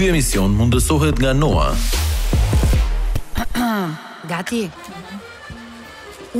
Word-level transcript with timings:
Ky 0.00 0.06
emision 0.08 0.48
mundësohet 0.56 1.18
nga 1.20 1.34
NOA. 1.36 1.74
Gati. 4.30 4.60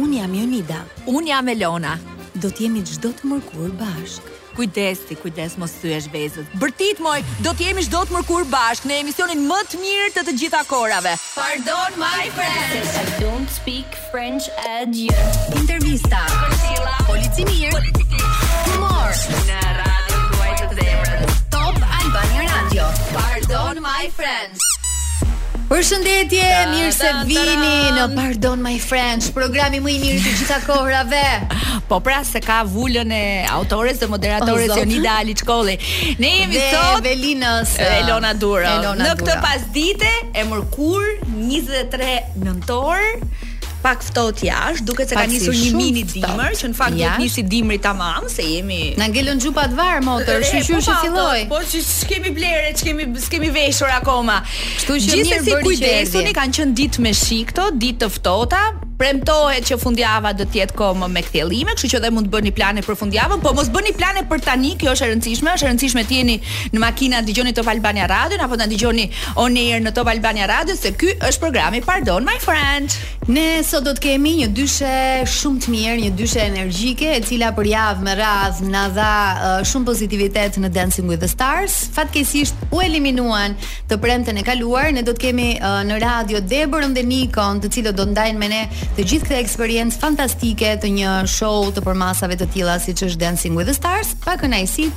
Un 0.01 0.15
jam 0.17 0.33
Jonida. 0.33 0.79
Un 1.13 1.29
jam 1.29 1.51
Elona. 1.53 1.93
Do 2.41 2.49
të 2.49 2.63
jemi 2.65 2.81
çdo 2.89 3.11
të 3.19 3.29
mërkur 3.35 3.75
bashk. 3.83 4.25
Kujdes 4.57 5.05
ti, 5.11 5.19
kujdes 5.21 5.59
mos 5.61 5.77
thyesh 5.83 6.09
vezët. 6.09 6.57
Bërtit 6.63 7.05
moj, 7.05 7.21
do 7.45 7.53
të 7.53 7.69
jemi 7.69 7.85
çdo 7.85 8.01
të 8.09 8.17
mërkur 8.17 8.49
bashk 8.55 8.89
në 8.89 8.97
emisionin 9.03 9.45
më 9.53 9.61
të 9.69 9.83
mirë 9.85 10.09
të 10.17 10.25
të 10.31 10.37
gjitha 10.41 10.65
korave. 10.73 11.13
Pardon 11.37 12.01
my 12.01 12.33
friend. 12.39 12.89
I 12.97 13.05
don't 13.21 13.57
speak 13.61 13.85
French 14.09 14.49
at 14.73 14.89
you. 14.97 15.13
Intervista. 15.61 16.25
Policimir. 17.13 17.77
Humor. 18.71 19.13
Na 19.53 19.90
Radio. 22.71 22.87
Pardon 23.11 23.83
my 23.83 24.07
friends. 24.15 24.63
Për 25.71 25.81
shëndetje, 25.89 26.51
mirë 26.71 26.93
se 26.95 27.09
vini 27.27 27.97
në 27.97 28.05
Pardon 28.15 28.63
My 28.63 28.77
Friends, 28.83 29.27
programi 29.35 29.79
më 29.83 29.91
i 29.91 29.97
mirë 30.03 30.21
të 30.25 30.33
gjitha 30.39 30.57
kohërave. 30.69 31.23
po 31.91 31.99
pra 32.07 32.21
se 32.27 32.39
ka 32.45 32.61
vullën 32.71 33.13
e 33.17 33.21
autores 33.51 33.99
dhe 34.03 34.07
moderatores, 34.13 34.71
jo 34.75 34.85
një 34.87 35.35
qkolli. 35.43 35.77
Ne 36.23 36.31
jemi 36.37 36.55
dhe 36.55 36.65
sot, 36.73 37.01
Velinës, 37.07 37.75
e 37.79 37.91
Elona 38.05 38.35
Dura. 38.39 38.77
Në 39.03 39.15
këtë 39.21 39.39
pas 39.47 39.67
dite, 39.75 40.13
e 40.35 40.47
mërkur, 40.55 41.07
23 41.35 42.43
nëntorë, 42.43 43.13
pak 43.85 44.03
ftohtë 44.05 44.41
të 44.41 44.47
jashtë, 44.49 44.87
duket 44.89 45.13
se 45.13 45.17
ka 45.19 45.25
nisur 45.31 45.57
një 45.57 45.71
mini 45.77 46.03
dimër, 46.09 46.57
që 46.61 46.71
në 46.73 46.77
fakt 46.79 46.99
do 46.99 47.07
të 47.09 47.15
nisi 47.23 47.45
dimri 47.53 47.79
tamam, 47.83 48.27
se 48.33 48.45
jemi 48.47 48.81
Na 49.01 49.09
ngelën 49.13 49.41
xhupa 49.45 49.67
të 49.73 49.79
var 49.79 50.05
motor, 50.07 50.45
shqyrë 50.49 50.67
po 50.69 50.83
që 50.87 50.93
po, 50.93 51.01
filloi. 51.07 51.41
Po 51.55 51.63
që 51.75 51.81
kemi 52.13 52.35
blerë, 52.37 52.73
që 52.79 52.91
kemi 52.91 53.09
kemi 53.35 53.51
veshur 53.57 53.93
akoma. 54.01 54.41
Kështu 54.77 54.99
që 55.07 55.17
mirë 55.17 55.41
bëri 55.49 55.67
kujdesuni, 55.67 56.37
kanë 56.39 56.57
qenë 56.61 56.79
ditë 56.83 57.07
me 57.07 57.17
shi 57.25 57.43
këto, 57.51 57.71
ditë 57.81 58.05
të 58.05 58.13
ftohta, 58.19 58.65
premtohet 59.01 59.65
që 59.71 59.79
fundjava 59.81 60.35
do 60.37 60.45
të 60.45 60.59
jetë 60.61 60.77
komë 60.77 61.07
me 61.15 61.23
kthjellime, 61.25 61.73
kështu 61.75 61.89
që 61.95 61.99
dhe 62.05 62.11
mund 62.13 62.27
të 62.29 62.35
bëni 62.35 62.51
plane 62.57 62.83
për 62.85 62.97
fundjavën, 63.01 63.41
po 63.41 63.53
mos 63.57 63.71
bëni 63.73 63.95
plane 63.97 64.27
për 64.29 64.43
tani, 64.45 64.75
kjo 64.81 64.93
është 64.93 65.07
e 65.07 65.11
rëndësishme, 65.15 65.55
është 65.57 65.67
e 65.67 65.71
rëndësishme 65.71 66.03
të 66.11 66.19
jeni 66.19 66.35
në 66.75 66.83
makina 66.83 67.23
dëgjoni 67.25 67.55
Top 67.57 67.71
Albania 67.73 68.09
Radio 68.11 68.41
apo 68.45 68.59
na 68.61 68.67
dëgjoni 68.69 69.07
on 69.45 69.57
air 69.57 69.81
në 69.85 69.95
Top 69.97 70.11
Albania 70.13 70.49
Radio 70.51 70.77
se 70.77 70.93
ky 71.01 71.15
është 71.17 71.41
programi 71.41 71.81
Pardon 71.87 72.27
My 72.29 72.37
Friend. 72.45 72.99
Ne 73.31 73.63
sot 73.65 73.85
do 73.87 73.93
të 73.97 74.03
kemi 74.09 74.35
një 74.41 74.49
dyshe 74.59 74.93
shumë 75.33 75.63
të 75.65 75.71
mirë, 75.75 75.97
një 76.05 76.11
dyshe 76.19 76.41
energjike 76.51 77.11
e 77.17 77.21
cila 77.29 77.53
për 77.57 77.69
javë 77.73 78.05
me 78.09 78.15
radh 78.21 78.61
na 78.73 78.85
dha 78.97 79.11
uh, 79.11 79.51
shumë 79.71 79.87
pozitivitet 79.89 80.57
në 80.61 80.71
Dancing 80.77 81.07
with 81.09 81.23
the 81.25 81.29
Stars. 81.31 81.77
Fatkeqësisht 81.97 82.65
u 82.75 82.81
eliminuan 82.85 83.55
të 83.91 84.01
premten 84.03 84.41
e 84.41 84.45
kaluar, 84.49 84.89
ne 84.97 85.05
do 85.07 85.15
të 85.17 85.27
kemi 85.29 85.49
uh, 85.61 85.81
në 85.89 86.01
radio 86.05 86.43
Deborah 86.51 86.91
dhe 86.97 87.05
Nikon, 87.07 87.61
të 87.63 87.71
cilët 87.79 88.01
do 88.01 88.09
ndajnë 88.13 88.41
me 88.43 88.51
ne 88.57 88.63
të 88.97 89.05
gjithë 89.07 89.27
këtë 89.29 89.37
eksperiencë 89.43 90.01
fantastike 90.03 90.73
të 90.83 90.91
një 90.97 91.13
show 91.31 91.69
të 91.75 91.85
përmasave 91.87 92.39
të 92.41 92.49
tilla 92.57 92.75
siç 92.83 93.05
është 93.09 93.23
Dancing 93.23 93.59
with 93.59 93.71
the 93.71 93.77
Stars, 93.79 94.15
pa 94.25 94.35
kënaqësi, 94.41 94.89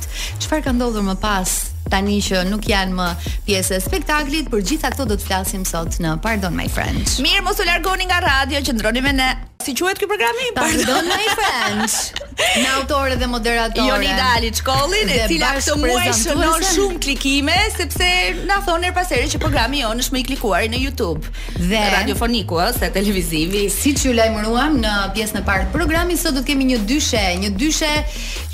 çfarë 0.42 0.66
ka 0.68 0.74
ndodhur 0.76 1.06
më 1.06 1.14
pas 1.22 1.54
tani 1.92 2.18
që 2.24 2.44
nuk 2.48 2.66
janë 2.68 2.96
më 2.98 3.08
pjesë 3.46 3.78
e 3.78 3.80
spektaklit, 3.84 4.50
për 4.52 4.64
gjitha 4.70 4.92
këto 4.94 5.06
do 5.12 5.18
të 5.20 5.28
flasim 5.28 5.64
sot 5.68 5.98
në 6.02 6.14
Pardon 6.24 6.54
My 6.56 6.68
Friends. 6.72 7.18
Mirë, 7.24 7.44
mos 7.44 7.60
u 7.60 7.66
largoni 7.68 8.06
nga 8.08 8.22
radio, 8.24 8.62
qëndroni 8.64 9.02
me 9.04 9.12
ne. 9.18 9.32
Si 9.64 9.72
quhet 9.72 9.96
ky 9.96 10.04
program? 10.08 10.36
Pardon 10.56 11.06
My 11.10 11.24
Friends. 11.38 11.94
Në 12.34 12.64
autorë 12.80 13.14
dhe 13.20 13.24
moderatorë. 13.30 13.84
Joni 13.86 14.08
Dali 14.18 14.48
Çkollin, 14.58 15.08
e 15.14 15.20
cila 15.30 15.52
këtë 15.56 15.76
muaj 15.78 16.10
shënon 16.18 16.64
shumë 16.68 16.98
klikime 17.06 17.54
sepse 17.72 18.08
na 18.50 18.56
thon 18.66 18.82
her 18.84 18.90
pas 18.96 19.08
që 19.12 19.38
programi 19.42 19.80
jonë 19.84 20.02
është 20.04 20.16
më 20.16 20.20
i 20.20 20.24
klikuar 20.32 20.66
në 20.70 20.80
YouTube 20.82 21.30
dhe 21.54 21.70
në 21.78 21.86
radiofoniku 21.94 22.58
ëh, 22.60 22.72
se 22.76 22.90
televizivi. 22.98 23.62
Siç 23.72 24.02
ju 24.08 24.12
lajmëruam 24.18 24.76
në 24.82 24.94
pjesën 25.16 25.40
e 25.40 25.44
parë 25.46 25.68
të 25.70 25.74
programit, 25.78 26.20
sot 26.20 26.34
do 26.34 26.42
të 26.42 26.50
kemi 26.50 26.66
një 26.74 26.82
dyshe, 26.90 27.22
një 27.46 27.54
dyshe 27.56 27.92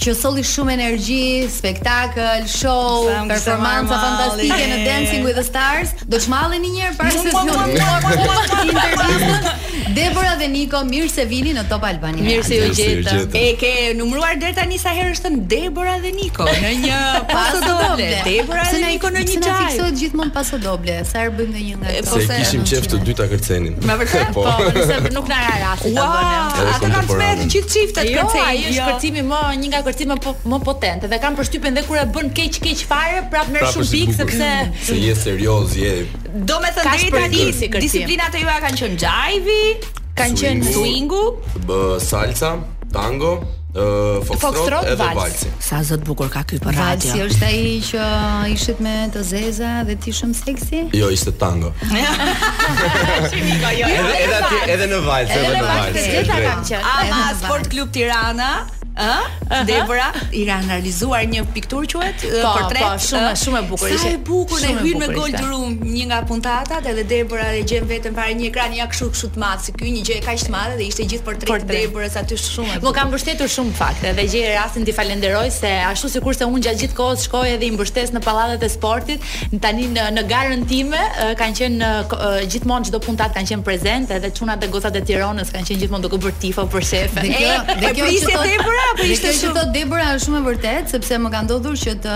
që 0.05 0.15
solli 0.21 0.45
shumë 0.47 0.77
energji, 0.77 1.23
spektakël, 1.57 2.45
show, 2.53 3.09
Sa, 3.09 3.20
performanca 3.29 3.99
fantastike 3.99 4.69
në 4.71 4.79
Dancing 4.87 5.25
with 5.27 5.37
the 5.37 5.45
Stars. 5.45 5.93
Do 6.05 6.19
të 6.21 6.25
çmallen 6.27 6.65
një 6.65 6.87
herë 6.87 6.97
para 6.99 7.13
se 7.15 7.25
të 7.25 7.33
po, 7.35 7.43
po, 7.51 8.15
po, 8.15 8.63
intervistën. 8.65 9.51
Debora 9.97 10.37
dhe 10.39 10.47
Niko, 10.53 10.83
mirë 10.87 11.09
se 11.11 11.25
vini 11.31 11.53
në 11.57 11.65
Top 11.71 11.85
Albania. 11.89 12.23
Mirë 12.27 12.43
se 12.47 12.59
u 12.63 12.71
gjeta. 12.77 13.17
E 13.39 13.45
ke 13.61 13.73
numëruar 13.99 14.39
deri 14.41 14.55
tani 14.57 14.79
sa 14.81 14.93
herë 14.95 15.13
është 15.17 15.33
Debora 15.51 15.97
dhe 16.03 16.13
Niko 16.15 16.47
në 16.49 16.73
një 16.87 17.01
pasodoble. 17.33 18.09
Debora 18.27 18.65
dhe 18.71 18.83
Niko 18.85 19.11
në 19.15 19.25
një 19.27 19.43
çaj. 19.45 19.49
Ne 19.49 19.67
fiksohet 19.67 20.01
gjithmonë 20.01 20.35
pasodoble, 20.37 20.99
sa 21.09 21.25
herë 21.25 21.35
bëjmë 21.41 21.55
ndonjë 21.55 21.81
nga. 21.81 21.97
Po 22.11 22.21
se 22.27 22.41
kishim 22.45 22.65
qejf 22.71 22.89
të 22.93 23.01
dyta 23.11 23.27
kërcenin. 23.33 23.81
Me 23.91 23.99
vërtet 24.03 24.31
po, 24.37 24.47
nëse 24.47 25.01
nuk 25.15 25.31
na 25.31 25.43
ra 25.47 25.57
rasti 25.65 25.93
ta 25.97 26.07
bënim. 26.15 26.71
Ata 26.77 26.93
kanë 26.95 27.05
smerë 27.11 27.49
gjithë 27.53 27.75
çiftet 27.75 28.13
jo, 28.13 28.27
kërcenin. 28.29 28.47
Ai 28.47 28.71
është 28.71 28.79
jo. 28.79 28.87
kërcimi 28.93 29.25
më 29.27 29.43
një 29.65 29.73
nga 29.75 29.83
kërcimet 29.89 30.29
më 30.53 30.61
potente 30.69 31.11
dhe 31.11 31.19
kanë 31.25 31.41
përshtypen 31.41 31.77
dhe 31.81 31.85
kur 31.89 31.99
e 32.01 32.07
bën 32.15 32.31
keq 32.39 32.61
keq 32.65 32.85
fare 32.89 33.10
fare, 33.11 33.29
prapë 33.33 33.53
merr 33.57 33.71
shumë 33.75 33.93
pikë 33.95 34.17
sepse 34.19 34.49
mm. 34.49 34.75
se 34.87 34.99
je 35.01 35.15
serioz, 35.19 35.75
je. 35.79 35.95
Do 36.51 36.59
me 36.63 36.71
thënë 36.75 36.99
drejt 36.99 37.17
tani, 37.17 37.47
disiplinat 37.83 38.37
e 38.37 38.43
juaja 38.43 38.65
kanë 38.67 38.83
qenë 38.83 39.15
jive 39.37 39.63
kanë 40.19 40.43
qenë 40.43 40.75
swingu, 40.75 41.25
bë 41.69 41.81
salsa, 42.09 42.59
tango, 42.95 43.41
Uh, 43.71 44.17
Foxtrot 44.27 44.83
edhe 44.91 44.97
valsi. 45.15 45.47
Sa 45.63 45.77
zot 45.87 46.01
bukur 46.03 46.27
ka 46.27 46.41
ky 46.43 46.57
për 46.59 46.75
radio. 46.75 47.13
Valsi 47.13 47.23
është 47.23 47.47
ai 47.47 47.69
që 47.87 48.07
ishit 48.51 48.81
me 48.83 48.95
të 49.15 49.23
zeza 49.29 49.69
dhe 49.87 49.95
ti 50.03 50.11
shumë 50.17 50.35
seksi? 50.35 50.81
Jo, 50.99 51.07
ishte 51.15 51.31
tango. 51.39 51.71
Jo, 51.95 53.87
edhe 53.87 54.59
edhe, 54.75 54.91
në 54.91 54.99
valsi, 55.07 55.39
edhe, 55.39 55.55
në 55.55 55.63
valsi. 55.69 56.03
Gjithë 56.17 56.43
ata 56.81 56.99
Ama 56.99 57.23
Sport 57.45 57.71
Club 57.71 57.95
Tirana, 57.95 58.51
Ëh? 59.01 59.37
Debra 59.67 60.13
i 60.37 60.45
ka 60.47 60.57
analizuar 60.61 61.25
një 61.31 61.43
pikturë 61.55 61.89
quhet 61.91 62.25
po, 62.29 62.51
portret. 62.53 62.83
Po, 62.85 62.91
shumë 63.07 63.31
shumë 63.41 63.59
e 63.59 63.63
bukur 63.71 63.87
ishte. 63.89 64.01
Sa 64.05 64.11
e 64.15 64.19
bukur 64.27 64.61
ne 64.63 64.75
hyn 64.85 65.01
me 65.01 65.09
gol 65.15 65.33
durum 65.35 65.73
një 65.83 66.05
nga 66.11 66.19
puntatat 66.29 66.87
edhe 66.93 67.05
Debra 67.11 67.49
e 67.59 67.65
gjen 67.67 67.89
veten 67.91 68.15
para 68.15 68.31
një 68.37 68.47
ekrani 68.51 68.79
ja 68.79 68.87
kështu 68.91 69.09
kështu 69.15 69.31
të 69.37 69.43
madh 69.43 69.65
si 69.65 69.75
ky 69.79 69.91
një 69.97 70.05
gjë 70.07 70.19
kaq 70.27 70.45
të 70.45 70.55
madhe 70.55 70.77
dhe 70.79 70.87
ishte 70.93 71.07
gjithë 71.13 71.27
portreti 71.27 71.67
i 71.67 71.81
Debrës 71.89 72.19
aty 72.21 72.39
shumë. 72.43 72.77
Më 72.85 72.93
kam 72.99 73.11
mbështetur 73.11 73.51
shumë 73.57 73.75
fakte 73.81 74.13
dhe 74.21 74.27
gjej 74.31 74.53
rastin 74.59 74.87
ti 74.87 74.95
falenderoj 75.01 75.51
se 75.57 75.73
ashtu 75.89 76.13
sikurse 76.15 76.47
unë 76.47 76.63
gjatë 76.69 76.83
gjithë 76.85 76.99
kohës 77.01 77.27
shkoj 77.29 77.57
edhe 77.57 77.67
i 77.67 77.73
mbështes 77.75 78.15
në 78.15 78.23
pallatet 78.29 78.69
e 78.69 78.71
sportit, 78.77 79.27
tani 79.65 79.89
në 79.97 80.09
në 80.19 80.27
garën 80.31 80.65
time 80.71 81.03
kanë 81.43 81.59
qenë 81.63 81.91
gjithmonë 82.55 82.91
çdo 82.91 83.03
puntat 83.07 83.35
kanë 83.37 83.55
qenë 83.55 83.67
prezente 83.67 84.15
edhe 84.21 84.31
çunat 84.39 84.63
e 84.63 84.71
gocat 84.73 84.95
e 84.95 85.05
Tiranës 85.11 85.51
kanë 85.55 85.67
qenë 85.73 85.85
gjithmonë 85.87 86.07
duke 86.07 86.21
bërë 86.23 86.39
tifo 86.47 86.69
për 86.71 86.87
shefe. 86.93 87.27
Dhe 87.27 87.35
kjo, 87.35 87.79
dhe 87.83 87.95
kjo 87.97 88.11
që 88.15 88.27
thotë 88.29 88.51
Debra 88.55 88.90
apo 88.93 89.03
ishte 89.07 89.31
shumë? 89.31 89.31
Dhe 89.31 89.33
kështë 89.33 89.49
të 89.49 89.55
thot 89.57 89.73
Debora 89.75 90.07
është 90.15 90.25
shumë 90.27 90.39
e 90.41 90.45
vërtet, 90.47 90.91
sepse 90.93 91.19
më 91.23 91.31
ka 91.33 91.41
ndodhur 91.47 91.77
që 91.83 91.93
të, 92.05 92.15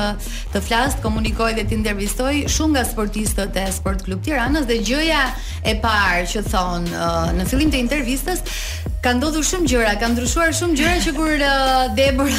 të 0.55 0.63
flast, 0.69 1.01
komunikoj 1.05 1.51
dhe 1.59 1.65
të 1.71 1.77
intervistoj 1.79 2.33
shumë 2.55 2.77
nga 2.79 2.83
sportistët 2.89 3.59
e 3.63 3.67
sport 3.77 4.03
klub 4.07 4.23
tiranës 4.27 4.67
dhe 4.71 4.79
gjëja 4.89 5.23
e 5.71 5.77
parë 5.83 6.25
që 6.33 6.43
thonë 6.49 6.97
uh, 6.97 7.31
në 7.39 7.47
fillim 7.51 7.71
të 7.75 7.81
intervistës, 7.85 8.43
ka 9.05 9.13
ndodhur 9.19 9.45
shumë 9.45 9.71
gjëra, 9.71 9.93
ka 10.01 10.09
ndryshuar 10.15 10.55
shumë 10.57 10.79
gjëra 10.81 10.97
që 11.07 11.15
kur 11.19 11.35
uh, 11.35 12.31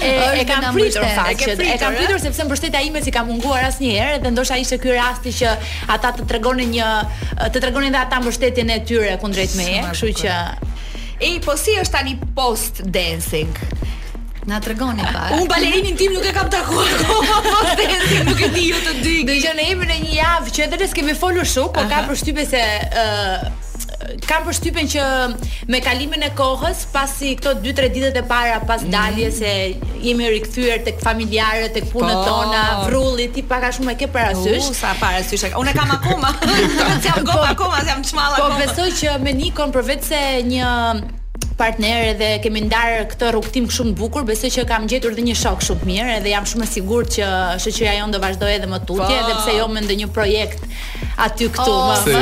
e 0.06 0.14
e 0.40 0.46
kam 0.48 0.70
pritur 0.76 1.04
e 1.04 1.76
kam 1.82 1.98
pritur 1.98 2.20
sepse 2.26 2.48
mbështetja 2.48 2.82
ime 2.88 3.04
si 3.04 3.12
ka 3.14 3.22
munguar 3.28 3.68
asnjëherë 3.70 4.22
dhe 4.24 4.32
ndoshta 4.34 4.56
ishte 4.64 4.80
ky 4.82 4.96
rasti 4.96 5.34
që 5.42 5.52
ata 5.94 6.10
të 6.18 6.26
tregonin 6.30 6.72
një 6.74 6.88
të 7.54 7.58
tregonin 7.66 7.92
dhe 7.94 8.00
ata 8.02 8.22
mbështetjen 8.24 8.72
e 8.72 8.80
tyre 8.88 9.14
kundrejt 9.22 9.54
meje, 9.60 9.84
kështu 9.92 10.14
që 10.24 10.40
E 11.20 11.30
po 11.44 11.52
si 11.56 11.74
është 11.76 11.92
tani 11.92 12.14
post 12.38 12.78
dancing? 12.96 13.52
Na 14.48 14.56
tregoni 14.64 15.04
pak. 15.04 15.34
Un 15.36 15.44
balerinin 15.50 15.98
tim 16.00 16.14
nuk 16.16 16.24
e 16.24 16.32
kam 16.32 16.48
takuar. 16.52 16.90
Nuk 18.28 18.40
e 18.40 18.48
di 18.56 18.64
ju 18.70 18.78
të 18.86 18.94
dy. 19.04 19.16
Do 19.28 19.34
të 19.34 19.40
jone 19.44 19.66
emrin 19.68 19.92
e 19.92 20.00
një 20.06 20.14
javë 20.16 20.54
që 20.56 20.64
edhe 20.66 20.78
ne 20.80 20.88
s'kemë 20.94 21.16
folur 21.20 21.48
shumë, 21.54 21.76
por 21.76 21.90
ka 21.92 22.00
përshtypje 22.08 22.46
se 22.54 22.62
kam 24.28 24.42
përshtypen 24.46 24.88
që 24.90 25.04
me 25.70 25.80
kalimin 25.84 26.22
e 26.26 26.30
kohës, 26.38 26.84
pasi 26.94 27.34
këto 27.38 27.56
2-3 27.64 27.90
ditët 27.96 28.18
e 28.20 28.24
para 28.30 28.58
pas 28.66 28.82
mhm. 28.82 28.92
daljes 28.94 29.40
e 29.50 29.54
jemi 30.04 30.30
rikthyer 30.36 30.82
të 30.86 30.96
familjarë, 31.04 31.70
të 31.76 31.84
punët 31.92 32.20
po, 32.22 32.26
tona, 32.26 32.64
vrulli, 32.86 33.28
ti 33.34 33.44
paka 33.50 33.70
shumë 33.76 33.94
e 33.94 33.98
ke 34.02 34.10
parasysh. 34.14 34.70
U, 34.72 34.76
sa 34.80 34.92
parasysh 35.00 35.46
unë 35.50 35.74
e 35.74 35.78
kam 35.78 35.94
akuma, 35.96 36.34
se 36.42 36.58
si 36.72 37.10
jam 37.10 37.22
po, 37.22 37.24
gopë 37.32 37.54
akuma, 37.54 37.80
se 37.84 37.90
jam 37.94 38.04
qmalë 38.10 38.36
po, 38.36 38.50
akuma. 38.50 38.58
Po, 38.58 38.66
besoj 38.66 38.92
që 39.00 39.16
me 39.24 39.34
Nikon, 39.34 39.56
konë 39.60 39.76
për 39.78 39.88
vetë 39.92 40.10
se 40.12 40.24
një 40.50 40.72
partner 41.60 42.06
edhe 42.14 42.28
kemi 42.40 42.62
ndarë 42.66 43.02
këtë 43.10 43.30
rrugtim 43.34 43.66
shumë 43.68 43.92
të 43.92 43.98
bukur, 44.00 44.24
besoj 44.28 44.48
që 44.54 44.64
kam 44.68 44.86
gjetur 44.88 45.12
edhe 45.12 45.26
një 45.26 45.34
shok 45.42 45.60
shumë 45.66 45.88
mirë 45.90 46.14
edhe 46.18 46.32
jam 46.32 46.46
shumë 46.48 46.64
e 46.64 46.70
sigurt 46.72 47.12
që 47.18 47.28
shoqëria 47.66 47.98
jon 47.98 48.14
do 48.14 48.20
vazhdojë 48.22 48.56
edhe 48.58 48.70
më 48.72 48.80
tutje, 48.88 49.04
po. 49.04 49.18
edhe 49.20 49.34
pse 49.42 49.56
jo 49.58 49.66
me 49.68 49.84
ndonjë 49.84 50.08
projekt 50.16 50.64
aty 51.18 51.48
këtu. 51.48 51.72
Oh, 51.72 51.98
jo. 52.06 52.20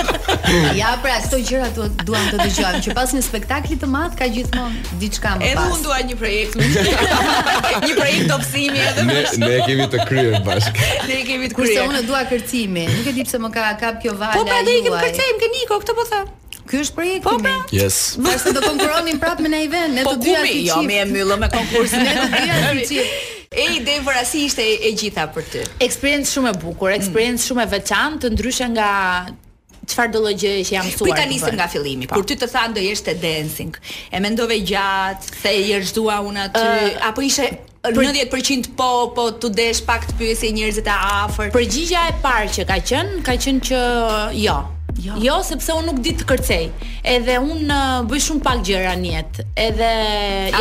ja 0.80 0.92
pra, 1.02 1.18
këto 1.22 1.40
gjëra 1.42 1.68
tu 1.76 1.86
duam 2.06 2.24
të 2.32 2.40
dëgjojmë 2.42 2.82
që 2.88 2.96
pas 2.96 3.14
një 3.16 3.22
spektakli 3.26 3.78
të 3.80 3.88
madh 3.90 4.16
ka 4.18 4.28
gjithmonë 4.32 4.98
diçka 5.00 5.34
më 5.40 5.52
pas. 5.52 5.52
Edhe 5.52 5.64
unë 5.70 5.86
dua 5.86 5.98
një 6.10 6.18
projekt. 6.20 6.58
një 7.86 7.96
projekt 7.96 8.34
opsimi 8.36 8.82
edhe 8.84 9.06
më 9.08 9.18
shumë. 9.32 9.48
Ne 9.52 9.58
kemi 9.70 9.88
të 9.94 10.04
kryer 10.10 10.38
bashkë. 10.48 10.90
ne 11.10 11.18
kemi 11.30 11.50
të 11.52 11.58
kryer. 11.58 11.58
Kurse 11.82 11.88
unë 11.88 12.04
dua 12.08 12.22
kërcimi. 12.32 12.86
Nuk 12.98 13.10
e 13.12 13.16
di 13.16 13.26
pse 13.28 13.42
më 13.42 13.52
ka 13.56 13.70
kap 13.80 14.00
kjo 14.04 14.14
vale. 14.18 14.36
Po 14.36 14.46
pra 14.48 14.62
dhe 14.66 14.78
i 14.80 14.84
kem 14.86 14.98
kërcim 15.06 15.42
ke 15.44 15.52
Niko, 15.56 15.80
këtë 15.84 15.98
po 16.00 16.08
them. 16.12 16.30
Ky 16.62 16.78
është 16.78 16.94
projekti 16.94 17.20
po, 17.24 17.32
pra? 17.42 17.56
Yes. 17.74 17.96
Pastaj 18.22 18.52
do 18.54 18.60
konkurronin 18.62 19.18
prapë 19.20 19.42
me 19.44 19.50
në 19.50 19.58
event, 19.66 19.96
ne 19.98 20.04
po, 20.06 20.12
të 20.14 20.22
dyja 20.28 20.44
ti. 20.46 20.54
Po, 20.62 20.62
jo, 20.68 20.78
më 20.86 20.96
e 21.02 21.08
mbyllëm 21.10 21.42
me 21.42 21.48
konkursin, 21.50 22.04
ne 22.06 22.14
të 22.22 22.26
dyja 22.38 22.74
ti. 22.86 23.00
E 23.52 23.68
ide 23.76 23.98
për 24.04 24.18
si 24.24 24.46
ishte 24.48 24.64
e, 24.64 24.92
gjitha 24.96 25.26
për 25.34 25.46
ty. 25.52 25.62
Eksperiencë 25.86 26.30
shumë 26.32 26.52
e 26.54 26.58
bukur, 26.62 26.92
mm. 26.92 26.98
eksperiencë 27.00 27.48
shumë 27.50 27.64
e 27.66 27.70
veçantë, 27.74 28.22
të 28.22 28.30
ndryshe 28.36 28.68
nga 28.72 28.90
çfarë 29.92 30.12
do 30.14 30.22
lloj 30.24 30.34
që 30.40 30.52
jam 30.72 30.88
mësuar. 30.88 31.20
Po 31.20 31.26
nisëm 31.34 31.56
nga 31.58 31.66
fillimi. 31.72 32.08
Pa. 32.08 32.14
Po. 32.16 32.22
Kur 32.22 32.28
ty 32.30 32.38
të 32.40 32.48
thanë 32.52 32.76
do 32.78 32.84
jesh 32.86 33.04
te 33.08 33.16
dancing, 33.22 33.74
e 34.08 34.22
mendove 34.24 34.56
gjatë 34.70 35.36
se 35.42 35.54
je 35.58 35.82
zhdua 35.90 36.20
unë 36.30 36.46
aty 36.48 36.66
uh, 36.70 37.12
apo 37.12 37.26
ishe 37.28 37.50
Për... 37.82 37.96
90% 37.98 38.68
po, 38.78 38.88
po 39.10 39.24
të 39.42 39.48
desh 39.58 39.80
pak 39.82 40.04
të 40.06 40.14
pyesë 40.20 40.52
njerëzit 40.54 40.86
e 40.86 40.94
afërt. 41.24 41.50
Përgjigja 41.56 42.04
e 42.12 42.12
parë 42.22 42.52
që 42.56 42.66
ka 42.68 42.76
qenë, 42.92 43.16
ka 43.26 43.34
qenë 43.44 43.64
që 43.68 43.80
jo, 44.38 44.54
Jo. 45.00 45.12
jo, 45.24 45.36
sepse 45.42 45.72
unë 45.74 45.86
nuk 45.88 46.00
di 46.04 46.12
të 46.18 46.24
kërcej. 46.28 46.66
Edhe 47.12 47.36
unë 47.42 47.64
uh, 47.64 47.92
bëj 48.10 48.20
shumë 48.26 48.42
pak 48.44 48.60
gjëra 48.68 48.90
në 49.00 49.08
jetë. 49.12 49.44
Edhe 49.64 49.88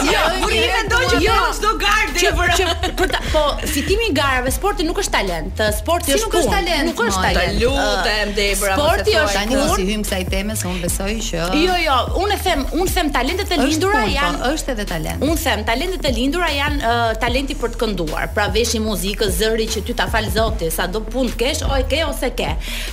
Jo, 0.09 0.13
jo 0.13 0.29
burri 0.43 0.61
jo, 0.63 0.71
mendon 0.75 1.03
që 1.11 1.19
jo 1.23 1.35
çdo 1.59 1.71
gardë 1.81 2.23
që 2.23 2.93
për 3.01 3.11
ta, 3.13 3.19
po 3.33 3.43
fitimi 3.69 4.09
i 4.09 4.13
garave, 4.17 4.51
sporti 4.55 4.87
nuk 4.87 4.99
është 5.03 5.13
talent. 5.19 5.61
Sporti 5.79 6.09
si 6.13 6.17
jo, 6.19 6.23
është 6.23 6.25
nuk 6.25 6.39
është 6.41 6.55
talent. 6.55 6.89
Nuk 6.89 7.03
është 7.07 7.23
talent. 7.33 7.59
lutem, 7.63 8.30
Debra, 8.35 8.75
sporti 8.79 9.15
është 9.19 9.35
tani 9.35 9.59
mos 9.59 9.79
i 9.83 9.87
hym 9.89 10.03
kësaj 10.05 10.23
teme 10.31 10.55
se 10.59 10.67
un 10.71 10.79
besoj 10.83 11.13
që 11.27 11.49
Jo, 11.61 11.77
jo, 11.83 11.97
un 12.23 12.33
e 12.35 12.39
them, 12.45 12.63
un 12.77 12.89
them 12.91 13.11
talentet 13.13 13.51
e 13.55 13.59
lindura 13.61 14.05
po, 14.07 14.13
janë 14.15 14.51
është 14.55 14.75
edhe 14.75 14.87
talent. 14.89 15.25
Un 15.25 15.39
them 15.41 15.63
talentet 15.69 16.07
e 16.07 16.13
lindura 16.17 16.49
janë 16.53 16.91
uh, 16.91 17.01
talenti 17.23 17.57
për 17.61 17.75
të 17.75 17.81
kënduar. 17.81 18.29
Pra 18.37 18.47
veshi 18.55 18.81
muzikë, 18.83 19.29
zëri 19.35 19.67
që 19.75 19.83
ty 19.89 19.97
ta 19.99 20.07
fal 20.13 20.29
Zoti, 20.31 20.69
sado 20.73 21.03
punë 21.11 21.35
të 21.35 21.41
kesh, 21.43 21.63
o 21.67 21.79
e 21.79 21.83
ke 21.91 22.03
ose 22.07 22.31
ke. 22.39 22.51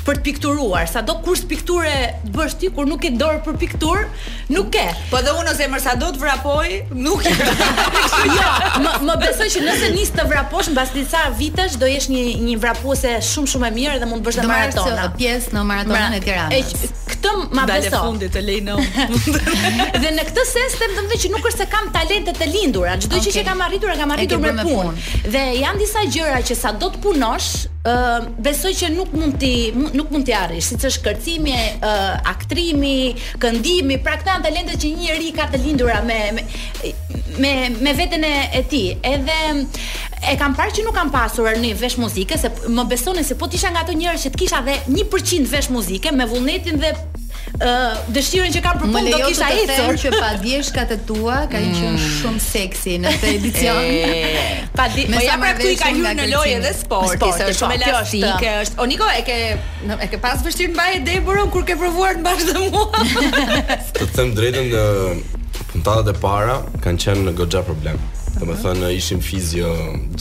Për 0.08 0.20
të 0.20 0.26
pikturuar, 0.28 0.88
sado 0.90 1.18
kurs 1.26 1.44
pikture 1.50 1.94
të 2.26 2.34
bësh 2.36 2.58
ti 2.64 2.72
kur 2.76 2.88
nuk 2.90 3.02
ke 3.06 3.14
dorë 3.20 3.42
për 3.46 3.60
pikturë, 3.64 4.06
nuk 4.56 4.72
ke. 4.74 4.88
Po 5.12 5.22
dhe 5.26 5.36
unë 5.40 5.54
ose 5.56 5.70
më 5.74 5.82
sa 5.84 5.96
do 6.00 6.10
të 6.16 6.22
vrapoj, 6.24 6.90
nuk 7.08 7.26
jo, 7.28 8.50
më, 8.86 8.94
më 9.08 9.18
besoj 9.26 9.50
që 9.54 9.66
nëse 9.68 9.92
nis 9.96 10.12
të 10.16 10.28
vraposh 10.32 10.72
mbas 10.74 10.94
disa 10.96 11.26
vitesh 11.38 11.78
do 11.82 11.90
jesh 11.90 12.10
një 12.14 12.26
një 12.48 12.58
vrapuese 12.64 13.16
shumë 13.32 13.52
shumë 13.54 13.70
e 13.70 13.74
mirë 13.80 14.00
dhe 14.02 14.10
mund 14.10 14.24
të 14.26 14.32
bësh 14.32 14.44
maratona 14.50 15.08
pjesë 15.28 15.56
në 15.58 15.64
maratonën 15.72 16.16
e 16.18 16.22
pra, 16.22 16.48
Tiranës. 16.48 16.98
Këtë 17.12 17.32
ma 17.58 17.66
beso. 17.70 17.92
Dalë 17.92 18.02
fundit 18.02 18.34
të 18.36 18.44
lejnë. 18.48 18.76
dhe 20.04 20.12
në 20.18 20.26
këtë 20.30 20.46
sens 20.52 20.76
them 20.80 20.96
domethënë 20.98 21.24
që 21.26 21.32
nuk 21.36 21.48
është 21.52 21.64
se 21.64 21.68
kam 21.72 21.90
talente 21.96 22.34
të 22.38 22.48
lindura, 22.52 22.96
çdo 23.02 23.18
okay. 23.18 23.30
që, 23.30 23.34
që 23.40 23.46
kam 23.48 23.64
arritur 23.68 23.94
e 23.94 23.98
kam 24.02 24.14
arritur 24.16 24.38
e 24.38 24.44
me 24.52 24.68
punë. 24.68 24.84
Pun. 24.84 25.32
Dhe 25.36 25.44
janë 25.62 25.82
disa 25.84 26.06
gjëra 26.14 26.42
që 26.48 26.58
sa 26.60 26.74
do 26.84 26.90
të 26.94 27.02
punosh, 27.04 27.50
ë 27.88 27.98
besoj 28.48 28.74
që 28.82 28.92
nuk 28.98 29.14
mund 29.16 29.38
ti 29.42 29.54
nuk 29.78 30.12
mund 30.14 30.28
ti 30.28 30.36
arrish, 30.38 30.70
siç 30.74 30.88
është 30.92 31.06
kërcimi, 31.10 31.58
aktrimi, 32.34 33.00
këndimi, 33.44 34.00
pra 34.04 34.18
këta 34.20 34.36
janë 34.38 34.48
talentet 34.50 34.84
që 34.84 34.94
një 34.94 35.06
njerëz 35.06 35.32
ka 35.40 35.50
të 35.54 35.64
lindura 35.66 36.02
me 36.08 36.22
me 37.42 37.56
me, 37.82 37.96
veten 38.00 38.24
e, 38.26 38.36
e 38.60 38.64
tij. 38.70 38.94
Edhe 39.06 39.36
e 40.26 40.38
kam 40.40 40.56
parë 40.58 40.74
që 40.74 40.86
nuk 40.88 40.96
kam 40.98 41.12
pasur 41.14 41.48
asnjë 41.52 41.76
vesh 41.80 41.98
muzike, 42.02 42.38
se 42.42 42.50
më 42.74 42.86
besonin 42.90 43.24
se 43.26 43.36
po 43.40 43.48
të 43.50 43.60
isha 43.60 43.70
nga 43.74 43.84
ato 43.86 43.94
njerëz 43.98 44.24
që 44.26 44.32
të 44.34 44.40
kisha 44.44 44.62
dhe 44.66 44.78
1% 44.94 45.46
vesh 45.52 45.70
muzike 45.74 46.12
me 46.16 46.26
vullnetin 46.30 46.80
dhe 46.82 46.92
ë 47.58 47.70
uh, 47.70 48.00
dëshirën 48.14 48.52
që 48.56 48.62
kam 48.66 48.80
për 48.82 48.90
punë 48.96 49.14
do 49.14 49.20
kisha 49.30 49.52
të 49.54 49.76
ecur 49.76 50.00
që 50.02 50.12
pa 50.18 50.32
djeshka 50.46 50.84
të 50.90 50.98
tua 51.10 51.38
ka 51.52 51.62
mm. 51.62 51.78
qenë 51.78 52.10
shumë 52.18 52.44
seksi 52.48 52.98
në 53.04 53.14
këtë 53.18 53.34
edicion. 53.36 53.84
E... 54.38 54.66
Pa 54.78 54.86
po 54.94 55.20
ja 55.26 55.36
pra 55.42 55.54
këtu 55.58 55.72
i 55.74 55.78
ka 55.80 55.88
hyrë 55.96 56.12
në 56.20 56.26
lojë 56.34 56.58
edhe 56.60 56.72
sporti, 56.78 57.16
sporti 57.16 57.46
është 57.48 57.54
shumë 57.62 57.78
po, 57.80 57.88
elastik, 57.88 58.44
është. 58.62 58.78
O 58.84 58.86
Niko 58.92 59.08
e 59.10 59.24
ke 59.30 59.38
e 60.06 60.10
ke 60.12 60.20
pas 60.26 60.44
vështirë 60.46 60.76
mbaj 60.76 61.16
e 61.16 61.46
kur 61.56 61.66
ke 61.66 61.76
provuar 61.82 62.14
të 62.14 62.22
mbash 62.22 62.46
dhe 62.46 62.68
mua. 62.68 63.02
Të 63.98 64.10
them 64.18 64.36
drejtën, 64.38 65.24
puntadat 65.72 66.14
e 66.16 66.20
para 66.22 66.60
kanë 66.86 67.04
qenë 67.08 67.26
në 67.30 67.36
goxha 67.42 67.64
problem. 67.68 67.98
Do 68.38 68.46
të 68.48 68.56
thonë 68.62 68.90
ishim 68.98 69.22
fizio 69.26 69.70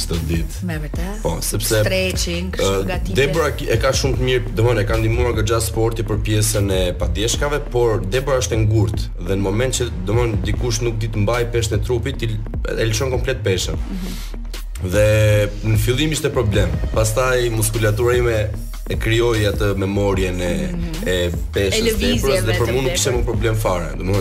çdo 0.01 0.17
ditë. 0.31 0.61
Me 0.69 0.77
vërtetë? 0.81 1.17
Po, 1.25 1.35
sepse 1.45 1.83
stretching, 1.83 2.49
kështu 2.55 2.87
gatitje. 2.89 3.17
Debra 3.19 3.51
e 3.61 3.77
ka 3.83 3.91
shumë 3.97 4.17
të 4.19 4.25
mirë, 4.29 4.43
do 4.57 4.63
të 4.63 4.67
thonë 4.67 4.85
e 4.85 4.87
ka 4.89 4.97
ndihmuar 5.01 5.37
gjatë 5.41 5.65
sportit 5.67 6.09
për 6.09 6.23
pjesën 6.29 6.71
e 6.77 6.81
padieshkave, 7.01 7.61
por 7.73 8.01
Debra 8.13 8.39
është 8.43 8.57
e 8.57 8.61
ngurtë 8.65 9.05
dhe 9.29 9.35
në 9.35 9.47
moment 9.47 9.77
që 9.81 9.89
do 10.09 10.17
të 10.21 10.43
dikush 10.49 10.81
nuk 10.87 10.97
ditë 11.03 11.19
të 11.19 11.25
mbaj 11.27 11.43
peshën 11.55 11.79
e 11.79 11.83
trupit, 11.87 12.25
e 12.27 12.79
lëshon 12.81 13.13
komplet 13.13 13.43
peshën. 13.45 13.77
Mm 13.77 13.97
-hmm. 13.97 14.87
Dhe 14.93 15.51
në 15.69 15.77
fillim 15.85 16.11
ishte 16.17 16.29
problem. 16.31 16.71
Pastaj 16.95 17.51
muskulatura 17.51 18.15
ime 18.17 18.51
e 18.91 18.97
krijoi 18.99 19.45
atë 19.53 19.77
memorien 19.77 20.41
e 20.43 20.55
mm 20.73 20.81
-hmm. 20.81 21.09
e 21.13 21.17
peshës 21.55 21.97
së 22.19 22.43
dhe 22.47 22.55
për 22.61 22.73
mua 22.73 22.83
nuk 22.87 22.93
kishte 22.95 23.11
më 23.17 23.23
problem 23.31 23.55
fare. 23.65 23.89
Do 23.99 24.13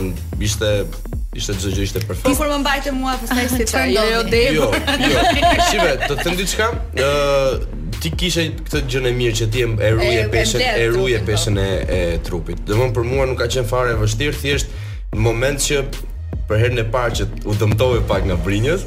ishte 0.48 0.70
Ishte 1.36 1.54
çdo 1.60 1.72
gjë 1.76 1.84
ishte 1.90 2.00
perfekt. 2.02 2.24
Po 2.24 2.32
kur 2.40 2.48
më 2.48 2.60
mbajte 2.64 2.92
mua 2.96 3.16
pastaj 3.20 3.48
si 3.54 3.66
ta 3.68 3.84
jo 3.90 4.04
jo 4.08 4.22
dhe. 4.30 4.42
Jo. 4.56 4.70
Shive, 5.68 5.92
të 6.08 6.18
të 6.22 6.36
diçka. 6.42 6.70
ë 6.76 7.82
Ti 8.04 8.10
kishe 8.12 8.44
këtë 8.60 8.80
gjën 8.92 9.06
e 9.10 9.12
mirë 9.18 9.36
që 9.40 9.46
ti 9.54 9.62
e 9.66 9.88
ruje 9.96 10.26
peshën, 10.34 10.62
e 10.62 10.84
ruje 10.94 11.20
po. 11.22 11.26
peshën 11.30 11.56
e 11.58 11.68
e 11.96 12.00
trupit. 12.28 12.60
Domthon 12.68 12.92
për 12.94 13.06
mua 13.08 13.26
nuk 13.26 13.40
ka 13.40 13.48
qenë 13.56 13.66
fare 13.70 13.96
e 13.96 13.98
vështirë, 13.98 14.34
thjesht 14.42 14.68
në 15.16 15.22
moment 15.26 15.58
që 15.66 15.80
për 16.50 16.60
herën 16.62 16.84
e 16.84 16.86
parë 16.94 17.16
që 17.20 17.26
u 17.50 17.56
dëmtove 17.64 18.04
pak 18.12 18.28
nga 18.28 18.38
brinjës, 18.46 18.84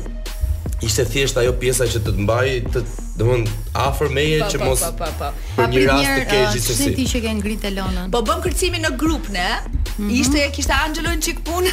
ishte 0.83 1.05
thjesht 1.11 1.39
ajo 1.41 1.55
pjesa 1.59 1.87
që 1.91 2.01
të 2.07 2.13
të 2.15 2.23
mbaj 2.25 2.51
të 2.75 2.83
do 3.19 3.33
të 3.43 3.55
afër 3.83 4.13
meje 4.15 4.47
që 4.53 4.59
mos 4.63 4.85
pa, 4.85 4.93
pa, 5.01 5.09
pa, 5.19 5.31
për 5.57 5.73
një 5.73 5.81
rast 5.89 6.07
të 6.15 6.27
keq 6.31 6.45
gjithsesi. 6.55 6.77
Uh, 6.77 6.83
si 6.85 6.95
ti 6.95 7.07
që 7.13 7.23
ke 7.25 7.33
ngritë 7.41 7.69
Elonën? 7.73 8.13
Po 8.15 8.21
bëm 8.29 8.45
kërcimin 8.45 8.85
në 8.87 8.93
grup 9.01 9.27
ne. 9.35 9.49
Mm 9.57 9.83
-hmm. 9.97 10.13
Ishte 10.21 10.45
kishte 10.55 10.77
Angelo 10.79 11.11
në 11.11 11.19
çik 11.27 11.41
punë. 11.43 11.73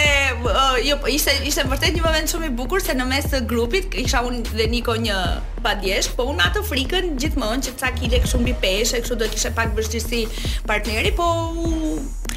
uh, 0.49 0.77
jo 0.87 0.97
po, 1.03 1.07
ishte 1.13 1.31
ishte 1.45 1.61
vërtet 1.69 1.93
një 1.93 2.01
moment 2.07 2.33
shumë 2.33 2.49
i 2.49 2.49
bukur 2.57 2.81
se 2.81 2.97
në 2.97 3.05
mes 3.13 3.25
të 3.31 3.45
grupit 3.51 3.91
kisha 3.93 4.25
unë 4.25 4.41
dhe 4.57 4.65
Niko 4.73 4.97
një 5.07 5.19
padjesh, 5.63 6.09
po 6.17 6.23
unë 6.33 6.49
atë 6.49 6.65
frikën 6.71 7.13
gjithmonë 7.21 7.61
që 7.67 7.77
ca 7.83 7.93
kile 7.99 8.23
kështu 8.25 8.41
mbi 8.41 8.57
peshë, 8.65 9.01
kështu 9.05 9.19
do 9.21 9.25
të 9.25 9.37
kishte 9.37 9.53
pak 9.59 9.77
vështirësi 9.77 10.25
partneri, 10.67 11.11
po 11.13 11.27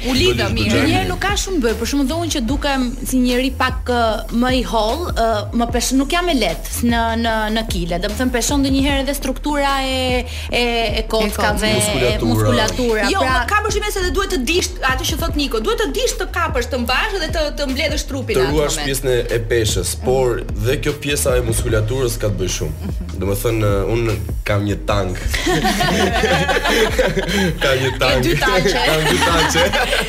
U 0.09 0.13
lidha 0.17 0.47
mirë. 0.51 0.79
Një 0.81 0.95
herë 0.95 1.09
nuk 1.11 1.19
ka 1.21 1.33
shumë 1.37 1.59
bëj, 1.63 1.73
por 1.77 1.89
shumë 1.89 2.05
dhon 2.09 2.29
që 2.33 2.39
dukem 2.49 2.87
si 3.05 3.19
njëri 3.21 3.51
pak 3.57 3.91
më 4.41 4.49
i 4.57 4.61
holl, 4.71 5.03
më 5.59 5.67
pesh 5.75 5.91
nuk 5.99 6.09
jam 6.15 6.29
e 6.31 6.37
lehtë 6.39 6.89
në 6.89 7.01
në 7.21 7.33
në 7.57 7.63
kile. 7.69 7.99
Do 8.01 8.09
të 8.11 8.17
them 8.21 8.31
peshon 8.33 8.63
ndonjëherë 8.65 9.03
edhe 9.05 9.15
struktura 9.17 9.75
e 9.85 10.23
e 10.57 10.63
e 11.01 11.05
kockave, 11.11 11.73
muskulatura. 12.23 13.07
Jo, 13.13 13.21
pra... 13.27 13.41
ka 13.51 13.61
përshime 13.67 13.91
se 13.93 14.03
dhe 14.07 14.11
duhet 14.15 14.33
të 14.33 14.41
dish 14.49 14.71
atë 14.81 15.09
që 15.11 15.19
thot 15.23 15.37
Niko, 15.41 15.61
duhet 15.67 15.83
të 15.85 15.89
dish 15.99 16.17
të 16.21 16.29
kapësh, 16.37 16.71
të 16.73 16.81
mbash 16.85 17.17
dhe 17.21 17.29
të 17.37 17.45
të 17.59 17.69
mbledhësh 17.71 18.07
trupin 18.09 18.41
atë. 18.41 18.49
Të 18.49 18.57
ruash 18.57 18.79
pjesën 18.81 19.09
e 19.37 19.41
peshës, 19.53 19.93
por 20.05 20.41
mhm. 20.41 20.61
dhe 20.65 20.79
kjo 20.81 20.95
pjesa 21.03 21.35
e 21.37 21.45
muskulaturës 21.45 22.17
ka 22.21 22.33
të 22.33 22.41
bëj 22.41 22.53
shumë. 22.57 22.89
Mhm. 22.91 23.17
Domethënë 23.21 23.73
un 23.93 24.09
kam 24.45 24.65
një 24.65 24.75
tank. 24.85 25.19
kam 27.63 27.75
një 27.77 27.91
tank. 27.97 28.01
Kam 28.01 28.15
dy 28.25 28.33
tanqe. 28.41 28.85
kam 28.87 29.01
dy 29.09 29.17
tanqe. 29.25 29.65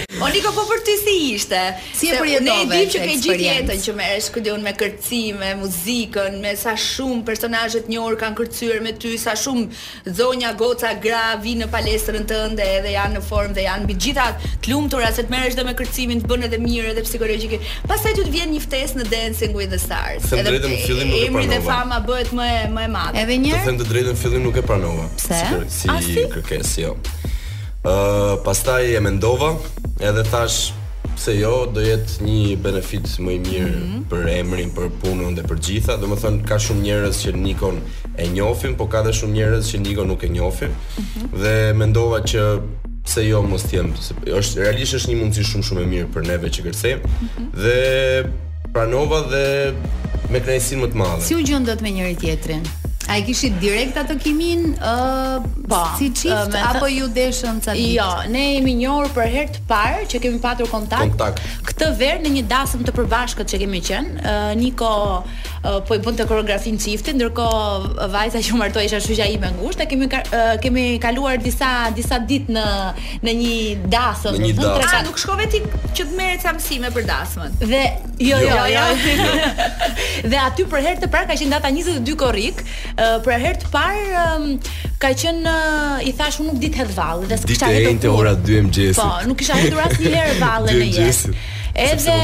O 0.22 0.28
Niko, 0.30 0.52
po 0.54 0.62
për 0.68 0.80
ty 0.86 0.92
si 1.00 1.12
ishte? 1.34 1.58
Si 1.98 2.06
e 2.12 2.18
përjetove? 2.20 2.44
Ne 2.46 2.54
e 2.62 2.66
dim 2.84 2.90
që 2.92 3.00
ke 3.02 3.14
gjithë 3.24 3.42
jetën 3.42 3.80
që 3.82 3.94
merë 3.98 4.20
shkudion 4.22 4.60
me 4.62 4.70
kërci, 4.78 5.18
me 5.38 5.48
muzikën, 5.58 6.36
me 6.44 6.52
sa 6.60 6.76
shumë 6.78 7.24
personajet 7.26 7.88
njërë 7.90 8.18
kanë 8.20 8.38
kërcyër 8.38 8.84
me 8.86 8.92
ty, 9.02 9.16
sa 9.18 9.34
shumë 9.34 10.12
zonja, 10.20 10.52
goca, 10.60 10.92
gra, 11.02 11.22
vi 11.42 11.56
në 11.58 11.66
palestrën 11.74 12.26
të 12.30 12.38
ndë 12.54 12.68
edhe 12.76 12.94
janë 12.94 13.16
në 13.16 13.24
formë 13.26 13.56
dhe 13.58 13.64
janë 13.66 13.90
bi 13.90 13.96
gjitha 14.06 14.28
të 14.62 14.70
lumë 14.70 14.92
të 14.94 15.02
rasët 15.02 15.34
dhe 15.34 15.66
me 15.66 15.74
kërcimin 15.80 16.22
të 16.22 16.30
bënë 16.30 16.48
edhe 16.52 16.62
mirë 16.68 16.94
edhe 16.94 17.04
psikologjike. 17.08 17.58
Pasaj 17.90 18.14
të 18.20 18.26
të 18.28 18.32
vjen 18.36 18.52
një 18.54 18.60
ftesë 18.68 19.02
në 19.02 19.04
Dancing 19.10 19.56
with 19.58 19.74
the 19.74 19.82
Stars. 19.88 20.30
Se 20.30 20.38
drejtë 20.46 20.68
në 20.68 20.78
fillim 20.86 21.10
nuk 21.10 21.18
e 21.18 21.26
pranova. 21.26 21.42
Emri 21.42 21.50
dhe 21.50 21.60
fama 21.66 21.98
bëhet 22.06 22.30
më 22.38 22.46
e, 22.46 22.62
më 22.70 22.86
e 22.86 22.94
madhe. 22.94 23.26
Edhe 23.26 24.10
Të 24.12 24.18
fillim 24.20 24.42
nuk 24.44 24.58
e 24.60 24.62
pranova. 24.70 25.08
Si, 25.18 25.90
si 25.90 26.84
jo 26.84 26.94
pastaj 28.44 28.96
e 28.96 29.00
mendova, 29.00 29.56
edhe 30.00 30.22
thash 30.22 30.72
se 31.18 31.36
jo, 31.38 31.66
do 31.74 31.82
jetë 31.84 32.22
një 32.24 32.56
benefit 32.62 33.06
më 33.20 33.32
i 33.34 33.38
mirë 33.42 33.68
mm 33.76 33.82
-hmm. 33.82 34.02
për 34.08 34.28
emrin, 34.38 34.70
për 34.74 34.90
punën 35.02 35.34
dhe 35.36 35.42
për 35.42 35.58
gjitha. 35.60 35.96
Do 35.96 36.06
më 36.06 36.44
ka 36.46 36.54
shumë 36.58 36.82
njerëz 36.82 37.16
që 37.26 37.34
Nikon 37.34 37.80
e 38.18 38.28
njofim, 38.28 38.74
po 38.76 38.86
ka 38.86 39.02
dhe 39.02 39.10
shumë 39.12 39.32
njerëz 39.32 39.62
që 39.70 39.78
Nikon 39.80 40.06
nuk 40.08 40.22
e 40.24 40.28
njofim. 40.28 40.68
Mhm. 40.70 41.04
Mm 41.04 41.28
-hmm. 41.28 41.38
Dhe 41.42 41.72
mendova 41.72 42.18
që 42.22 42.60
pse 43.04 43.28
jo 43.28 43.42
mos 43.42 43.64
të 43.64 43.86
është 44.36 44.58
realisht 44.60 44.94
është 44.94 45.08
një 45.08 45.18
mundësi 45.22 45.42
shumë 45.44 45.62
shumë 45.68 45.82
e 45.82 45.86
mirë 45.86 46.06
për 46.14 46.26
neve 46.26 46.48
që 46.48 46.62
kërcejmë. 46.64 47.00
Mm 47.04 47.28
-hmm. 47.28 47.62
Dhe 47.62 48.32
pranova 48.72 49.20
dhe 49.20 49.72
me 50.30 50.40
kënaqësi 50.40 50.76
më 50.82 50.86
të 50.86 50.94
madhe. 50.96 51.22
Si 51.22 51.34
u 51.34 51.38
gjendët 51.38 51.82
me 51.82 51.90
njëri 51.90 52.16
tjetrin? 52.18 52.62
A 53.12 53.18
i 53.20 53.24
kishit 53.28 53.52
direkt 53.60 53.98
atë 54.00 54.14
kimin 54.22 54.62
uh, 54.78 55.42
si 55.98 56.06
qift 56.16 56.54
uh, 56.56 56.62
apo 56.70 56.88
ju 56.88 57.10
deshën 57.12 57.58
të 57.60 57.74
vitë? 57.76 57.96
Jo, 57.98 58.06
ne 58.32 58.44
jemi 58.54 58.72
njohur 58.80 59.10
për 59.12 59.28
herë 59.36 59.56
të 59.58 59.64
parë 59.68 60.06
që 60.14 60.20
kemi 60.24 60.40
patur 60.40 60.70
kontakt, 60.72 61.10
kontakt. 61.12 61.42
këtë 61.68 61.90
verë 62.00 62.22
në 62.24 62.32
një 62.38 62.44
dasëm 62.54 62.86
të 62.88 62.94
përbashkët 62.96 63.52
që 63.52 63.60
kemi 63.66 63.82
qenë. 63.90 64.20
Uh, 64.22 64.52
Niko 64.62 64.94
Eh, 65.62 65.74
po 65.86 65.94
i 65.94 65.98
bën 66.02 66.16
të 66.18 66.24
koreografin 66.26 66.74
çifti, 66.82 67.12
ndërkohë 67.14 67.90
eh, 68.02 68.08
vajza 68.10 68.40
që 68.42 68.56
martoi 68.58 68.82
isha 68.88 68.98
shoqja 69.04 69.28
ime 69.30 69.46
ngushtë, 69.60 69.84
ne 69.84 69.84
kemi 69.92 70.08
eh, 70.18 70.56
kemi 70.62 70.86
kaluar 71.02 71.36
disa 71.38 71.68
disa 71.94 72.18
ditë 72.30 72.50
në 72.56 72.64
në 73.22 73.34
një 73.38 73.52
dasë 73.92 74.32
në 74.34 74.48
një 74.56 74.72
nuk 75.06 75.20
shkove 75.22 75.46
ti 75.52 75.60
që 75.94 76.02
të 76.02 76.16
merrec 76.18 76.42
sa 76.42 76.88
për 76.96 77.06
dasmën. 77.12 77.54
Dhe 77.62 77.84
jo, 78.26 78.40
jo, 78.42 78.58
jo. 78.58 78.66
jo. 78.74 79.14
jo. 79.22 79.30
dhe 80.32 80.42
aty 80.48 80.66
për 80.72 80.82
herë 80.88 81.02
të 81.04 81.12
parë 81.14 81.30
ka 81.30 81.38
qenë 81.44 81.54
data 81.54 81.70
22 81.78 82.18
korrik, 82.18 82.64
për 82.98 83.38
herë 83.46 83.60
të 83.62 83.70
parë 83.76 84.28
ka 85.04 85.12
qenë 85.22 85.56
i 86.10 86.16
thash 86.18 86.42
unë 86.42 86.50
nuk 86.56 86.60
di 86.64 86.72
të 86.74 86.82
hedh 86.82 86.96
vallë 86.98 87.30
dhe 87.30 87.38
s'ka 87.44 87.70
të 88.02 88.10
ora 88.10 88.34
2 88.34 88.58
e 88.58 88.64
mëngjesit. 88.66 88.98
Po, 88.98 89.12
nuk 89.30 89.38
kisha 89.38 89.60
hedhur 89.62 89.86
asnjëherë 89.86 90.40
vallën 90.42 90.82
e 90.88 90.96
jetë. 90.98 91.36
Edhe 91.72 92.18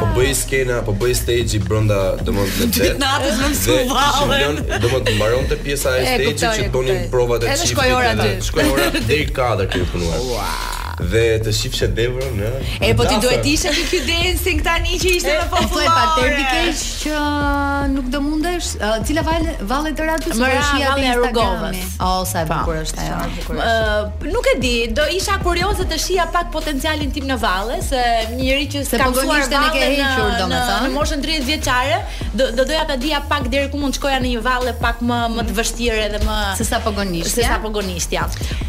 Po 0.00 0.10
bëj 0.16 0.30
skena 0.58 0.78
apo 0.78 0.92
bëj 0.98 1.14
stage-i 1.18 1.58
brenda 1.62 1.98
domon 2.26 2.48
në 2.58 2.66
det. 2.66 2.80
Ditë 2.82 3.02
natës 3.02 3.36
në 3.44 3.50
skuvalle. 3.60 4.80
Domon 4.82 5.46
të 5.52 5.60
pjesa 5.62 5.94
e 6.00 6.16
stage-it 6.16 6.42
që 6.44 6.70
bonin 6.74 7.06
provat 7.14 7.46
e 7.46 7.54
çifte. 7.62 7.70
Edhe 7.70 7.70
shkoj 7.70 7.94
ora 8.00 8.10
2. 8.24 8.28
Shkoj 8.48 8.74
ora 8.74 8.90
deri 9.04 9.28
4 9.36 9.68
këtu 9.72 9.86
punuar 9.92 10.77
dhe 11.06 11.22
të 11.44 11.52
shifshe 11.54 11.86
devrën, 11.94 12.32
në. 12.40 12.48
E 12.88 12.90
po 12.98 13.04
ti 13.06 13.18
duhet 13.22 13.46
ishe 13.46 13.70
ti 13.74 13.84
ky 13.90 14.00
dancing 14.06 14.62
tani 14.66 14.98
që 15.00 15.12
ishte 15.18 15.34
më 15.36 15.46
popullore. 15.52 15.84
Po 15.84 15.84
e 15.84 15.90
parë 15.94 16.72
që 16.78 17.12
uh, 17.12 17.82
nuk 17.92 18.08
do 18.12 18.20
mundesh, 18.24 18.70
uh, 18.78 18.98
cila 19.06 19.22
vale 19.26 19.54
vale 19.72 19.92
të 19.98 20.08
radhës 20.08 20.40
për 20.40 20.56
shija 20.70 20.94
e 21.04 21.12
rrugovës. 21.20 21.78
O 22.08 22.12
sa 22.28 22.42
e 22.42 22.48
bukur 22.50 22.80
është 22.82 23.04
ajo. 23.04 23.58
Uh, 23.58 24.28
nuk 24.32 24.48
e 24.54 24.56
di, 24.62 24.74
do 24.98 25.06
isha 25.14 25.38
kurioze 25.44 25.86
të 25.90 25.98
shija 26.04 26.26
pak 26.34 26.50
potencialin 26.54 27.12
tim 27.14 27.28
në 27.30 27.38
valle, 27.42 27.78
se 27.88 28.02
njëri 28.34 28.68
që 28.74 28.84
s'ka 28.90 29.10
mësuar 29.14 29.46
të 29.46 29.62
ne 29.62 29.74
hequr 29.76 30.36
domethënë. 30.42 30.80
Në 30.88 30.92
moshën 30.96 31.22
30 31.24 31.48
vjeçare, 31.52 32.00
do, 32.34 32.50
doja 32.64 32.82
ta 32.90 32.96
dija 32.98 33.22
pak 33.30 33.46
deri 33.54 33.70
ku 33.70 33.78
mund 33.80 33.94
të 33.94 34.00
shkoja 34.02 34.18
në 34.24 34.34
një 34.34 34.44
valle 34.44 34.74
pak 34.82 35.00
më 35.06 35.22
më 35.36 35.46
të 35.48 35.56
vështirë 35.58 36.02
edhe 36.08 36.20
më 36.26 36.40
se 36.58 36.66
sa 36.68 36.82
pogonisht. 36.84 37.38
Se 37.38 37.46
sa 37.46 37.60
pogonisht, 37.62 38.12
ja. 38.18 38.26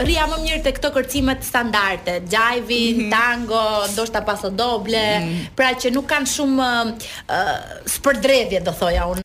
rria 0.03 0.25
më 0.31 0.37
mirë 0.43 0.61
te 0.65 0.71
këto 0.75 0.89
kërcime 0.95 1.33
të 1.39 1.45
standarde, 1.47 2.13
jive, 2.31 2.53
mm 2.59 2.71
-hmm. 2.73 3.09
tango, 3.13 3.63
ndoshta 3.93 4.21
pasodoble, 4.27 5.05
mm 5.07 5.09
-hmm. 5.21 5.39
pra 5.57 5.69
që 5.73 5.87
nuk 5.95 6.05
kanë 6.11 6.27
shumë 6.35 6.69
uh, 6.91 7.57
spërdredhje 7.97 8.59
do 8.67 8.73
thoja 8.81 9.03
unë. 9.13 9.21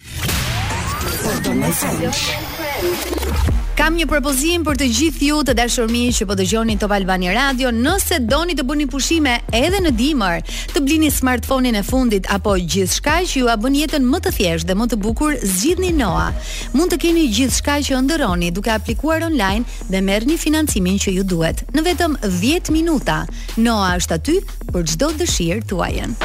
Kam 3.76 3.92
një 4.00 4.06
propozim 4.09 4.62
për 4.64 4.78
të 4.80 4.87
gjithë 4.97 5.26
ju 5.26 5.38
të 5.45 5.52
dashur 5.59 5.90
miq 5.92 6.14
që 6.16 6.25
po 6.26 6.33
dëgjoni 6.38 6.78
Top 6.80 6.95
Albani 6.97 7.28
Radio, 7.37 7.68
nëse 7.76 8.23
doni 8.25 8.54
të 8.56 8.64
bëni 8.64 8.87
pushime 8.88 9.35
edhe 9.52 9.83
në 9.85 9.90
dimër, 9.99 10.38
të 10.73 10.80
blini 10.80 11.11
smartphone-in 11.12 11.76
e 11.76 11.83
fundit 11.85 12.30
apo 12.33 12.54
gjithçka 12.56 13.18
që 13.28 13.42
ju 13.42 13.50
a 13.52 13.56
bën 13.61 13.76
jetën 13.83 14.06
më 14.12 14.21
të 14.25 14.33
thjeshtë 14.38 14.71
dhe 14.71 14.76
më 14.80 14.87
të 14.95 14.99
bukur, 15.04 15.37
zgjidhni 15.45 15.90
Noah. 15.99 16.30
Mund 16.73 16.95
të 16.95 16.99
keni 17.04 17.26
gjithçka 17.37 17.76
që 17.85 17.99
ëndërroni 17.99 18.49
duke 18.56 18.73
aplikuar 18.78 19.26
online 19.28 19.68
dhe 19.92 20.00
merrni 20.00 20.38
financimin 20.40 20.97
që 21.02 21.12
ju 21.18 21.26
duhet. 21.35 21.61
Në 21.76 21.85
vetëm 21.90 22.16
10 22.33 22.71
minuta, 22.73 23.18
Noah 23.61 23.99
është 24.00 24.16
aty 24.16 24.38
për 24.73 24.88
çdo 24.95 25.11
dëshirë 25.21 25.68
tuajën 25.68 26.16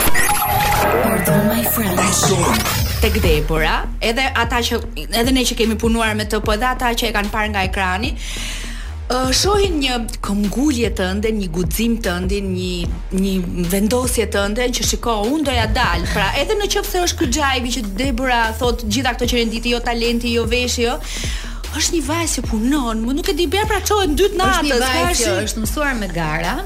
tek 3.02 3.18
depura, 3.22 3.86
edhe 3.98 4.24
ata 4.38 4.60
që 4.66 4.78
edhe 5.20 5.32
ne 5.34 5.42
që 5.50 5.56
kemi 5.58 5.76
punuar 5.84 6.12
me 6.18 6.28
të, 6.30 6.40
po 6.46 6.54
edhe 6.54 6.68
ata 6.70 6.92
që 6.98 7.08
e 7.10 7.14
kanë 7.16 7.32
parë 7.34 7.50
nga 7.56 7.64
ekrani, 7.66 8.12
uh, 8.14 9.32
shohin 9.36 9.80
një 9.82 9.98
këmbgulje 10.26 10.92
të 11.00 11.08
ënde, 11.16 11.32
një 11.40 11.48
guxim 11.56 11.98
të 12.06 12.12
ënde, 12.14 12.40
një 12.52 13.24
një 13.24 13.34
vendosje 13.74 14.28
të 14.32 14.44
ënde 14.46 14.70
që 14.80 14.86
shiko, 14.92 15.18
unë 15.34 15.48
doja 15.50 15.66
dal. 15.78 16.06
Pra, 16.14 16.30
edhe 16.44 16.60
në 16.62 16.70
qoftë 16.76 16.94
se 17.00 17.04
është 17.10 17.22
ky 17.24 17.32
xhaibi 17.40 17.74
që 17.80 17.84
Debora 18.04 18.44
thot 18.62 18.86
gjitha 18.86 19.16
këto 19.18 19.32
që 19.34 19.42
renditi, 19.42 19.74
jo 19.74 19.82
talenti, 19.90 20.36
jo 20.38 20.46
veshje, 20.54 20.86
jo, 20.86 21.00
është 21.82 21.98
një 21.98 22.06
vajzë 22.12 22.38
që 22.38 22.46
punon, 22.52 23.02
më 23.08 23.18
nuk 23.18 23.34
e 23.34 23.38
di 23.42 23.48
bëra 23.50 23.66
pra 23.74 23.82
çohet 23.82 24.14
dytë 24.20 24.38
natës. 24.38 24.70
Është 24.70 24.76
një 24.76 24.96
vajzë 24.96 25.28
që 25.28 25.36
është 25.50 25.66
mësuar 25.66 25.98
me 26.02 26.12
gara 26.14 26.58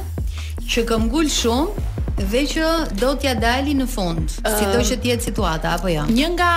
që 0.67 0.83
këmbgul 0.89 1.27
shumë, 1.31 1.91
dhe 2.19 2.41
që 2.47 2.67
do 2.95 3.11
t'ja 3.19 3.33
dali 3.39 3.73
në 3.75 3.85
fund, 3.91 4.27
uh, 4.39 4.55
si 4.55 4.67
do 4.71 4.79
që 4.87 4.97
t'jetë 5.03 5.25
situata, 5.27 5.73
apo 5.75 5.89
jo? 5.91 6.05
Një 6.07 6.29
nga 6.35 6.49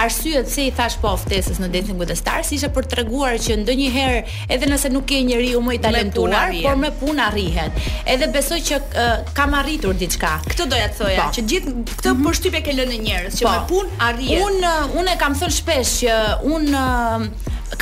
arsyet 0.00 0.48
se 0.50 0.64
i 0.64 0.72
thash 0.76 0.96
po 1.02 1.10
aftesës 1.12 1.60
në 1.60 1.68
Dancing 1.74 1.98
with 2.00 2.08
the 2.08 2.16
Stars, 2.16 2.52
ishe 2.56 2.70
për 2.72 2.88
të 2.88 3.00
reguar 3.02 3.34
që 3.42 3.58
ndë 3.62 3.76
njëherë, 3.82 4.22
edhe 4.56 4.70
nëse 4.70 4.90
nuk 4.94 5.12
e 5.12 5.20
njëri 5.28 5.50
u 5.58 5.60
më 5.66 5.76
i 5.76 5.80
talentuar, 5.84 6.48
me 6.54 6.62
por 6.64 6.80
me 6.84 6.92
puna 7.02 7.28
arrihet. 7.28 7.82
Edhe 8.08 8.30
besoj 8.32 8.62
që 8.64 8.80
uh, 8.80 9.12
kam 9.36 9.54
arritur 9.60 9.94
diçka. 10.00 10.38
Këtë 10.48 10.68
doja 10.72 10.88
të 10.94 11.00
thoja, 11.02 11.26
po. 11.26 11.36
që 11.36 11.46
gjithë 11.52 11.74
këtë 11.92 12.12
mm 12.12 12.14
-hmm. 12.14 12.28
përshtypje 12.28 12.62
ke 12.64 12.72
lënë 12.78 12.98
njerëz, 13.08 13.32
që 13.40 13.44
po. 13.44 13.50
me 13.52 13.62
pun 13.68 13.84
arrihet. 14.08 14.42
Unë 14.48 14.72
unë 15.02 15.12
e 15.12 15.18
kam 15.22 15.32
thënë 15.40 15.56
shpesh 15.60 15.92
që 16.00 16.12
unë 16.48 16.88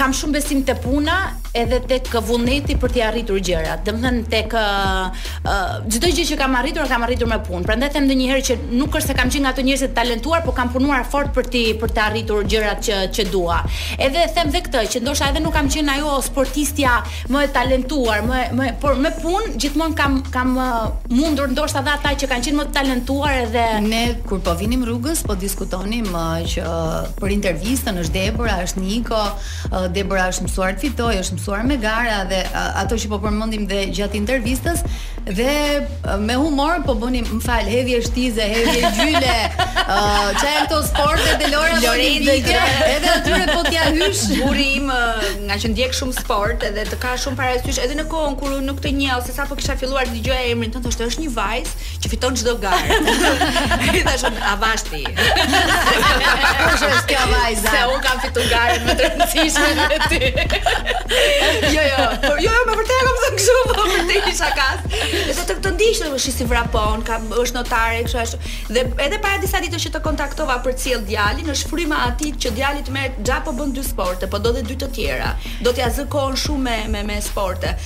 kam 0.01 0.11
shumë 0.19 0.33
besim 0.41 0.63
te 0.67 0.75
puna 0.75 1.17
edhe 1.53 1.81
tek 1.85 2.09
vullneti 2.25 2.77
për 2.81 2.93
të 2.95 3.03
arritur 3.05 3.41
gjërat. 3.45 3.83
Domethënë 3.85 4.21
tek 4.33 4.55
uh, 4.57 5.03
uh, 5.13 5.73
çdo 5.93 6.09
uh, 6.09 6.15
gjë 6.17 6.25
që 6.31 6.37
kam 6.41 6.55
arritur, 6.57 6.87
kam 6.89 7.05
arritur 7.05 7.29
me 7.29 7.37
punë. 7.45 7.67
Prandaj 7.69 7.91
them 7.93 8.07
ndonjëherë 8.09 8.45
që 8.47 8.57
nuk 8.81 8.95
është 8.97 9.13
se 9.13 9.17
kam 9.19 9.33
qenë 9.33 9.45
nga 9.45 9.51
ato 9.53 9.65
njerëz 9.67 9.83
të 9.87 9.91
talentuar, 9.99 10.41
por 10.47 10.55
kam 10.57 10.71
punuar 10.73 11.05
fort 11.13 11.29
për 11.37 11.51
ti 11.53 11.63
për 11.81 11.93
të 11.93 12.03
arritur 12.07 12.49
gjërat 12.49 12.81
që 12.89 13.01
që 13.19 13.27
dua. 13.35 13.59
Edhe 13.99 14.23
them 14.37 14.53
dhe 14.55 14.63
këtë 14.69 14.85
që 14.95 15.03
ndoshta 15.05 15.29
edhe 15.35 15.43
nuk 15.45 15.53
kam 15.59 15.69
qenë 15.75 15.97
ajo 15.99 16.15
sportistja 16.27 16.95
më 17.33 17.45
e 17.49 17.53
talentuar, 17.59 18.23
më 18.31 18.41
më 18.63 18.71
por 18.83 18.97
me 19.03 19.13
punë 19.21 19.53
gjithmonë 19.61 19.99
kam 20.01 20.19
kam 20.33 20.57
uh, 20.57 20.89
mundur 21.13 21.53
ndoshta 21.53 21.85
dha 21.85 21.99
ata 22.01 22.15
që 22.23 22.31
kanë 22.33 22.49
qenë 22.49 22.61
më 22.63 22.69
të 22.71 22.77
talentuar 22.79 23.37
edhe 23.45 23.67
ne 23.91 24.01
kur 24.25 24.41
po 24.41 24.57
vinim 24.61 24.87
rrugës 24.89 25.21
po 25.29 25.37
diskutonim 25.37 26.09
që 26.49 26.73
për 27.21 27.37
intervistën 27.39 27.99
është 28.01 28.19
Debora, 28.23 28.59
është 28.65 28.81
Niko, 28.85 29.19
Debora 29.93 30.29
është 30.33 30.45
mësuar 30.47 30.77
të 30.77 30.83
fitojë, 30.85 31.23
është 31.25 31.41
mësuar 31.43 31.65
me 31.67 31.77
gara 31.83 32.19
dhe 32.31 32.43
ato 32.83 32.97
që 33.03 33.11
po 33.13 33.19
përmendim 33.23 33.67
dhe 33.71 33.81
gjatë 33.95 34.19
intervistës 34.19 34.83
dhe 35.23 36.17
me 36.27 36.35
humor 36.39 36.81
po 36.87 36.97
bënim, 36.99 37.23
më 37.31 37.41
fal 37.45 37.69
hedhje 37.71 38.01
shtize 38.09 38.47
hedhje 38.53 38.91
gjyle 38.97 39.35
çaj 39.55 40.55
këto 40.65 40.81
sporte 40.89 41.35
te 41.41 41.51
Lora 41.53 41.77
Lorinda 41.85 42.35
edhe 42.35 43.11
aty 43.11 43.39
po 43.53 43.61
t'ia 43.69 43.87
hysh 43.95 44.25
burri 44.41 44.67
im 44.81 44.91
nga 45.47 45.59
që 45.63 45.73
ndjek 45.75 45.95
shumë 45.99 46.17
sport 46.19 46.67
edhe 46.71 46.87
të 46.91 46.99
ka 47.05 47.15
shumë 47.25 47.39
parasysh 47.39 47.81
edhe 47.87 47.99
në 48.01 48.07
kohën 48.13 48.39
kur 48.41 48.57
nuk 48.67 48.83
të 48.83 48.93
njeh 48.99 49.15
ose 49.21 49.35
sapo 49.37 49.59
kisha 49.61 49.77
filluar 49.79 50.07
të 50.11 50.17
dëgjoja 50.19 50.51
emrin 50.55 50.75
tonë 50.75 50.87
thoshte 50.89 51.09
është 51.11 51.25
një 51.27 51.33
vajz 51.39 51.75
që 52.03 52.13
fiton 52.15 52.39
çdo 52.41 52.57
garë 52.63 53.01
i 54.03 54.03
thash 54.07 54.27
a 54.53 54.57
vashti 54.63 55.05
kush 55.13 56.87
është 56.89 57.07
kjo 57.11 57.29
vajza 57.35 57.77
se 57.77 57.85
un 57.95 58.05
kam 58.07 58.23
fituar 58.27 58.51
garën 58.53 58.85
më 58.89 58.99
të 58.99 59.09
rëndësishme 59.09 59.71
me 59.79 60.03
ty 60.09 60.35
jo, 61.75 61.81
jo, 61.91 62.05
po 62.27 62.33
jo, 62.41 62.51
jo 62.51 62.65
më 62.69 62.77
vërtet 62.79 63.03
kam 63.07 63.19
thënë 63.23 63.37
kështu, 63.41 63.57
po 63.69 63.85
vërtet 63.93 64.29
isha 64.33 64.49
kas. 64.57 64.85
Edhe 65.01 65.47
të 65.49 65.57
këtë 65.59 65.73
ndihesh 65.77 66.03
të 66.07 66.21
shi 66.27 66.35
si 66.37 66.47
vrapon, 66.51 67.05
ka 67.07 67.19
është 67.45 67.57
notare 67.59 68.01
kështu 68.07 68.21
ashtu. 68.23 68.41
Dhe 68.77 68.85
edhe 69.07 69.21
para 69.25 69.41
disa 69.45 69.61
ditë 69.65 69.81
që 69.85 69.93
të 69.97 70.03
kontaktova 70.07 70.59
për 70.67 70.77
cilë 70.85 71.03
djalin, 71.11 71.51
është 71.55 71.73
fryma 71.73 72.01
atit 72.11 72.39
që 72.45 72.55
djalit 72.59 72.93
merë 72.97 73.25
gja 73.29 73.41
po 73.47 73.55
bën 73.59 73.75
dy 73.77 73.85
sporte, 73.87 74.29
po 74.33 74.41
do 74.45 74.55
dhe 74.57 74.65
dy 74.69 74.79
të 74.83 74.91
tjera. 74.97 75.35
Do 75.67 75.75
t'ja 75.77 75.91
kohën 76.13 76.39
shumë 76.47 76.63
me, 76.69 76.79
me, 76.97 77.05
me 77.13 77.21
sporte. 77.25 77.77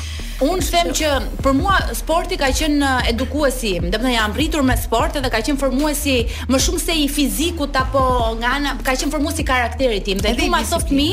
Unë 0.44 0.64
them 0.68 0.88
që 0.92 1.10
për 1.40 1.54
mua 1.56 1.76
sporti 1.96 2.36
ka 2.36 2.50
qenë 2.52 2.80
uh, 2.82 3.06
edukuesi, 3.08 3.70
do 3.80 3.88
të 3.94 3.98
thënë 4.02 4.10
jam 4.12 4.34
rritur 4.36 4.64
me 4.68 4.74
sport 4.76 5.14
edhe 5.16 5.30
ka 5.32 5.38
qenë 5.44 5.60
formuesi 5.62 6.16
më 6.52 6.58
shumë 6.60 6.80
se 6.82 6.96
i 7.00 7.06
fizikut 7.08 7.76
apo 7.80 8.02
nga 8.42 8.50
ana 8.58 8.74
ka 8.84 8.92
qenë 9.00 9.14
formuesi 9.14 9.46
karakterit 9.48 10.04
tim. 10.08 10.20
Dhe 10.20 10.34
kuma 10.36 10.60
soft 10.68 10.92
mi 10.92 11.06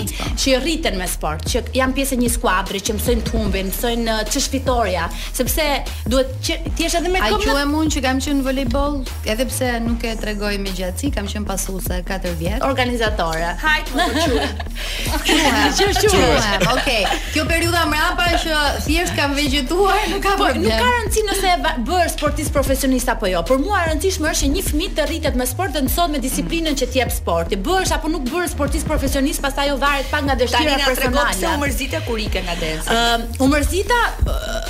që 0.43 0.59
rriten 0.65 0.99
me 0.99 1.07
sport, 1.07 1.45
që 1.53 1.61
jam 1.77 1.93
pjesë 1.95 2.17
e 2.17 2.23
një 2.25 2.31
skuadri 2.35 2.81
që 2.83 2.97
mësojnë 2.97 3.23
të 3.29 3.35
humbin, 3.37 3.69
mësojnë 3.71 4.09
uh, 4.11 4.25
ç'shfitoria, 4.27 5.05
sepse 5.39 5.69
duhet 6.11 6.35
që 6.49 6.59
edhe 6.59 7.07
me 7.15 7.23
këmbë. 7.23 7.23
Ai 7.23 7.39
quhem 7.45 7.73
unë 7.79 7.93
që 7.95 8.03
kam 8.09 8.19
qenë 8.27 8.45
voleybol, 8.49 8.99
edhe 9.31 9.47
pse 9.53 9.71
nuk 9.87 10.03
e 10.11 10.17
tregoj 10.19 10.51
me 10.65 10.75
gjatësi, 10.75 11.13
kam 11.15 11.31
qenë 11.31 11.47
pasuese 11.53 12.01
4 12.11 12.35
vjet. 12.43 12.59
Organizatore. 12.67 13.55
Hajt 13.63 13.95
po, 13.95 14.03
më 14.03 14.27
të 14.27 14.45
quhem. 15.29 15.97
Quhem. 16.09 16.69
Okej. 16.75 17.01
Kjo 17.31 17.47
periudha 17.47 17.87
mbrapa 17.87 18.27
që 18.41 18.57
thjesht 18.83 19.12
kam 19.19 19.33
vegetuar, 19.37 20.01
nuk 20.09 20.21
ka 20.23 20.35
po, 20.37 20.47
problem. 20.49 20.65
Nuk 20.65 20.81
ka 20.81 20.89
rëndësi 20.93 21.23
nëse 21.27 21.49
e 21.51 21.73
bër 21.87 22.11
sportist 22.13 22.53
profesionist 22.55 23.11
apo 23.13 23.29
jo. 23.29 23.41
Për 23.49 23.61
mua 23.63 23.83
rëndësishme 23.89 24.29
është 24.31 24.45
që 24.47 24.51
një 24.55 24.65
fëmijë 24.69 24.95
të 24.99 25.07
rritet 25.11 25.39
me 25.41 25.47
sport 25.49 25.75
dhe 25.75 25.81
të 25.81 25.87
mësohet 25.89 26.15
me 26.15 26.21
disiplinën 26.25 26.79
që 26.81 26.89
t'jep 26.95 27.13
sporti. 27.15 27.59
Bëhesh 27.69 27.93
apo 27.97 28.11
nuk 28.13 28.25
bëhesh 28.31 28.55
sportist 28.55 28.87
profesionist, 28.89 29.43
pastaj 29.45 29.69
jo 29.71 29.79
varet 29.81 30.09
pak 30.13 30.25
nga 30.27 30.37
dëshira 30.41 30.79
personale. 30.85 30.85
Tanë 30.87 31.13
na 31.13 31.27
tregon 31.29 31.41
se 31.41 31.53
u 31.53 31.61
mërzita 31.65 32.03
kur 32.07 32.23
ikën 32.25 32.47
nga 32.49 32.57
dancing. 32.61 32.95
Ëm, 32.95 33.27
uh, 33.39 33.43
u 33.47 33.51
mërzita 33.53 34.01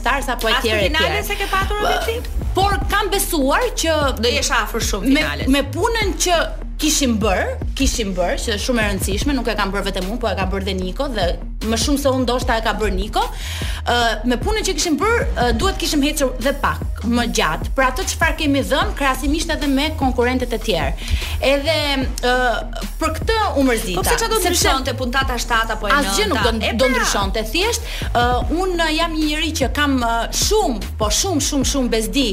Stars 0.00 0.28
apo 0.32 0.48
etj. 0.50 0.62
Atë 0.68 0.78
finale 0.86 1.22
se 1.28 1.36
ke 1.40 1.48
patur 1.50 1.82
objektiv? 1.82 2.28
Por 2.56 2.78
kam 2.92 3.10
besuar 3.12 3.64
që 3.82 3.96
do 4.22 4.30
jesh 4.36 4.52
afër 4.60 4.86
shumë 4.90 5.10
finales. 5.12 5.50
Me, 5.50 5.64
me 5.64 5.72
punën 5.74 6.14
që 6.26 6.38
kishim 6.82 7.16
bër, 7.22 7.56
kishim 7.78 8.14
bër, 8.18 8.36
që 8.44 8.54
është 8.56 8.66
shumë 8.68 8.84
e 8.84 8.88
rëndësishme, 8.92 9.34
nuk 9.38 9.50
e 9.50 9.56
kam 9.58 9.74
bër 9.74 9.86
vetëm 9.90 10.10
unë, 10.12 10.20
po 10.22 10.30
e 10.32 10.36
ka 10.38 10.46
bër 10.54 10.66
dhe 10.70 10.76
Niko 10.78 11.10
dhe 11.16 11.26
më 11.66 11.76
shumë 11.82 11.98
se 11.98 12.10
unë 12.14 12.22
ndoshta 12.22 12.56
e 12.58 12.62
ka 12.62 12.72
bër 12.78 12.92
Niko. 12.94 13.22
Ë 13.88 13.96
uh, 13.98 14.26
me 14.30 14.36
punën 14.38 14.64
që 14.66 14.74
kishim 14.76 14.98
bër, 15.00 15.24
uh, 15.34 15.46
duhet 15.58 15.78
kishim 15.80 16.02
hecur 16.06 16.30
dhe 16.44 16.52
pak 16.62 17.02
më 17.08 17.24
gjatë. 17.34 17.72
Pra 17.78 17.88
atë 17.90 18.04
çfarë 18.12 18.36
kemi 18.42 18.60
dhën, 18.70 18.92
krahasimisht 18.98 19.50
edhe 19.54 19.66
me 19.72 19.88
konkurrentet 19.98 20.54
e 20.54 20.60
tjerë. 20.62 21.08
Edhe 21.50 21.78
uh, 22.28 22.60
për 23.00 23.14
këtë 23.18 23.38
umërzita. 23.62 23.96
Po 23.98 24.04
pse 24.06 24.28
të 24.28 24.40
ndryshonte 24.44 24.94
puntata 25.00 25.38
7 25.40 25.74
apo 25.74 25.90
jo? 25.90 25.96
Asgjë 25.98 26.28
nuk 26.30 26.38
do 26.44 26.52
pra. 26.52 26.72
do 26.82 26.90
ndryshonte 26.94 27.42
thjesht. 27.50 27.90
Uh, 28.12 28.54
unë 28.62 28.90
jam 29.00 29.18
një 29.18 29.26
njerëz 29.32 29.54
që 29.62 29.70
kam 29.80 29.98
uh, 29.98 30.28
shumë, 30.44 30.92
po 31.00 31.10
shumë 31.22 31.44
shumë 31.48 31.70
shumë 31.72 31.92
bezdi 31.96 32.28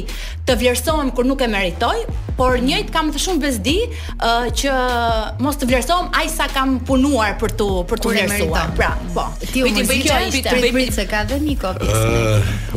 të 0.45 0.59
vlerësohem 0.61 1.09
kur 1.17 1.25
nuk 1.25 1.41
e 1.41 1.49
meritoj, 1.49 1.95
por 2.37 2.59
njëjtë 2.61 2.93
kam 2.93 3.09
të 3.15 3.23
shumë 3.25 3.43
bezdi 3.47 3.77
uh, 3.87 4.45
që 4.53 4.77
mos 5.41 5.57
të 5.57 5.71
vlerësohem 5.71 6.13
aq 6.21 6.29
sa 6.35 6.49
kam 6.53 6.77
punuar 6.85 7.39
për 7.41 7.55
tu 7.57 7.69
për 7.89 8.03
tu 8.03 8.13
vlerësuar. 8.13 8.75
Pra, 8.77 8.91
po. 9.15 9.23
Ti 9.53 9.63
u 9.63 9.67
bëj 9.71 9.99
kjo 10.03 10.17
ishte. 10.29 10.51
Bëj 10.59 10.71
pritse 10.75 11.03
ka 11.09 11.23
dhe 11.29 11.37
një 11.43 11.55
kopje. 11.61 11.99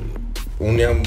unë 0.68 0.79
jam 0.85 0.98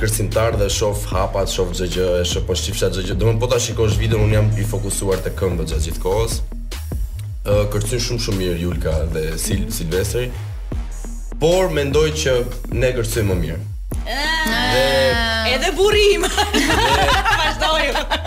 kërcimtar 0.00 0.56
dhe 0.60 0.68
shof 0.72 1.04
hapat, 1.12 1.48
shof 1.54 1.72
gjëgjë, 1.76 2.06
shof 2.24 2.46
po 2.48 2.54
gjëgjë, 2.56 3.14
dhe 3.18 3.24
më 3.28 3.36
po 3.40 3.46
ta 3.52 3.58
shikosh 3.60 3.98
videon, 4.00 4.22
unë 4.26 4.32
jam 4.38 4.48
i 4.60 4.64
fokusuar 4.72 5.18
të 5.24 5.30
këmbë 5.38 5.64
gjatë 5.70 6.00
kohës, 6.02 6.40
kërcyn 7.72 8.02
shumë 8.02 8.24
shumë 8.24 8.38
mirë 8.42 8.58
Julka 8.64 8.92
dhe 9.14 9.22
Sil 9.40 9.62
Silvestri. 9.74 10.28
Por 11.40 11.70
mendoj 11.76 12.06
që 12.24 12.36
ne 12.76 12.92
kërcyn 12.96 13.28
më 13.30 13.38
mirë. 13.42 13.58
Ah. 14.08 15.50
Edhe 15.54 15.72
burim. 15.78 16.26
Vazdojmë 17.40 18.17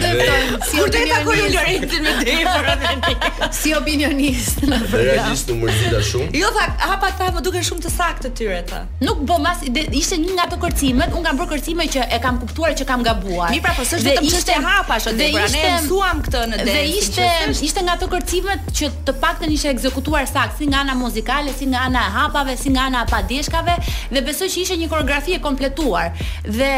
si 0.00 0.78
kur 0.78 0.88
të 0.92 1.02
takoj 1.10 1.36
Lorencin 1.54 2.06
me 2.06 3.08
si 3.58 3.72
opinionist 3.76 4.62
në 4.64 4.78
program. 4.88 5.08
Realist 5.08 5.50
numër 5.50 6.00
shumë. 6.08 6.28
Jo 6.38 6.50
tha, 6.56 6.64
hapa 6.82 7.10
tha, 7.18 7.28
më 7.36 7.42
duken 7.46 7.66
shumë 7.68 7.84
të 7.86 7.92
saktë 7.94 8.32
tyre 8.38 8.60
Nuk 9.04 9.22
bë 9.28 9.38
mas 9.42 9.62
ishte 9.64 10.18
një 10.20 10.36
nga 10.38 10.46
ato 10.48 10.58
kërcimet, 10.62 11.14
un 11.16 11.24
kam 11.26 11.38
bërë 11.40 11.50
kërcime 11.54 11.86
që 11.94 12.06
e 12.16 12.20
kam 12.22 12.38
kuptuar 12.42 12.74
që 12.78 12.86
kam 12.88 13.04
gabuar. 13.06 13.50
Mi 13.54 13.60
pra, 13.64 13.74
po 13.76 13.84
s'është 13.86 14.10
vetëm 14.10 14.28
çështë 14.32 14.56
e 14.56 14.60
hapash 14.64 15.10
atë 15.10 15.18
Defra, 15.20 15.48
ne 15.54 15.64
mësuam 15.74 16.22
këtë 16.26 16.44
në 16.50 16.62
Dhe 16.70 16.78
ishte 17.00 17.28
ishte 17.68 17.84
nga 17.86 17.98
ato 17.98 18.08
kërcimet 18.14 18.70
që 18.78 18.90
të 19.08 19.16
paktën 19.22 19.54
ishte 19.56 19.70
ekzekutuar 19.74 20.26
saktë 20.30 20.62
si 20.62 20.70
nga 20.70 20.82
ana 20.86 20.96
muzikale, 20.98 21.52
si 21.58 21.68
nga 21.70 21.84
ana 21.90 22.06
hapave, 22.18 22.56
si 22.60 22.72
nga 22.74 22.88
ana 22.88 23.04
padeshkave 23.10 23.76
dhe 24.14 24.22
besoj 24.26 24.48
që 24.54 24.64
ishte 24.66 24.78
një 24.82 24.88
koreografi 24.92 25.36
e 25.38 25.42
kompletuar. 25.44 26.14
Dhe 26.46 26.72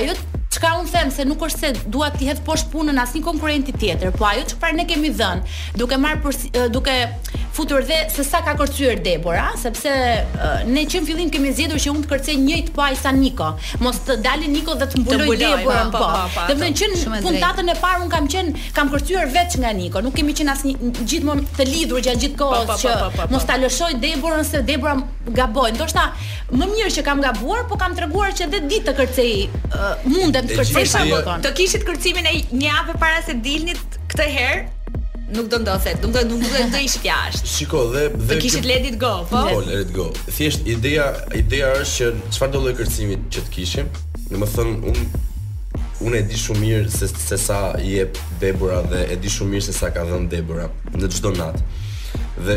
ajo 0.00 0.18
çka 0.58 0.78
un 0.78 0.86
them 0.90 1.10
se 1.12 1.24
nuk 1.28 1.42
është 1.42 1.58
se 1.62 1.70
dua 1.94 2.08
ti 2.14 2.26
hedh 2.28 2.40
poshtë 2.46 2.70
punën 2.72 2.98
asnjë 3.04 3.22
konkurrenti 3.26 3.72
tjetër, 3.78 4.14
po 4.18 4.26
ajo 4.28 4.46
çfarë 4.48 4.60
pra 4.62 4.70
ne 4.78 4.86
kemi 4.90 5.10
dhënë, 5.18 5.58
duke 5.78 5.98
marr 6.00 6.36
duke 6.74 6.94
futur 7.58 7.82
dhe 7.86 7.98
se 8.14 8.24
sa 8.26 8.40
ka 8.46 8.54
kërcyer 8.58 8.98
Debora, 9.04 9.48
sepse 9.60 9.92
ne 10.66 10.82
që 10.90 11.00
në 11.02 11.08
fillim 11.10 11.30
kemi 11.34 11.52
zgjedhur 11.54 11.80
që 11.84 11.92
un 11.94 12.02
të 12.04 12.10
kërcej 12.12 12.36
njëjt 12.42 12.72
pa 12.74 12.88
sa 12.98 13.10
Niko. 13.14 13.52
Mos 13.84 13.98
të 14.06 14.16
dalë 14.24 14.48
Niko 14.50 14.74
dhe 14.78 14.86
të 14.92 15.00
mbuloj 15.02 15.36
Debora 15.40 15.84
po. 15.90 16.10
Do 16.34 16.56
të 16.56 16.58
thënë 16.62 16.80
që 16.80 16.90
fundatën 17.26 17.70
e 17.72 17.76
parë 17.82 18.02
un 18.04 18.12
kam 18.12 18.28
qen 18.30 18.52
kam 18.76 18.90
kërcyer 18.92 19.30
veç 19.34 19.56
nga 19.62 19.72
Niko, 19.78 20.02
nuk 20.06 20.14
kemi 20.16 20.34
qen 20.38 20.50
asnjë 20.54 20.74
gjithmonë 21.02 21.46
të 21.58 21.66
lidhur 21.70 22.02
gjatë 22.06 22.22
gjithë 22.24 22.38
kohës 22.42 22.68
po, 22.68 22.78
po, 22.78 22.78
që 22.82 22.94
po, 23.16 23.28
mos 23.34 23.48
ta 23.50 23.58
lëshoj 23.58 23.92
Deborën 24.04 24.46
se 24.46 24.62
Debora 24.68 24.94
gaboj. 25.34 25.72
Ndoshta 25.74 26.06
më 26.58 26.70
mirë 26.74 26.94
që 26.98 27.04
kam 27.10 27.20
gabuar, 27.24 27.66
po 27.68 27.76
kam 27.80 27.98
treguar 27.98 28.30
që 28.38 28.46
edhe 28.46 28.62
ditë 28.70 28.88
të 28.92 28.96
kërcej 29.02 29.32
mundem 30.08 30.47
kërcimin. 30.56 31.28
Të 31.44 31.52
kishit 31.56 31.84
kërcimin 31.86 32.26
e 32.28 32.34
një 32.54 32.66
javë 32.70 32.96
para 33.00 33.22
se 33.26 33.36
dilnit 33.44 33.98
këtë 34.12 34.26
herë, 34.34 34.58
nuk 35.36 35.48
do 35.52 35.58
ndoset, 35.62 36.02
nuk 36.02 36.14
do 36.16 36.22
nuk 36.30 36.44
do 36.48 36.62
të 36.72 36.82
ishit 36.88 37.04
jashtë. 37.08 37.50
Shiko 37.54 37.82
dhe 37.92 38.06
dhe 38.16 38.34
të 38.36 38.40
kishit 38.44 38.68
let 38.68 38.86
it 38.90 38.98
go, 39.02 39.12
po. 39.28 39.42
Po, 39.50 39.60
let 39.66 39.86
it 39.86 39.92
go. 39.96 40.08
Thjesht 40.36 40.68
ideja, 40.72 41.10
ideja 41.36 41.74
është 41.82 41.96
që 41.96 42.36
çfarë 42.36 42.54
do 42.56 42.62
lloj 42.64 42.76
kërcimi 42.80 43.18
që 43.32 43.44
të 43.48 43.56
kishim, 43.58 43.94
domethënë 44.32 44.78
un 44.92 45.08
Unë 46.06 46.14
e 46.14 46.20
di 46.30 46.36
shumë 46.38 46.60
mirë 46.62 46.90
se, 46.94 47.08
se 47.18 47.34
sa 47.42 47.56
jep 47.82 48.14
Debora 48.38 48.76
dhe 48.86 49.00
e 49.14 49.14
di 49.18 49.30
shumë 49.34 49.50
mirë 49.56 49.64
se 49.66 49.72
sa 49.74 49.88
ka 49.90 50.04
dhënë 50.06 50.28
Debora 50.30 50.68
në 50.94 51.08
çdo 51.10 51.32
natë. 51.34 51.62
Dhe 52.46 52.56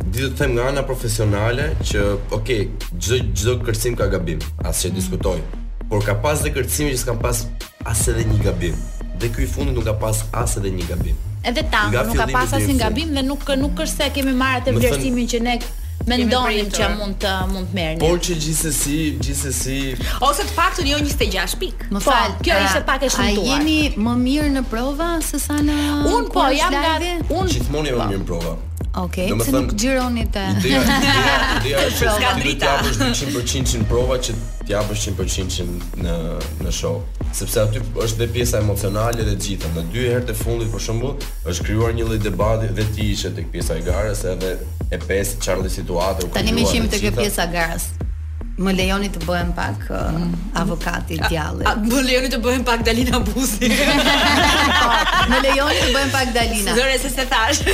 di 0.00 0.22
të 0.22 0.32
them 0.38 0.54
nga 0.56 0.70
ana 0.70 0.80
profesionale 0.88 1.68
që 1.84 2.06
ok, 2.32 2.54
çdo 2.96 3.20
çdo 3.36 3.58
kërcim 3.66 4.00
ka 4.00 4.08
gabim, 4.14 4.40
asë 4.64 4.86
që 4.86 4.92
diskutoj. 4.96 5.42
Mm 5.42 5.50
-hmm 5.50 5.60
por 5.94 6.02
ka 6.02 6.14
pas 6.18 6.40
dhe 6.42 6.50
kërcimi 6.50 6.90
që 6.90 6.98
s'kam 7.04 7.20
pas 7.22 7.44
as 7.86 8.00
edhe 8.10 8.24
një 8.26 8.38
gabim. 8.46 8.74
Dhe 9.20 9.28
ky 9.34 9.44
i 9.46 9.64
nuk 9.70 9.84
ka 9.88 9.94
pas 10.04 10.24
as 10.42 10.56
edhe 10.58 10.70
një 10.78 10.86
gabim. 10.90 11.14
Edhe 11.50 11.62
ta, 11.74 11.82
nuk 11.92 12.18
ka 12.22 12.26
pas 12.34 12.50
asnjë 12.58 12.76
gabim 12.82 13.10
dhe 13.14 13.22
nuk 13.30 13.46
nuk 13.62 13.82
është 13.86 14.00
se 14.00 14.08
kemi 14.16 14.34
marrë 14.40 14.64
atë 14.64 14.74
vlerësimin 14.80 15.28
që 15.32 15.38
ne 15.46 15.54
mendonim 16.10 16.66
që 16.78 16.88
mund 16.98 17.20
të 17.22 17.34
mund 17.52 17.70
të 17.70 17.78
merrni. 17.78 18.00
Por 18.02 18.18
që 18.26 18.34
gjithsesi, 18.42 18.96
gjithsesi 19.22 19.78
ose 20.30 20.42
të 20.50 20.58
paktën 20.58 20.90
jo 20.90 20.98
26 21.06 21.56
pik. 21.62 21.86
Më 21.94 22.02
po, 22.02 22.10
fal, 22.10 22.34
kjo 22.42 22.56
pra, 22.58 22.66
ishte 22.66 22.82
pak 22.90 23.06
e 23.08 23.12
shumtuar. 23.14 23.46
A 23.46 23.48
jeni 23.52 23.78
më 24.08 24.16
mirë 24.26 24.50
në 24.58 24.64
prova 24.74 25.12
se 25.30 25.38
sa 25.46 25.60
në 25.68 25.78
Un 26.10 26.26
po 26.34 26.50
jam 26.58 26.74
nga 26.74 26.96
un 27.38 27.54
e 27.54 27.66
më 27.72 27.82
mirë 27.86 28.16
në 28.22 28.24
prova. 28.34 28.56
Okej, 28.94 29.26
okay, 29.32 29.38
pse 29.38 29.52
nuk 29.52 29.72
gjironi 29.74 30.26
te. 30.32 30.42
Ideja, 30.58 30.82
ideja 31.60 31.80
është 31.88 32.10
ska 32.16 32.30
drita. 32.38 32.74
Ka 32.82 32.92
100% 33.10 33.86
prova 33.90 34.16
që 34.22 34.34
të 34.62 34.68
japësh 34.70 35.04
100% 35.10 35.98
në 36.04 36.14
në 36.64 36.74
show, 36.74 37.00
sepse 37.34 37.64
aty 37.64 37.82
është 38.04 38.20
dhe 38.22 38.28
pjesa 38.36 38.60
emocionale 38.62 39.26
dhe 39.26 39.34
gjithë. 39.34 39.72
Në 39.76 39.84
dy 39.94 40.06
herë 40.12 40.24
të 40.30 40.38
fundit 40.38 40.70
për 40.74 40.84
shembull, 40.86 41.18
është 41.44 41.66
krijuar 41.66 41.96
një 41.98 42.06
lloj 42.08 42.20
debati 42.26 42.70
dhe 42.78 42.86
ti 42.94 43.08
ishe 43.16 43.34
tek 43.34 43.50
pjesa 43.52 43.78
e 43.82 43.86
garës 43.88 44.22
edhe 44.34 44.54
e 44.94 45.02
pesë 45.02 45.42
Charlie 45.42 45.74
situatë 45.74 46.28
u 46.28 46.30
krijuar. 46.30 46.40
Tanë 46.40 46.58
më 46.60 46.70
shihim 46.70 46.90
tek 46.94 47.10
pjesa 47.18 47.50
e 47.50 47.54
garës. 47.56 47.90
Më 48.54 48.70
lejoni 48.78 49.08
të 49.10 49.18
bëhem 49.26 49.48
pak 49.56 49.88
uh, 49.90 50.02
mm. 50.14 50.34
avokati 50.62 51.16
i 51.16 51.16
djallit. 51.24 51.66
Më 51.90 52.02
lejoni 52.06 52.28
të 52.30 52.38
bëhem 52.44 52.62
pak 52.66 52.84
Dalina 52.86 53.18
Buzi. 53.26 53.70
Po, 54.78 54.90
më 55.32 55.40
lejoni 55.48 55.80
të 55.80 55.88
bëhem 55.96 56.12
pak 56.14 56.30
Dalina. 56.36 56.76
Zore 56.78 56.94
se 57.02 57.10
se 57.16 57.26
thash. 57.32 57.64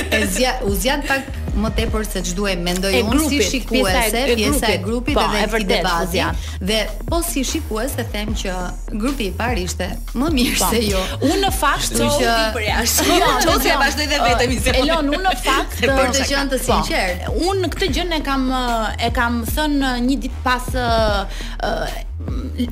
Uzjat 0.71 1.05
pak 1.07 1.29
më 1.57 1.69
tepër 1.77 2.05
se 2.07 2.21
ç'duaj 2.25 2.55
mendoj 2.63 2.93
unë 3.03 3.25
si 3.27 3.39
shikues, 3.43 3.87
pjesa 3.87 4.21
e, 4.21 4.35
pjesa 4.39 4.59
e, 4.59 4.67
po, 4.67 4.71
e 4.71 4.79
grupit 4.85 5.17
dhe 5.33 5.41
e 5.41 5.47
vërtetë 5.51 5.79
bazja. 5.85 6.29
Dhe 6.69 6.79
po 7.09 7.19
si 7.27 7.43
shikues 7.47 7.95
e 8.01 8.05
them 8.13 8.33
që 8.41 8.55
grupi 9.01 9.27
i 9.29 9.33
parë 9.37 9.63
ishte 9.67 9.89
më 10.19 10.29
mirë 10.37 10.59
po. 10.61 10.69
se 10.73 10.83
jo. 10.87 11.01
Unë 11.21 11.39
në 11.45 11.51
fakt 11.59 11.91
çoj 11.99 12.09
që... 12.19 12.35
për 12.57 12.67
jashtë. 12.67 13.07
Jo, 13.09 13.79
vazhdoi 13.83 14.07
dhe 14.13 14.21
vetëm 14.27 14.55
se. 14.63 14.75
Elon, 14.83 15.09
unë 15.15 15.23
në 15.25 15.33
fakt 15.47 15.81
për 15.81 16.13
të 16.17 16.27
qenë 16.33 16.53
të 16.53 16.59
po. 16.59 16.63
sinqert, 16.69 17.27
unë 17.39 17.57
në 17.65 17.71
këtë 17.75 17.91
gjë 17.97 18.07
e 18.19 18.21
kam 18.29 18.47
e 18.99 19.11
kam 19.19 19.41
thënë 19.55 19.93
një 20.07 20.21
ditë 20.27 20.43
pas 20.47 20.71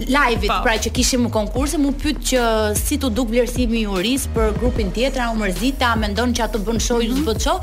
live-it, 0.10 0.52
pra 0.64 0.76
që 0.82 0.92
kishim 0.94 1.24
një 1.26 1.30
konkurs, 1.34 1.74
më 1.80 1.92
pyet 2.02 2.18
që 2.32 2.42
si 2.78 2.98
tu 3.02 3.10
duk 3.14 3.30
vlerësimi 3.32 3.80
i 3.80 3.82
juris 3.86 4.26
për 4.34 4.52
grupin 4.60 4.90
tjetër, 4.94 5.24
u 5.34 5.38
mërzita, 5.40 5.94
mendon 6.04 6.34
që 6.36 6.44
ato 6.46 6.60
bën 6.66 6.80
show 6.84 7.00
ju 7.02 7.14
mhm. 7.14 7.22
zbot 7.24 7.42
show. 7.42 7.58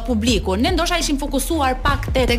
publiku. 0.10 0.58
Ne 0.62 0.76
ndoshta 0.76 1.00
ishim 1.02 1.17
fokusuar 1.22 1.78
pak 1.82 2.12
tek 2.13 2.36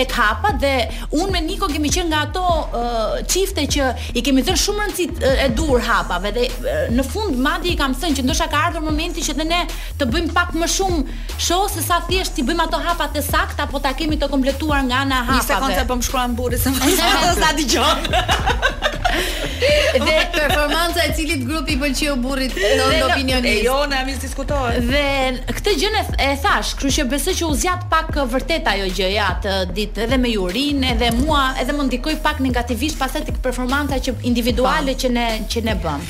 tek 0.00 0.16
hapat 0.18 0.58
dhe 0.64 0.74
unë 1.20 1.30
me 1.32 1.38
Niko 1.52 1.66
kemi 1.68 1.90
qenë 1.92 2.08
nga 2.12 2.20
ato 2.24 3.22
çifte 3.28 3.64
që 3.74 3.86
i 4.16 4.20
kemi 4.24 4.44
thënë 4.46 4.60
shumë 4.72 4.84
rëndësi 4.84 5.36
e 5.44 5.48
dur 5.56 5.82
hapave 5.86 6.30
dhe 6.36 6.44
në 6.96 7.04
fund 7.10 7.38
madje 7.44 7.72
i 7.72 7.76
kam 7.78 7.94
thënë 7.96 8.18
që 8.18 8.24
ndoshta 8.26 8.46
ka 8.52 8.62
ardhur 8.68 8.84
momenti 8.86 9.24
që 9.26 9.34
dhe 9.38 9.46
ne 9.48 9.60
të 10.00 10.08
bëjmë 10.12 10.34
pak 10.36 10.54
më 10.58 10.68
shumë 10.76 11.18
show 11.46 11.66
se 11.74 11.84
sa 11.86 11.98
thjesht 12.08 12.36
të 12.38 12.44
bëjmë 12.48 12.66
ato 12.66 12.80
hapa 12.86 13.10
të 13.14 13.24
sakta 13.28 13.66
apo 13.68 13.82
ta 13.84 13.92
kemi 13.98 14.18
të 14.22 14.30
kompletuar 14.32 14.82
nga 14.88 15.02
ana 15.06 15.22
hapave. 15.22 15.42
Një 15.42 15.50
sekondë 15.50 15.86
po 15.90 15.98
më 16.00 16.08
shkruan 16.08 16.38
burri 16.40 16.60
se 16.66 16.72
më 16.72 17.36
sa 17.42 17.52
dëgjon. 17.58 18.08
Dhe 20.06 20.26
performanca 20.30 21.00
e 21.08 21.12
cilit 21.16 21.44
grupi 21.46 21.74
i 21.74 21.78
pëlqeu 21.80 22.16
burrit 22.24 22.54
në 22.56 22.70
no, 22.80 22.86
no 23.08 23.38
E 23.42 23.50
e 23.50 23.62
jona 23.64 24.00
mi 24.06 24.14
diskutohet. 24.24 24.82
Dhe 24.88 25.54
këtë 25.58 25.74
gjë 25.82 25.92
ne 25.94 26.02
e 26.26 26.30
thash, 26.42 26.74
kështu 26.80 26.92
që 26.96 27.06
besoj 27.12 27.34
që 27.40 27.50
u 27.50 27.56
zgjat 27.60 27.86
pak 27.92 28.16
vërtet 28.34 28.68
ajo 28.74 28.88
gjë 28.98 29.10
ja 29.14 29.28
atë 29.36 29.56
ditë 29.76 30.06
edhe 30.06 30.18
me 30.24 30.32
Jurin, 30.32 30.82
edhe 30.94 31.12
mua, 31.20 31.44
edhe 31.62 31.76
më 31.76 31.88
ndikoi 31.90 32.16
pak 32.26 32.40
negativisht 32.46 32.98
pas 33.00 33.12
asaj 33.14 33.34
performanca 33.46 33.98
që 34.04 34.16
individuale 34.30 34.94
që 35.02 35.08
ne 35.16 35.26
që 35.52 35.64
ne 35.68 35.76
bëm. 35.84 36.06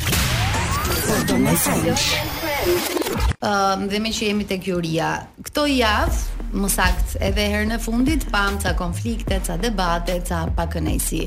Ëm 3.43 3.89
dhe 3.91 3.99
me 4.05 4.13
që 4.15 4.29
jemi 4.29 4.47
tek 4.47 4.69
Juria. 4.71 5.15
Kto 5.47 5.65
javë 5.67 6.32
më 6.53 6.69
sakt, 6.73 7.17
edhe 7.25 7.45
herë 7.51 7.69
në 7.71 7.79
fundit 7.83 8.27
pam 8.33 8.59
ca 8.61 8.75
konflikte, 8.77 9.39
ca 9.47 9.57
debate, 9.61 10.19
ca 10.29 10.43
pakënaqësi. 10.57 11.23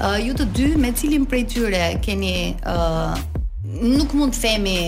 Uh, 0.00 0.16
ju 0.24 0.36
të 0.40 0.48
dy 0.56 0.70
me 0.80 0.94
cilin 0.96 1.26
prej 1.28 1.44
tyre 1.54 1.82
keni 2.04 2.34
uh, 2.68 3.12
nuk 3.64 4.16
mund 4.16 4.34
të 4.36 4.42
themi 4.46 4.78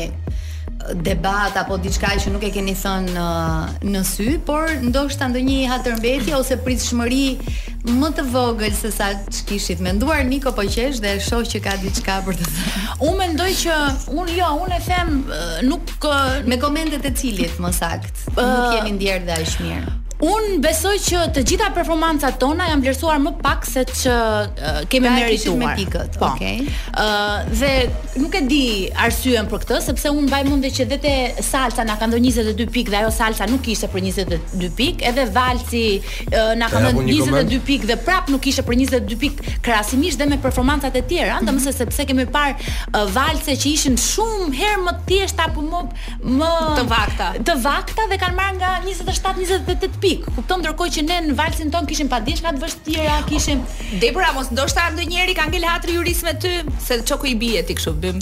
debat 0.95 1.55
apo 1.57 1.77
diçka 1.81 2.11
që 2.21 2.33
nuk 2.35 2.43
e 2.47 2.51
keni 2.55 2.73
thënë 2.79 3.13
në, 3.15 3.23
uh, 3.23 3.87
në 3.87 4.03
sy, 4.07 4.27
por 4.47 4.71
ndoshta 4.83 5.29
ndonjë 5.31 5.59
hatërmbetje 5.71 6.35
ose 6.39 6.57
pritshmëri 6.65 7.23
më 7.93 8.13
të 8.19 8.25
vogël 8.33 8.75
se 8.79 8.91
sa 8.95 9.11
ç'kishit 9.27 9.83
menduar 9.83 10.23
Niko 10.29 10.53
po 10.55 10.63
qesh 10.63 11.01
dhe 11.03 11.17
shoh 11.23 11.45
që 11.55 11.63
ka 11.65 11.77
diçka 11.83 12.19
për 12.27 12.39
të 12.41 12.49
thënë. 12.51 12.85
Unë 13.09 13.17
mendoj 13.23 13.51
që 13.63 13.79
unë 14.19 14.37
jo, 14.41 14.51
unë 14.67 14.77
e 14.81 14.85
them 14.89 15.17
uh, 15.23 15.57
nuk 15.71 15.95
uh, 16.11 16.39
me 16.49 16.59
komentet 16.63 17.07
e 17.11 17.15
cilit 17.15 17.59
më 17.63 17.75
sakt. 17.79 18.27
Uh, 18.35 18.43
nuk 18.47 18.79
jemi 18.79 18.97
ndjerë 18.99 19.29
dhe 19.31 19.41
aq 19.43 19.59
mirë. 19.63 19.99
Un 20.23 20.43
besoj 20.63 20.93
që 21.03 21.19
të 21.35 21.43
gjitha 21.51 21.69
performancat 21.75 22.37
tona 22.39 22.69
janë 22.69 22.85
vlerësuar 22.85 23.17
më 23.25 23.31
pak 23.43 23.65
se 23.67 23.83
që 23.91 24.13
kemi 24.93 25.11
merituar 25.11 25.57
me 25.59 25.71
pikët. 25.75 26.19
Po. 26.21 26.29
Okay. 26.37 26.61
Uh, 26.95 27.49
dhe 27.59 27.71
nuk 28.23 28.37
e 28.39 28.43
di 28.47 28.63
arsyen 29.03 29.49
për 29.51 29.65
këtë, 29.65 29.81
sepse 29.83 30.13
un 30.15 30.21
mbaj 30.29 30.43
mendje 30.47 30.71
që 30.77 30.87
vetë 30.93 31.15
salca 31.43 31.83
na 31.89 31.97
ka 31.99 32.07
dhënë 32.13 32.23
22 32.31 32.67
pikë 32.77 32.95
dhe 32.95 33.01
ajo 33.01 33.09
salca 33.17 33.49
nuk 33.51 33.67
ishte 33.75 33.89
për 33.91 34.05
22 34.07 34.69
pikë, 34.79 35.09
edhe 35.11 35.25
valsi 35.35 35.83
uh, 36.05 36.53
na 36.63 36.71
ka 36.71 36.85
dhënë 36.87 37.03
22 37.11 37.59
pikë 37.73 37.91
dhe 37.91 37.99
prap 38.07 38.31
nuk 38.31 38.47
ishte 38.53 38.63
për 38.69 38.79
22 38.79 39.19
pikë 39.25 39.57
krahasimisht 39.67 40.23
dhe 40.23 40.31
me 40.31 40.39
performancat 40.47 41.01
e 41.03 41.03
tjera, 41.11 41.41
mm 41.43 41.51
-hmm. 41.51 41.75
sepse 41.81 42.07
kemi 42.13 42.29
parë 42.39 42.55
uh, 42.61 43.11
valse 43.19 43.59
që 43.65 43.75
ishin 43.75 43.99
shumë 44.07 44.49
herë 44.63 44.87
më 44.87 44.93
të 45.01 45.05
thjeshta 45.11 45.49
apo 45.51 45.61
më 45.73 45.83
më 46.39 46.53
të 46.79 46.83
vakta. 46.97 47.27
Të 47.51 47.59
vakta 47.69 48.03
dhe 48.11 48.17
kanë 48.23 48.37
marrë 48.39 48.59
nga 48.63 48.73
27-28 48.87 49.99
pikë 49.99 50.12
pikë. 50.13 50.35
Kupton 50.37 50.63
ndërkohë 50.63 50.93
që 50.97 51.05
ne 51.09 51.19
në 51.31 51.37
valsin 51.39 51.73
ton 51.73 51.87
kishim 51.89 52.09
pa 52.13 52.19
diçka 52.27 52.53
të 52.57 52.63
vështira, 52.63 53.19
kishim 53.29 53.63
Debra 54.03 54.33
mos 54.37 54.51
ndoshta 54.53 54.89
ndonjëri 54.95 55.37
ka 55.39 55.49
ngel 55.51 55.67
hatri 55.69 55.97
jurisme 55.99 56.35
ty, 56.43 56.55
se 56.87 57.01
çoku 57.09 57.33
i 57.33 57.37
bie 57.43 57.63
ti 57.67 57.77
kështu 57.79 57.97
bim. 58.05 58.21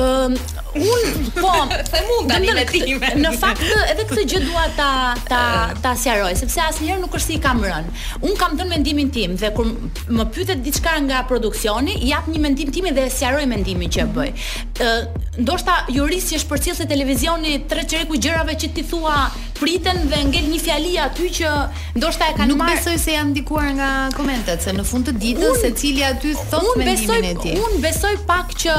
Ëm, 0.00 0.36
Un 0.72 1.30
po, 1.40 1.52
the 1.90 2.00
mund 2.06 2.30
tani 2.30 2.46
me 2.54 2.62
time. 2.64 2.98
Në 3.18 3.32
fakt 3.42 3.62
edhe 3.90 4.04
këtë 4.06 4.24
gjë 4.30 4.40
dua 4.46 4.62
ta 4.78 4.90
ta 5.26 5.40
ta 5.82 5.94
sqaroj, 5.98 6.30
sepse 6.38 6.62
asnjëherë 6.62 7.00
nuk 7.02 7.16
është 7.18 7.26
si 7.32 7.38
kam 7.42 7.62
rënë. 7.64 7.90
Un 8.22 8.36
kam 8.38 8.54
dhënë 8.58 8.70
mendimin 8.70 9.10
tim 9.14 9.34
dhe 9.40 9.50
kur 9.56 9.66
më 9.66 10.28
pyetet 10.34 10.62
diçka 10.62 10.94
nga 11.08 11.24
produksioni, 11.26 11.96
jap 12.06 12.30
një 12.30 12.42
mendim 12.44 12.70
tim 12.70 12.86
dhe 12.94 13.08
sqaroj 13.10 13.42
mendimin 13.50 13.90
që 13.90 14.04
e 14.04 14.08
bëj. 14.14 14.46
Ë, 14.80 14.94
ndoshta 15.42 15.74
jurist 15.90 16.30
që 16.30 16.38
është 16.38 16.52
përcjellse 16.52 16.86
televizioni 16.94 17.58
tre 17.70 17.82
çreku 17.90 18.20
gjërave 18.22 18.54
që 18.62 18.70
ti 18.76 18.86
thua 18.86 19.16
priten 19.60 20.06
dhe 20.08 20.22
ngel 20.30 20.46
një 20.54 20.60
fjali 20.64 20.94
aty 21.06 21.26
që 21.40 21.50
ndoshta 21.98 22.30
e 22.30 22.36
kanë 22.38 22.54
marrë. 22.56 22.78
Nuk 22.78 22.78
besoj 22.78 23.00
se 23.02 23.16
janë 23.16 23.32
ndikuar 23.34 23.68
nga 23.76 23.90
komentet, 24.16 24.62
se 24.64 24.72
në 24.72 24.86
fund 24.88 25.10
të 25.10 25.18
ditës 25.24 25.58
secili 25.66 26.06
aty 26.06 26.36
thot 26.52 26.72
mendimin 26.80 27.26
e 27.34 27.34
tij. 27.42 27.58
Un 27.60 27.76
besoj 27.82 28.14
pak 28.30 28.54
që 28.64 28.72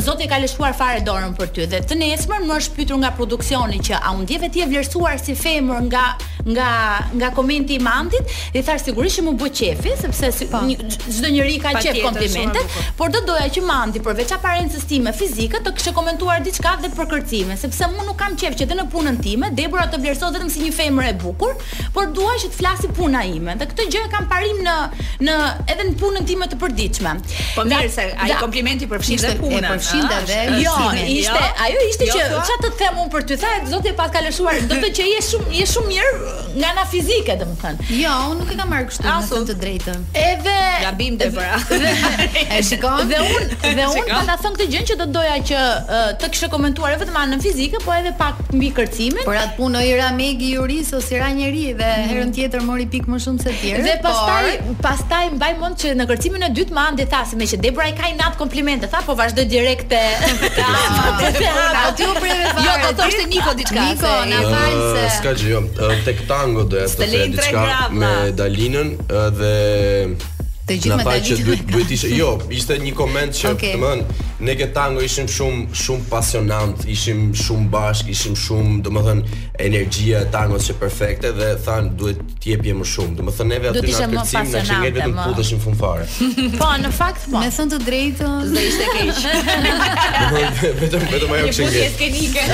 Zoti 0.04 0.26
e 0.26 0.30
ka 0.30 0.36
lëshuar 0.42 0.74
fare 0.76 1.00
dorën 1.06 1.32
për 1.38 1.52
ty 1.56 1.66
dhe 1.72 1.80
të 1.88 1.96
nesër 2.00 2.44
më 2.50 2.58
është 2.60 2.76
pyetur 2.76 3.00
nga 3.02 3.14
produksioni 3.16 3.80
që 3.88 4.00
a 4.04 4.12
u 4.14 4.20
ndjeve 4.24 4.50
ti 4.52 4.64
e 4.64 4.68
vlerësuar 4.68 5.16
si 5.24 5.36
femër 5.40 5.82
nga 5.88 6.04
nga 6.46 6.70
nga 7.18 7.28
komenti 7.30 7.74
i 7.74 7.78
Mandit, 7.80 8.24
i 8.52 8.62
thash 8.64 8.84
sigurisht 8.84 9.16
që 9.18 9.22
mu 9.24 9.32
bëj 9.40 9.52
qefi, 9.58 9.92
sepse 10.20 10.46
po. 10.52 10.60
çdo 10.64 10.64
një, 10.66 11.32
njeri 11.32 11.56
ka 11.62 11.72
qef 11.80 12.00
komplimente, 12.04 12.60
por 12.98 13.08
do 13.14 13.22
doja 13.26 13.46
që 13.48 13.62
Mandi 13.64 14.00
për 14.04 14.20
aparencës 14.36 14.84
time 14.88 15.12
fizike 15.16 15.60
të 15.64 15.72
kishte 15.76 15.94
komentuar 15.96 16.44
diçka 16.44 16.76
dhe 16.82 16.90
për 16.96 17.08
kërcime, 17.14 17.56
sepse 17.56 17.88
unë 17.88 18.04
nuk 18.08 18.18
kam 18.20 18.36
qef 18.36 18.56
që 18.60 18.68
dhe 18.68 18.76
në 18.80 18.88
punën 18.92 19.20
time, 19.24 19.50
Debora 19.56 19.86
të 19.88 20.00
vlerësoj 20.02 20.30
vetëm 20.36 20.50
si 20.52 20.60
një 20.66 20.72
femër 20.76 21.06
e 21.12 21.14
bukur, 21.22 21.54
por 21.96 22.12
dua 22.12 22.34
që 22.40 22.50
të 22.52 22.58
flasi 22.60 22.90
puna 22.98 23.24
ime. 23.24 23.54
Dhe 23.60 23.66
këtë 23.70 23.86
gjë 23.94 24.02
e 24.04 24.10
kam 24.12 24.28
parim 24.28 24.60
në 24.68 24.74
në 25.24 25.36
edhe 25.70 25.86
në 25.90 25.94
punën 26.00 26.26
time 26.28 26.48
të 26.52 26.58
përditshme. 26.60 27.12
Po 27.54 27.64
mirë 27.70 27.88
se 27.96 28.08
ai 28.18 28.28
da, 28.34 28.40
komplimenti 28.42 28.88
përfshin 28.90 29.22
dhe 29.24 29.32
punën, 29.40 29.68
përfshin 29.72 30.06
dhe 30.10 30.20
vetë. 30.30 30.60
Jo, 30.66 30.76
ishte, 31.06 31.20
jo, 31.30 31.48
ajo 31.68 31.86
ishte 31.88 32.08
jo, 32.10 32.18
që 32.20 32.28
çfarë 32.36 32.62
të 32.66 32.72
them 32.82 33.00
unë 33.04 33.14
për 33.16 33.28
ty, 33.30 33.38
thaj 33.46 33.58
zoti 33.72 33.94
e 33.94 34.08
ka 34.16 34.24
lëshuar, 34.28 34.64
do 34.72 34.80
të 34.84 34.92
që 34.98 35.08
je 35.12 35.22
shumë 35.30 35.58
je 35.62 35.68
shumë 35.74 35.94
mirë 35.94 36.32
nga 36.54 36.68
ana 36.70 36.84
fizike, 36.90 37.34
domethënë. 37.40 37.86
Jo, 37.98 38.12
unë 38.30 38.38
nuk 38.40 38.52
e 38.54 38.58
kam 38.58 38.70
marrë 38.70 38.86
kështu, 38.90 39.06
Asu. 39.10 39.40
në 39.42 39.48
të 39.50 39.54
drejtën. 39.62 40.02
Edhe 40.20 40.54
gabim 40.84 41.16
te 41.18 41.28
pra. 41.34 41.54
e 42.56 42.60
shikon? 42.68 43.08
Dhe 43.10 43.18
unë 43.24 43.58
dhe 43.64 43.86
unë 43.90 43.96
po 43.96 44.04
kam 44.08 44.28
ta 44.28 44.36
thënë 44.44 44.58
këtë 44.60 44.66
gjë 44.74 44.82
që 44.90 44.96
do 45.00 45.08
doja 45.16 45.34
që 45.50 45.62
të 46.22 46.30
kishe 46.34 46.50
komentuar 46.52 46.94
e 46.94 47.00
vetëm 47.02 47.18
anën 47.24 47.42
fizike, 47.42 47.80
po 47.82 47.94
edhe 47.96 48.14
pak 48.20 48.38
mbi 48.54 48.70
kërcimin. 48.78 49.26
Por 49.26 49.38
atë 49.40 49.56
punë 49.58 49.82
i 49.90 49.94
ra 49.98 50.10
Megi 50.18 50.52
Juris 50.54 50.92
ose 50.94 51.16
i 51.16 51.20
ra 51.24 51.30
njëri 51.34 51.66
dhe 51.80 51.88
mhm. 51.88 52.06
herën 52.12 52.32
tjetër 52.38 52.62
mori 52.68 52.86
pik 52.94 53.10
më 53.10 53.18
shumë 53.26 53.42
se 53.46 53.56
ti. 53.62 53.74
Dhe 53.82 53.96
pastaj 54.04 54.78
pastaj 54.86 55.24
mbaj 55.34 55.52
mend 55.62 55.82
që 55.82 55.94
në 55.98 56.08
kërcimin 56.12 56.46
e 56.48 56.52
dytë 56.54 56.76
më 56.76 56.86
andi 56.92 57.08
tha 57.14 57.24
se 57.30 57.40
me 57.40 57.50
që 57.50 57.60
Debra 57.64 57.86
i 57.90 57.94
ka 57.98 58.10
i 58.12 58.14
nat 58.20 58.34
komplimente, 58.38 58.88
tha 58.92 58.98
po 59.06 59.14
vazhdo 59.18 59.44
direkt 59.50 59.86
te 59.88 60.00
aty 61.84 62.06
u 62.06 62.14
prive 62.20 62.46
fare. 62.46 62.64
Jo, 62.66 62.72
do 62.82 62.88
të 62.90 62.96
thoshte 63.00 63.24
Niko 63.30 63.52
diçka. 63.58 63.84
Niko 63.90 64.10
na 64.30 64.40
fal 64.46 64.76
se 64.94 65.04
ska 65.18 65.32
gjë. 65.34 65.50
Jo. 65.54 65.62
Tek 66.04 66.20
tango 66.28 66.64
do 66.68 66.78
ja 66.80 66.86
të 66.88 67.08
thotë 67.08 67.26
diçka 67.34 67.66
me 67.96 68.12
Dalinën 68.36 68.94
dhe 69.08 69.54
Të 70.64 70.78
gjithë 70.80 70.96
me 71.02 71.18
Dalinën. 71.28 72.04
Jo, 72.16 72.28
ishte 72.56 72.76
një 72.80 72.94
koment 72.96 73.36
që, 73.40 73.50
okay. 73.52 73.74
të 73.74 73.82
mënë, 73.82 74.22
ne 74.44 74.54
ke 74.60 74.66
tango 74.76 75.00
ishim 75.04 75.28
shumë 75.30 75.74
shumë 75.78 76.06
pasionant, 76.10 76.82
ishim 76.94 77.22
shumë 77.38 77.68
bashk, 77.72 78.10
ishim 78.14 78.36
shumë, 78.36 78.74
domethënë, 78.84 79.40
energjia 79.66 80.20
e 80.26 80.30
tangos 80.34 80.66
që 80.68 80.76
perfekte 80.82 81.30
dhe 81.38 81.50
than 81.66 81.90
duhet 82.00 82.20
t'jepje 82.44 82.74
më 82.80 82.88
shumë. 82.92 83.16
Domethënë 83.20 83.50
neve 83.54 83.70
aty 83.72 83.82
na 83.84 83.94
kërcim 84.12 84.52
na 84.52 84.62
shëngë 84.70 84.90
vetëm 84.98 85.14
kutëshim 85.22 85.62
fund 85.64 85.78
fare. 85.80 86.06
Po, 86.60 86.68
në 86.84 86.90
fakt 86.98 87.26
po. 87.32 87.38
Me 87.44 87.48
thënë 87.54 87.72
të 87.72 87.78
drejtë, 87.84 88.28
do 88.50 88.60
ishte 88.60 88.86
keq. 88.94 89.22
Vetëm 90.84 91.04
vetëm 91.12 91.32
ajo 91.36 91.46
që 91.46 91.50
ishte. 91.52 91.68
Ishte 91.70 91.86
skenike. 91.94 92.44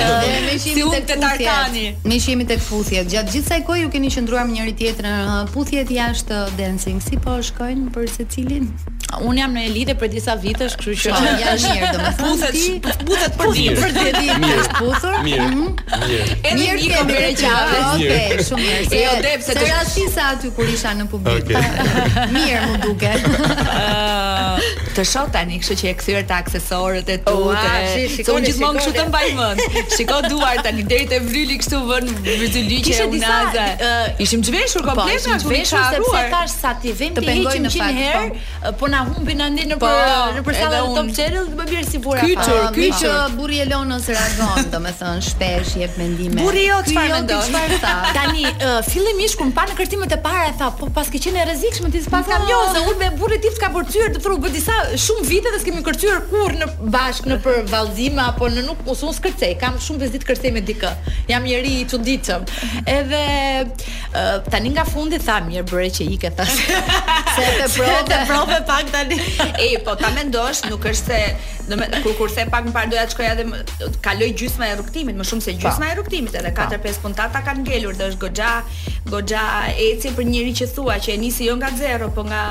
Ne 0.47 0.55
ishim 0.55 0.91
tek 0.95 1.11
Tarkani. 1.21 1.85
Ne 2.05 2.17
ishim 2.19 2.43
tek 2.51 2.61
Futhjet. 2.65 3.09
Gjatë 3.11 3.35
gjithë 3.35 3.47
kësaj 3.49 3.65
kohe 3.67 3.81
ju 3.83 3.91
keni 3.93 4.11
qëndruar 4.13 4.47
me 4.47 4.55
njëri 4.55 4.75
tjetrin. 4.79 5.31
Futhjet 5.53 5.91
jashtë 5.93 6.41
dancing, 6.59 7.01
si 7.03 7.19
po 7.23 7.37
shkojnë 7.45 7.91
për 7.95 8.09
secilin? 8.15 8.69
Un 9.27 9.39
jam 9.41 9.51
në 9.51 9.65
elite 9.67 9.97
për 9.99 10.11
disa 10.13 10.37
vitesh, 10.39 10.77
kështu 10.79 10.99
që 11.01 11.17
po, 11.17 11.33
jam 11.41 11.59
mirë 11.59 11.80
dhe 11.89 11.97
më 12.03 12.11
thpushat 12.19 13.05
buta 13.07 13.27
të 13.27 13.39
padijen 13.39 13.79
Për 13.81 14.19
i 14.25 14.29
mirë 14.43 14.65
thpushur 14.71 15.17
mirë 15.27 15.47
mhm. 15.47 16.05
mirë 16.59 16.77
mirë 16.83 17.03
mirë 17.09 18.47
shumë 18.49 18.63
mirë 18.63 19.03
do 19.07 19.17
deb 19.25 19.45
se 19.47 19.55
jo 19.55 19.61
dora 19.63 19.81
si 19.93 20.05
sa 20.15 20.29
aty 20.35 20.53
kur 20.57 20.69
isha 20.75 20.93
në 21.01 21.07
publik 21.11 21.53
mirë 22.37 22.61
më 22.69 22.81
duke 22.85 23.13
të 24.95 25.03
shoh 25.07 25.29
tani, 25.33 25.57
kështu 25.61 25.75
që 25.81 25.87
e 25.91 25.93
kthyer 25.99 26.25
të 26.29 26.35
aksesorët 26.43 27.09
e 27.11 27.17
tua. 27.25 27.61
Po, 27.61 28.35
unë 28.35 28.49
gjithmonë 28.49 28.81
kështu 28.81 28.93
të 28.97 29.05
mbaj 29.07 29.23
mend. 29.37 29.77
Shiko 29.95 30.19
duar 30.29 30.61
tani 30.65 30.83
deri 30.91 31.07
te 31.11 31.19
vrili 31.25 31.57
kështu 31.61 31.79
vën 31.89 32.09
vërtet 32.27 32.67
lyqe 32.69 32.95
e 32.97 33.07
unaza. 33.11 33.65
Uh, 33.89 34.25
ishim 34.25 34.43
të 34.45 34.53
veshur 34.57 34.85
po, 34.85 34.95
kompleta, 34.99 35.37
të 35.41 35.53
veshur 35.53 35.85
sepse 35.95 36.23
tash 36.33 36.55
sa 36.61 36.73
ti 36.81 36.93
vim 36.99 37.17
ti 37.17 37.27
heqim 37.35 37.67
një 37.67 37.91
herë, 37.99 38.25
po. 38.33 38.61
Uh, 38.61 38.71
po 38.81 38.91
na 38.93 39.03
humbin 39.09 39.41
na 39.41 39.49
në 39.55 39.79
po, 39.81 39.89
në 40.37 40.43
për 40.49 40.59
sallën 40.59 40.97
Top 40.97 41.11
Channel 41.17 41.49
dhe 41.49 41.59
më 41.61 41.67
bjerë 41.71 41.87
si 41.91 42.03
bura. 42.05 42.25
Kyçë, 42.27 42.57
kyçë 42.77 43.15
burri 43.39 43.61
e 43.63 43.67
lonës 43.71 44.09
reagon, 44.13 44.69
domethënë 44.75 45.25
shpesh 45.29 45.75
jep 45.81 45.97
mendime. 46.01 46.41
Burri 46.43 46.65
o 46.69 46.77
jo, 46.77 46.83
çfarë 46.91 47.15
mendon? 47.15 47.61
Tani 48.17 48.45
uh, 48.51 48.79
fillimisht 48.85 49.39
kur 49.39 49.49
pa 49.55 49.65
në 49.69 49.77
kërtimet 49.79 50.13
e 50.15 50.19
para 50.23 50.45
e 50.49 50.53
tha, 50.59 50.69
po 50.77 50.89
paske 50.95 51.19
qenë 51.23 51.41
e 51.43 51.47
rrezikshme 51.49 51.89
ti 51.93 52.01
s'pa 52.03 52.21
kam 52.27 52.45
jo, 52.49 52.59
se 52.75 52.83
unë 52.91 52.97
me 52.99 53.09
burri 53.19 53.39
tip 53.43 53.55
s'ka 53.57 53.71
përcyer 53.73 54.11
të 54.15 54.21
thru 54.23 54.37
disa 54.55 54.73
shumë 55.03 55.23
vite 55.29 55.51
dhe 55.53 55.59
s'kemi 55.61 55.81
kërcyer 55.85 56.21
kur 56.31 56.53
në 56.59 56.67
bashk 56.93 57.27
në 57.29 57.37
për 57.45 57.59
vallëzim 57.71 58.19
apo 58.23 58.49
në 58.51 58.63
nuk 58.67 58.83
ose 58.91 59.05
unë 59.07 59.15
skërcej. 59.17 59.49
Kam 59.61 59.77
shumë 59.85 60.03
vezë 60.03 60.15
ditë 60.17 60.29
kërcej 60.31 60.51
me 60.55 60.63
dikë. 60.67 60.91
Jam 61.31 61.45
njeri 61.47 61.73
i 61.81 61.85
çuditshëm. 61.91 62.43
Edhe 62.95 63.21
uh, 63.67 64.33
tani 64.51 64.73
nga 64.75 64.85
fundi 64.91 65.19
tha 65.23 65.39
mirë 65.47 65.63
bëre 65.71 65.87
që 65.99 66.09
ikë 66.17 66.33
tha. 66.39 66.47
Se 66.49 66.75
të 66.75 67.69
provë. 67.77 67.95
Se 67.97 68.03
të 68.11 68.19
provë 68.31 68.59
pak 68.69 68.93
tani. 68.95 69.19
Ej, 69.65 69.77
po 69.87 69.95
ta 70.01 70.11
mendosh, 70.17 70.65
nuk 70.71 70.87
është 70.91 71.11
se 71.11 71.19
Do 71.67 71.75
me 71.75 71.87
kur 72.03 72.13
kurse 72.17 72.45
pak 72.49 72.65
më 72.67 72.73
parë 72.75 72.91
doja 72.93 73.03
të 73.07 73.13
shkoja 73.13 73.33
dhe 73.39 73.89
kaloj 74.05 74.27
gjysma 74.39 74.69
e 74.71 74.75
rrugtimit, 74.77 75.17
më 75.17 75.25
shumë 75.29 75.45
se 75.45 75.53
gjysma 75.61 75.89
e 75.91 75.95
rrugtimit, 75.97 76.35
edhe 76.39 76.51
4-5 76.57 77.01
puntata 77.03 77.41
kanë 77.45 77.65
ngelur 77.65 77.97
dhe 77.99 78.07
është 78.11 78.21
goxha, 78.23 78.53
goxha 79.13 79.43
eci 79.89 80.13
për 80.17 80.29
njëri 80.31 80.55
që 80.61 80.69
thua 80.75 80.95
që 81.03 81.13
e 81.15 81.17
nisi 81.23 81.47
jo 81.49 81.57
nga 81.61 81.69
zero, 81.79 82.09
po 82.15 82.25
nga 82.29 82.41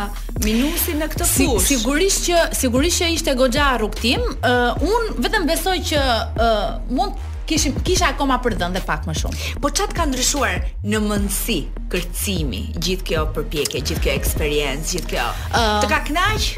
minusi 0.45 0.95
në 1.01 1.11
këtë 1.15 1.29
fushë. 1.33 1.57
Si, 1.63 1.77
sigurisht 1.77 2.29
që 2.29 2.45
sigurisht 2.61 3.03
që 3.03 3.11
ishte 3.19 3.35
goxha 3.41 3.71
rrugtim, 3.81 4.25
uh, 4.37 4.87
un 4.89 5.11
vetëm 5.25 5.49
besoj 5.51 5.77
që 5.91 6.05
uh, 6.05 6.69
mund 6.91 7.27
kishim 7.51 7.75
kisha 7.87 8.13
akoma 8.15 8.37
për 8.45 8.55
dhënë 8.61 8.79
dhe 8.79 8.85
pak 8.87 9.09
më 9.11 9.17
shumë. 9.25 9.47
Po 9.63 9.73
ça 9.75 9.89
të 9.91 9.97
ka 9.99 10.05
ndryshuar 10.07 10.69
në 10.87 11.01
mendsi, 11.03 11.57
kërcimi, 11.91 12.63
gjithë 12.79 13.09
kjo 13.11 13.25
përpjekje, 13.35 13.83
gjithë 13.91 14.05
kjo 14.07 14.15
eksperiencë, 14.21 14.87
gjithë 14.93 15.13
kjo. 15.17 15.27
Uh, 15.49 15.73
të 15.83 15.91
ka 15.91 15.99
kënaq? 16.09 16.49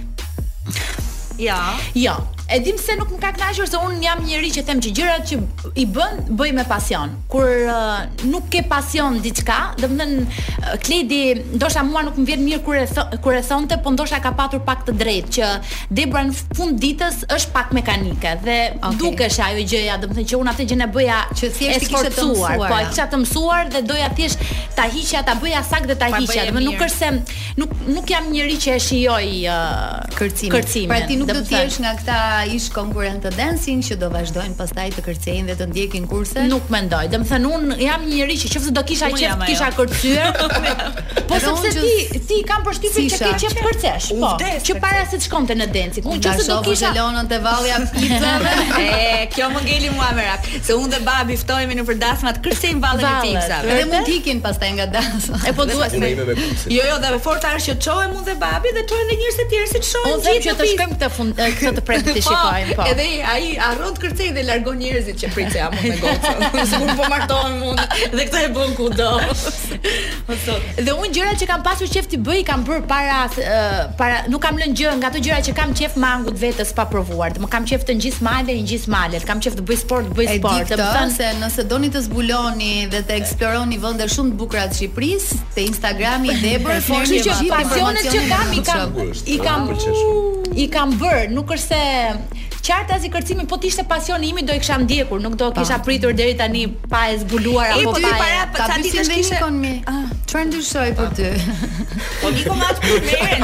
Ja. 1.41 1.57
Jo. 1.57 1.57
Ja, 1.57 1.61
jo 2.05 2.21
e 2.55 2.59
dim 2.61 2.77
se 2.85 2.93
nuk 2.99 3.09
më 3.15 3.19
ka 3.23 3.31
kënaqur 3.37 3.67
se 3.71 3.79
un 3.81 3.95
jam 4.05 4.21
njëri 4.27 4.51
që 4.57 4.62
them 4.69 4.81
që 4.85 4.91
gjërat 4.97 5.23
që 5.31 5.37
i 5.81 5.85
bën 5.97 6.19
bëj 6.41 6.51
me 6.59 6.65
pasion. 6.69 7.12
Kur 7.33 7.49
uh, 7.49 8.01
nuk 8.29 8.51
ke 8.53 8.61
pasion 8.69 9.17
diçka, 9.25 9.59
do 9.81 9.88
të 9.88 9.97
thënë 9.97 10.19
uh, 10.19 10.67
Kledi 10.85 11.21
ndoshta 11.57 11.85
mua 11.88 12.03
nuk 12.05 12.19
më 12.21 12.27
vjen 12.31 12.43
mirë 12.45 12.61
kur 12.67 12.77
e 12.77 12.85
kur 13.25 13.37
e 13.38 13.43
thonte, 13.49 13.79
po 13.85 13.95
ndoshta 13.95 14.21
ka 14.25 14.35
patur 14.37 14.61
pak 14.67 14.85
të 14.88 14.95
drejtë 15.01 15.35
që 15.38 15.49
Debra 16.03 16.25
në 16.29 16.37
fund 16.59 16.77
ditës 16.83 17.23
është 17.38 17.55
pak 17.57 17.73
mekanike 17.79 18.35
dhe 18.45 18.59
okay. 18.75 18.99
dukesh 19.01 19.41
ajo 19.47 19.65
gjëja, 19.73 19.97
do 20.03 20.11
të 20.12 20.19
thënë 20.19 20.33
që 20.35 20.43
un 20.43 20.53
atë 20.53 20.69
gjën 20.73 20.85
e 20.87 20.91
bëja 20.99 21.19
që 21.33 21.53
thjesht 21.59 21.88
kishte 21.88 22.12
të 22.19 22.27
mësuar, 22.33 22.57
po 22.67 22.77
ai 22.77 22.83
kisha 22.91 23.09
të 23.15 23.23
mësuar 23.25 23.73
dhe 23.77 23.85
doja 23.88 24.12
thjesht 24.19 24.45
ta 24.77 24.88
hiqja, 24.93 25.25
ta 25.25 25.38
bëja 25.41 25.65
saktë 25.71 25.93
dhe 25.95 25.99
ta 26.05 26.12
hiqja, 26.19 26.47
do 26.53 26.61
nuk 26.67 26.85
është 26.88 27.01
se 27.01 27.11
nuk 27.62 27.73
nuk 27.97 28.12
jam 28.12 28.29
njëri 28.33 28.59
që 28.67 28.77
e 28.77 28.83
shijoj 28.88 29.29
uh, 29.53 29.88
kërcimin. 30.17 30.88
Pra 30.93 31.01
ti 31.09 31.17
nuk 31.21 31.33
do 31.33 31.43
të 31.49 31.57
jesh 31.65 31.81
nga 31.85 31.95
këta 32.01 32.19
ish 32.49 32.71
konkurrentë 32.75 33.31
dancing 33.37 33.83
që 33.85 33.97
do 34.01 34.09
vazhdojnë 34.13 34.57
pastaj 34.59 34.89
të 34.97 35.03
kërcejnë 35.07 35.51
dhe 35.51 35.57
të 35.61 35.67
ndjekin 35.71 36.07
kurse? 36.11 36.43
Nuk 36.51 36.69
mendoj. 36.73 37.05
Do 37.13 37.21
të 37.23 37.29
thënë 37.31 37.51
un 37.55 37.75
jam 37.81 38.05
një 38.07 38.15
njerëz 38.19 38.45
që 38.47 38.51
qoftë 38.55 38.75
do 38.79 38.83
kisha 38.89 39.11
qef 39.15 39.45
kisha 39.49 39.69
kërcyer. 39.79 40.39
po 41.31 41.39
sepse 41.45 41.73
ti 41.77 42.19
ti 42.29 42.39
kam 42.49 42.65
përshtypjen 42.67 43.11
se 43.13 43.21
ti 43.23 43.45
qef 43.45 43.57
kërcesh, 43.61 44.09
po. 44.23 44.33
Që 44.69 44.77
para 44.83 45.05
se 45.11 45.21
të 45.21 45.27
shkonte 45.29 45.57
në 45.59 45.69
dancing, 45.75 46.09
un 46.13 46.23
qoftë 46.25 46.49
do 46.49 46.59
kisha 46.67 46.93
Lonën 46.97 47.31
te 47.31 47.41
Vallja 47.47 47.79
Pizza. 47.95 48.33
E 48.79 49.29
kjo 49.37 49.51
më 49.55 49.65
ngeli 49.69 49.93
mua 49.95 50.11
me 50.19 50.27
se 50.63 50.77
un 50.77 50.91
dhe 50.93 51.01
babi 51.07 51.37
ftohemi 51.43 51.77
në 51.79 51.87
përdasmat 51.93 52.41
kërcejmë 52.47 52.83
vallën 52.83 53.11
e 53.13 53.25
pizza. 53.29 53.61
Dhe 53.69 53.87
mund 53.93 54.11
ikin 54.17 54.43
pastaj 54.45 54.73
nga 54.79 54.89
dancing. 54.99 55.39
E 55.49 55.55
po 55.57 55.67
duhet. 55.69 55.95
Jo, 55.95 56.87
jo, 56.91 56.99
dhe 57.03 57.15
me 57.17 57.21
fortar 57.23 57.59
që 57.63 57.77
çohem 57.87 58.15
un 58.19 58.25
dhe 58.27 58.37
babi 58.41 58.73
dhe 58.77 58.87
çohen 58.91 59.07
edhe 59.07 59.21
njerëz 59.23 59.41
të 59.43 59.47
tjerë 59.53 59.71
si 59.71 59.83
çohen 59.91 60.23
gjithë. 60.25 60.31
Unë 60.33 60.41
them 60.43 60.49
që 60.49 60.55
të 60.59 60.71
shkojmë 60.73 60.97
këtë 60.97 61.11
fund 61.17 61.37
këtë 61.43 61.75
të 61.81 61.85
prekë 61.89 62.19
shikojnë 62.33 62.75
ah, 62.75 62.77
po. 62.77 62.87
Edhe 62.90 63.07
ai 63.33 63.49
harron 63.61 63.95
të 63.97 64.03
kërcej 64.07 64.29
dhe 64.37 64.45
largon 64.49 64.79
njerëzit 64.81 65.21
që 65.23 65.31
pritse 65.35 65.61
apo 65.64 65.81
me 65.83 65.97
gocën. 66.01 66.61
Sigur 66.73 66.95
po 67.01 67.09
martohen 67.11 67.57
mund. 67.61 67.83
Dhe 68.12 68.27
këtë 68.29 68.42
e 68.47 68.51
bën 68.57 68.75
kudo. 68.79 69.09
Po 70.29 70.38
sot. 70.45 70.68
Dhe 70.79 70.95
unë 70.97 71.12
gjërat 71.18 71.40
që 71.42 71.49
kam 71.51 71.64
pasur 71.66 71.90
qejf 71.92 72.09
ti 72.12 72.21
bëj, 72.27 72.42
kam 72.49 72.64
bër 72.66 72.85
para 72.90 73.18
uh, 73.29 73.81
para 74.01 74.23
nuk 74.33 74.42
kam 74.45 74.59
lënë 74.61 74.77
gjë 74.81 74.95
nga 75.03 75.12
ato 75.12 75.23
gjëra 75.25 75.40
që 75.49 75.57
kam 75.59 75.75
qejf 75.79 75.97
me 76.03 76.11
angut 76.11 76.38
vetes 76.40 76.73
pa 76.77 76.87
provuar. 76.92 77.35
Dhe 77.37 77.51
kam 77.53 77.66
qejf 77.68 77.87
të 77.88 77.97
ngjis 78.01 78.21
malet, 78.29 78.62
ngjis 78.64 78.88
malet. 78.92 79.27
Kam 79.29 79.42
qejf 79.42 79.59
të 79.61 79.66
bëj 79.71 79.81
sport, 79.85 80.11
bëj 80.18 80.37
sport. 80.38 80.73
Do 80.77 80.90
të 80.99 81.07
se 81.18 81.33
nëse 81.40 81.66
doni 81.71 81.92
të 81.95 82.05
zbuloni 82.07 82.73
dhe 82.92 83.03
të 83.09 83.18
eksploroni 83.21 83.81
vende 83.83 84.09
shumë 84.16 84.35
të 84.35 84.40
bukura 84.42 84.66
të 84.71 84.79
Shqipërisë, 84.81 85.40
te 85.57 85.64
Instagrami 85.71 86.33
i 86.33 86.38
Debër, 86.42 86.81
foshi 86.87 87.18
që 87.25 87.35
pasionet 87.53 88.09
që 88.12 88.25
kam 88.29 88.53
i 88.57 88.62
kam 88.66 89.03
i 89.37 89.40
kam 89.42 89.68
i 90.57 90.69
kam 90.73 90.97
bër, 90.99 91.29
nuk 91.33 91.51
është 91.55 91.69
se 91.71 92.41
qartë 92.62 92.95
as 92.97 93.07
kërcimi, 93.11 93.45
po 93.51 93.57
t'ishte 93.62 93.83
pasioni 93.88 94.29
imi 94.31 94.45
do 94.47 94.55
i 94.55 94.61
kisha 94.62 94.77
ndjekur, 94.79 95.21
nuk 95.25 95.35
do 95.38 95.49
kisha 95.57 95.79
pritur 95.85 96.12
deri 96.15 96.37
tani 96.38 96.67
pa 96.91 97.09
e 97.11 97.17
zbuluar 97.23 97.73
apo 97.75 97.91
po 97.91 97.95
pa. 97.97 98.03
E 98.03 98.05
ah. 98.07 98.12
po, 98.12 98.12
po 98.12 98.12
ti 98.12 98.21
para 98.23 98.45
po 98.53 98.61
ka 98.61 98.77
ti 98.83 98.93
të 98.93 99.07
shkishe. 99.09 99.41
Çfarë 100.29 100.47
ndryshoi 100.49 100.93
për 100.99 101.09
ty? 101.17 101.31
Po 102.23 102.31
niko 102.37 102.57
më 102.61 102.69
aq 102.69 102.85
për 102.85 103.09
merën. 103.09 103.43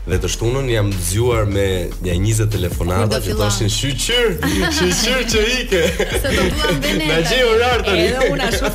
dhe 0.09 0.17
të 0.19 0.29
shtunën 0.35 0.67
jam 0.67 0.89
zgjuar 0.93 1.45
me 1.47 1.65
nja 2.03 2.15
20 2.19 2.49
telefonata 2.51 3.21
që 3.23 3.37
thoshin 3.39 3.69
shyqyr, 3.71 4.33
shyqyr 4.75 5.29
që 5.31 5.43
ike. 5.61 5.83
Sa 6.23 6.33
do 6.33 6.47
duam 6.57 6.81
bene. 6.83 7.05
ne. 7.05 7.07
Na 7.13 7.21
gjej 7.29 7.45
orar 7.55 7.79
tani. 7.87 8.05
Edhe 8.09 8.33
unë 8.33 8.45
ashtu 8.49 8.71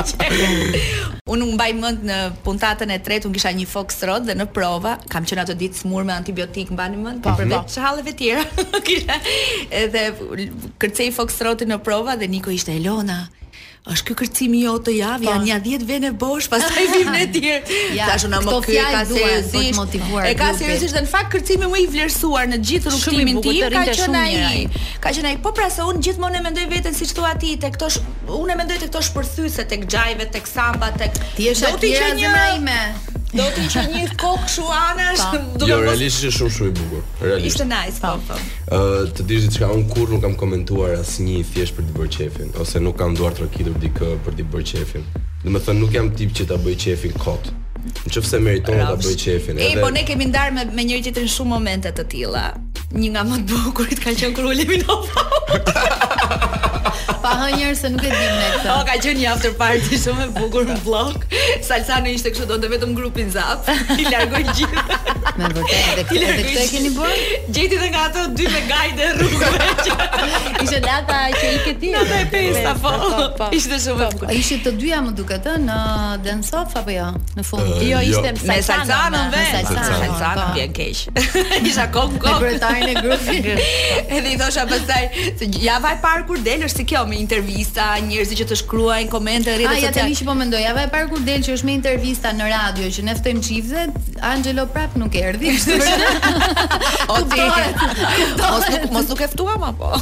thash. 0.00 0.16
Unë 1.34 1.50
mbaj 1.52 1.68
mend 1.82 2.06
në 2.08 2.18
puntatën 2.46 2.90
e 2.92 2.98
tretë, 3.04 3.28
unë 3.28 3.36
kisha 3.36 3.52
një 3.60 3.68
Fox 3.74 4.00
Road 4.08 4.24
dhe 4.28 4.36
në 4.40 4.48
prova 4.56 4.96
kam 5.12 5.28
qenë 5.28 5.44
ato 5.44 5.56
ditë 5.62 5.84
smur 5.84 6.04
me 6.08 6.16
antibiotik, 6.16 6.72
mbani 6.72 7.00
mend, 7.04 7.20
për 7.24 7.30
po 7.30 7.44
mhm. 7.44 7.52
përveç 7.52 7.78
çhalleve 7.78 8.12
të 8.12 8.20
tjera. 8.22 8.66
kisha 8.88 9.20
edhe 9.82 10.06
kërcej 10.80 11.12
Fox 11.16 11.36
Road 11.44 11.66
në 11.68 11.82
prova 11.84 12.16
dhe 12.16 12.28
Niko 12.32 12.52
ishte 12.56 12.72
Elona 12.80 13.26
është 13.92 14.04
ky 14.08 14.14
kërcimi 14.18 14.60
jo 14.64 14.76
të 14.86 14.92
javë, 14.96 15.26
janë 15.28 15.48
ja 15.50 15.56
10 15.64 15.82
vene 15.88 16.10
bosh, 16.20 16.46
pastaj 16.48 16.86
vim 16.88 17.10
ne 17.12 17.26
ti. 17.32 17.42
Tash 17.98 18.24
unë 18.30 18.40
më 18.46 18.54
ky 18.64 18.78
e 18.78 18.84
ka 18.94 19.00
seriozisht 19.10 19.50
po 19.52 19.82
motivuar. 19.82 20.24
E 20.24 20.32
ka 20.40 20.48
seriozisht 20.56 20.96
në 20.96 21.10
fakt 21.10 21.28
kërcimi 21.34 21.68
më 21.68 21.80
i 21.82 21.86
vlerësuar 21.92 22.48
në 22.54 22.60
gjithë 22.70 22.92
rrugëtimin 22.94 23.40
tim, 23.44 23.60
ka 23.74 23.82
qenë 23.90 24.22
ai. 24.22 24.62
Ka 25.04 25.12
qenë 25.18 25.34
ai, 25.34 25.38
po 25.44 25.52
pra 25.58 25.68
se 25.74 25.84
unë 25.84 26.00
gjithmonë 26.06 26.40
e 26.40 26.44
mendoj 26.46 26.66
veten 26.72 26.96
siç 26.96 27.12
thua 27.18 27.34
ti 27.40 27.58
tek 27.60 27.76
këto 27.76 27.90
unë 28.40 28.54
e 28.54 28.56
mendoj 28.62 28.80
tek 28.86 28.88
këto 28.88 29.04
shpërthyse, 29.10 29.68
tek 29.74 29.84
xhajve, 29.88 30.30
tek 30.32 30.48
samba, 30.48 30.88
tek 30.96 31.20
Ti 31.36 31.50
je 31.50 31.58
atje 31.74 31.94
zemra 32.16 32.54
ime. 32.56 32.80
Do 33.34 33.42
të 33.50 33.62
që 33.72 33.80
një 33.90 34.00
kokë 34.14 34.44
kështu 34.46 34.64
anash, 34.72 35.22
Jo, 35.68 35.80
realisht 35.82 36.20
ishte 36.22 36.30
shumë 36.36 36.52
shumë 36.54 36.68
i 36.70 36.74
bukur. 36.78 37.00
Realisht. 37.24 37.48
Ishte 37.56 37.64
nice, 37.66 37.98
po, 38.04 38.12
po. 38.28 38.36
Ëh, 38.76 39.08
të 39.18 39.26
dish 39.26 39.48
diçka, 39.48 39.70
unë 39.74 39.88
kur 39.90 40.12
nuk 40.14 40.22
kam 40.22 40.36
komentuar 40.38 40.94
asnjë 41.00 41.40
thjesht 41.50 41.74
për 41.80 41.88
të 41.88 41.94
bërë 41.96 42.12
qefin. 42.14 42.54
ose 42.62 42.82
nuk 42.84 42.96
kam 43.02 43.16
duar 43.18 43.34
trokitur 43.34 43.74
dikë 43.82 44.12
për 44.26 44.38
të 44.38 44.46
bërë 44.52 44.68
qefin. 44.70 45.08
Do 45.42 45.56
të 45.56 45.64
thënë 45.66 45.78
nuk 45.82 45.96
jam 45.98 46.12
tip 46.14 46.30
që 46.38 46.46
ta 46.52 46.60
bëj 46.62 46.78
qefin 46.84 47.18
kot. 47.26 47.50
Në 48.04 48.14
qëfë 48.14 48.30
se 48.30 48.40
meriton 48.46 48.78
të 48.86 49.00
bëj 49.02 49.18
qefin 49.24 49.58
E, 49.58 49.66
edhe... 49.72 49.82
po 49.82 49.90
ne 49.98 50.06
kemi 50.08 50.30
ndarë 50.30 50.54
me, 50.54 50.62
me 50.76 50.86
njëri 50.86 51.10
të 51.10 51.26
në 51.26 51.34
shumë 51.34 51.52
momente 51.58 51.90
të 51.90 52.06
tila 52.14 52.46
një 52.94 53.10
nga 53.14 53.22
më 53.26 53.36
të 53.48 53.58
bukurit 53.64 54.00
ka 54.02 54.12
qenë 54.14 54.34
kur 54.36 54.46
u 54.50 54.54
lëmi 54.54 54.78
në 54.82 54.96
Pa 57.24 57.32
hënë 57.40 57.56
njërë 57.58 57.76
se 57.80 57.90
nuk 57.92 58.04
e 58.04 58.10
dim 58.12 58.34
në 58.36 58.48
këtë. 58.54 58.68
O, 58.70 58.76
ka 58.88 58.94
qenë 59.00 59.16
një 59.22 59.28
after 59.32 59.52
party 59.58 59.98
shumë 60.02 60.26
e 60.26 60.28
bukur 60.36 60.68
në 60.68 60.76
vlog. 60.84 61.24
Salsa 61.64 61.98
në 62.04 62.12
ishte 62.18 62.34
kështë 62.34 62.50
do 62.52 62.60
të 62.64 62.70
vetëm 62.76 62.92
grupin 62.98 63.32
zap. 63.32 63.66
I 63.98 64.04
largoj 64.12 64.42
gjithë. 64.52 65.12
Me 65.34 65.46
vërtetë 65.50 65.74
edhe 65.92 66.02
këtë 66.06 66.26
edhe 66.28 66.34
këtë 66.38 66.58
e 66.60 66.64
keni 66.70 66.90
bërë? 66.94 67.14
Gjeti 67.54 67.74
edhe 67.78 67.88
nga 67.90 68.02
ato 68.08 68.24
dy 68.38 68.44
me 68.52 68.60
gajde 68.68 69.06
rrugë. 69.18 70.58
Ishte 70.64 70.78
data 70.84 71.16
që 71.32 71.48
i 71.48 71.56
ke 71.64 71.72
ti. 71.80 71.90
Na 71.94 72.02
të 72.06 72.18
pesta 72.30 72.74
po. 72.78 72.92
po, 73.02 73.08
po, 73.16 73.24
po. 73.40 73.48
Ishte 73.58 73.78
shumë 73.82 74.04
e 74.04 74.08
bukur. 74.12 74.32
Ishte 74.38 74.58
të 74.66 74.72
dyja 74.78 75.00
më 75.02 75.14
duket 75.18 75.48
ëh 75.50 75.56
në 75.64 75.78
Densof 76.26 76.76
apo 76.78 76.94
jo? 76.94 77.08
Në 77.38 77.46
fund. 77.48 77.72
Jo, 77.80 78.02
jo, 78.04 78.12
ishte 78.12 78.50
me 78.52 78.58
Salzanën 78.68 79.32
ve. 79.32 79.42
Salzanën 79.70 80.52
bien 80.52 80.76
keq. 80.76 81.02
Isha 81.72 81.88
kok 81.96 82.14
kok. 82.22 82.38
Bretarin 82.44 82.92
e 82.94 83.00
grupit. 83.00 83.50
Edhe 84.18 84.36
i 84.36 84.38
thosha 84.40 84.66
pastaj 84.70 85.08
se 85.40 85.50
ja 85.64 85.80
vaj 85.82 85.96
par 86.04 86.22
kur 86.30 86.38
del 86.46 86.62
është 86.68 86.84
si 86.84 86.88
kjo 86.94 87.02
me 87.10 87.18
intervista, 87.24 87.88
njerëz 88.06 88.36
që 88.44 88.48
të 88.52 88.60
shkruajnë 88.62 89.10
komente 89.10 89.50
rreth 89.50 89.66
të 89.66 89.76
tij. 89.80 89.90
Ai 89.90 89.98
tani 89.98 90.14
që 90.18 90.28
po 90.30 90.34
mendoj, 90.38 90.62
java 90.62 90.86
e 90.86 90.92
par 90.94 91.08
kur 91.10 91.24
del 91.26 91.42
që 91.46 91.58
është 91.58 91.70
me 91.70 91.74
intervista 91.80 92.30
në 92.36 92.50
radio 92.54 92.92
që 92.94 93.04
ne 93.08 93.14
ftojmë 93.18 93.44
çiftet, 93.46 93.98
Angelo 94.34 94.64
prap 94.74 94.94
nuk 95.00 95.13
nuk 95.14 95.22
erdhi. 95.22 95.50
O 97.08 97.22
ti. 97.22 97.40
Mos 98.38 98.66
nuk 98.70 98.90
mos 98.92 99.06
nuk 99.08 99.20
e 99.22 99.28
ftuam 99.32 99.62
apo. 99.70 99.92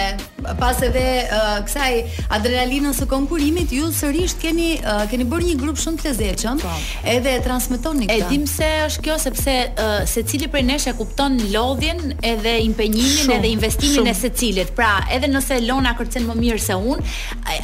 pas 0.61 0.81
edhe 0.87 1.05
uh, 1.23 1.53
kësaj 1.67 1.93
adrenalinës 2.37 2.99
së 3.03 3.07
konkurimit, 3.11 3.71
ju 3.77 3.91
sërish 3.95 4.35
keni 4.41 4.73
uh, 4.81 5.05
keni 5.11 5.25
bërë 5.29 5.49
një 5.51 5.57
grup 5.67 5.79
shumë 5.83 5.99
të 5.99 6.07
lezetshëm, 6.09 6.59
po. 6.63 6.71
edhe 7.11 7.31
e 7.37 7.41
transmetoni 7.45 8.05
këtë. 8.09 8.17
E 8.19 8.31
dim 8.31 8.43
se 8.49 8.67
është 8.85 9.01
kjo 9.07 9.15
sepse 9.23 9.55
uh, 9.69 9.95
secili 10.09 10.47
prej 10.51 10.63
nesh 10.67 10.85
e 10.91 10.93
kupton 10.97 11.35
lodhjen 11.53 11.99
edhe 12.29 12.53
impenjimin 12.67 13.33
edhe 13.37 13.49
investimin 13.51 14.01
shum. 14.01 14.07
e 14.09 14.13
secilit. 14.17 14.71
Pra, 14.77 14.91
edhe 15.15 15.27
nëse 15.33 15.57
Lona 15.67 15.91
kërcen 15.99 16.25
më 16.29 16.37
mirë 16.41 16.63
se 16.67 16.77
unë, 16.77 17.07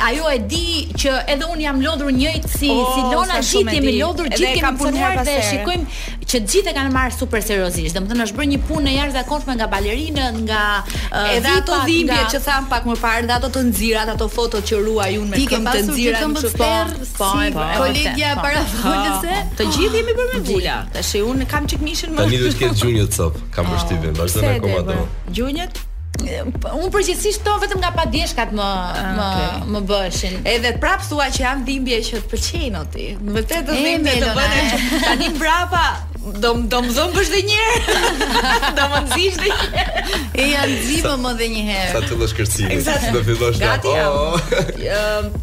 ajo 0.09 0.31
e 0.35 0.41
di 0.49 0.65
që 1.05 1.13
edhe 1.35 1.47
unë 1.53 1.65
jam 1.69 1.79
lodhur 1.85 2.11
njëjtë 2.17 2.51
si 2.57 2.71
oh, 2.75 2.91
si 2.91 3.05
Lona, 3.15 3.39
gjitë 3.49 3.77
jemi 3.77 3.95
lodhur, 4.01 4.29
gjitë 4.33 4.57
jemi 4.59 4.73
punuar 4.81 5.23
dhe 5.27 5.37
shikojmë 5.51 5.97
që 6.33 6.39
gjithë 6.49 6.71
e 6.71 6.75
kanë 6.79 6.93
marrë 6.97 7.15
super 7.21 7.43
seriozisht. 7.45 7.95
Domethënë 7.95 8.27
është 8.27 8.39
bërë 8.41 8.51
një 8.55 8.61
punë 8.67 8.89
e 8.89 8.93
jashtëzakonshme 8.97 9.55
nga 9.59 9.67
balerinën, 9.75 10.39
nga 10.49 10.61
uh, 10.85 11.33
edhe 11.37 11.55
ato 11.59 11.79
dhimbje 11.87 12.19
nga... 12.21 12.29
që 12.33 12.39
tham 12.47 12.67
pak 12.71 12.85
më 12.89 12.95
parë, 13.03 13.25
dhe 13.29 13.35
ato 13.39 13.51
të 13.55 13.63
nxirat, 13.69 14.13
ato 14.15 14.27
fotot 14.33 14.63
që 14.69 14.79
ruajun 14.87 15.27
me 15.31 15.43
këmbë 15.51 15.71
të 15.77 15.85
nxirat, 15.91 17.03
po, 17.19 17.27
po, 17.27 17.45
po, 17.53 17.82
kolegja 17.83 18.29
para 18.39 18.61
folës 18.73 19.23
se 19.23 19.39
të 19.59 19.67
gjithë 19.75 19.99
jemi 19.99 20.15
bërë 20.19 20.35
me 20.35 20.43
vula. 20.49 20.75
Tash 20.95 21.15
un 21.23 21.45
kam 21.51 21.65
çik 21.69 21.81
mishin 21.85 22.13
më. 22.15 22.25
Tani 22.25 22.39
do 22.43 22.51
të 22.53 22.61
ketë 22.61 22.83
gjunjët 22.83 23.17
cop. 23.17 23.39
Kam 23.55 23.69
vështirën, 23.71 24.13
ah, 24.13 24.21
vazhdo 24.21 24.69
me 24.69 24.85
do. 24.91 25.01
Gjunjët 25.39 25.83
Unë 26.23 26.89
përgjithsisht 26.93 27.41
to 27.43 27.55
vetëm 27.59 27.79
nga 27.81 27.89
padjeshkat 27.97 28.51
më 28.55 28.63
ah, 28.63 29.17
më 29.17 29.25
më 29.73 29.79
bëshin 29.89 30.35
edhe 30.51 30.75
prap 30.79 31.01
thua 31.07 31.25
që 31.33 31.41
janë 31.41 31.65
dhimbje 31.67 31.97
që 32.07 32.19
të 32.21 32.27
pëlqejnë 32.31 32.83
ti 32.93 33.05
në 33.17 33.33
vërtetë 33.39 33.65
do 33.71 33.77
vinë 33.81 34.13
të 34.21 34.29
bëhen. 34.37 34.85
tani 35.03 35.29
brapa 35.41 35.83
do 36.45 36.53
do 36.71 36.81
më 36.85 36.93
dhon 36.95 37.15
bësh 37.17 37.33
edhe 37.33 37.41
një 37.49 37.61
herë 37.63 38.73
do 38.79 38.85
më 38.93 38.99
nxjesh 39.07 39.39
edhe 39.47 39.87
e 40.45 40.47
janë 40.53 40.75
dhimbë 40.91 41.15
më 41.25 41.31
edhe 41.35 41.49
një 41.57 41.65
herë 41.71 41.89
sa 41.97 42.03
të 42.07 42.19
lësh 42.21 42.37
kërcimin 42.41 43.09
do 43.17 43.23
fillosh 43.31 43.63
ato 43.71 44.05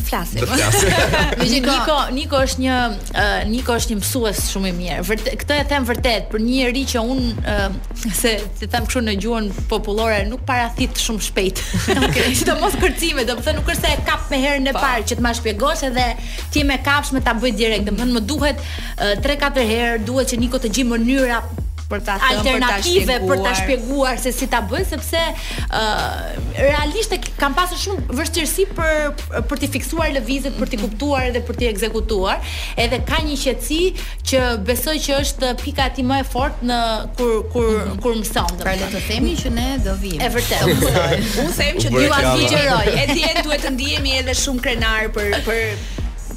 flasim. 0.00 0.40
Do 0.40 0.46
flasim. 0.46 0.88
Niko, 1.46 1.98
Niko 2.12 2.40
është 2.46 2.62
një 2.62 2.76
uh, 2.92 3.48
Niko 3.50 3.76
është 3.78 3.94
një 3.94 3.98
mësues 4.02 4.42
shumë 4.52 4.70
i 4.70 4.74
mirë. 4.76 4.98
Vërtet, 5.08 5.36
këtë 5.42 5.58
e 5.62 5.66
them 5.70 5.86
vërtet 5.88 6.28
për 6.32 6.44
një 6.44 6.56
njerëz 6.60 6.92
që 6.92 7.04
un 7.12 7.22
uh, 7.44 7.78
se 8.20 8.34
të 8.60 8.68
them 8.72 8.86
kështu 8.88 9.04
në 9.08 9.16
gjuhën 9.24 9.50
popullore 9.72 10.20
nuk 10.30 10.44
para 10.48 10.68
shumë 10.80 11.26
shpejt. 11.28 11.62
Okej, 11.96 12.32
okay. 12.32 12.56
mos 12.62 12.78
kërcime, 12.82 13.26
do 13.28 13.38
të 13.40 13.46
thënë 13.48 13.60
nuk 13.62 13.70
është 13.74 13.84
se 13.84 13.94
e 13.96 14.00
kap 14.08 14.30
me 14.32 14.40
herën 14.44 14.70
e 14.70 14.74
parë 14.76 15.04
që 15.10 15.18
të 15.20 15.26
më 15.26 15.34
shpjegosh 15.40 15.86
edhe 15.90 16.08
ti 16.54 16.64
më 16.66 16.80
kapsh 16.86 17.14
me 17.16 17.22
ta 17.26 17.36
bëj 17.38 17.54
direkt. 17.58 17.86
Do 17.88 17.96
të 17.96 18.02
thënë 18.02 18.18
më 18.20 18.26
duhet 18.26 18.66
3-4 19.24 19.70
herë, 19.72 20.02
duhet 20.08 20.32
që 20.32 20.40
Niko 20.42 20.62
të 20.62 20.72
gjejë 20.76 20.90
mënyra 20.94 21.42
për 21.90 22.02
ta 22.06 22.14
thënë 22.20 23.16
për 23.26 23.42
ta 23.44 23.52
shpjeguar 23.60 24.18
se 24.22 24.32
si 24.36 24.48
ta 24.54 24.60
bën 24.70 24.86
sepse 24.88 25.20
ë 25.20 25.80
uh, 25.80 26.52
realisht 26.60 27.14
e 27.16 27.20
kam 27.40 27.54
pasur 27.56 27.78
shumë 27.84 28.16
vështirësi 28.18 28.66
për 28.76 29.22
për 29.50 29.62
të 29.62 29.70
fiksuar 29.76 30.12
lëvizjet, 30.16 30.56
për 30.58 30.72
të 30.72 30.80
kuptuar 30.82 31.28
edhe 31.30 31.42
për 31.46 31.58
të 31.60 31.68
ekzekutuar. 31.70 32.46
Edhe 32.84 33.00
ka 33.08 33.20
një 33.26 33.36
qetësi 33.42 33.82
që 34.32 34.42
besoj 34.68 34.96
që 35.06 35.18
është 35.22 35.52
pika 35.62 35.88
ti 35.96 36.04
më 36.06 36.20
e 36.24 36.28
fortë 36.30 36.68
në 36.70 36.80
kur 37.18 37.34
kur 37.54 37.70
mm 37.70 37.82
-hmm. 37.82 38.00
kur 38.04 38.16
mëson. 38.22 38.54
Pra 38.62 38.74
le 38.80 38.88
të 38.94 39.04
themi 39.10 39.36
që 39.42 39.52
ne 39.58 39.68
do 39.86 39.96
vim. 40.02 40.18
E 40.26 40.30
vërtet. 40.36 40.90
Unë 41.44 41.54
them 41.60 41.82
që 41.84 41.94
dua 41.98 42.24
të 42.30 42.34
ligjëroj. 42.42 42.84
Edhe 43.04 43.44
duhet 43.44 43.62
të 43.66 43.74
ndihemi 43.76 44.16
edhe 44.22 44.34
shumë 44.44 44.64
krenar 44.66 45.10
për 45.16 45.34
për 45.48 45.62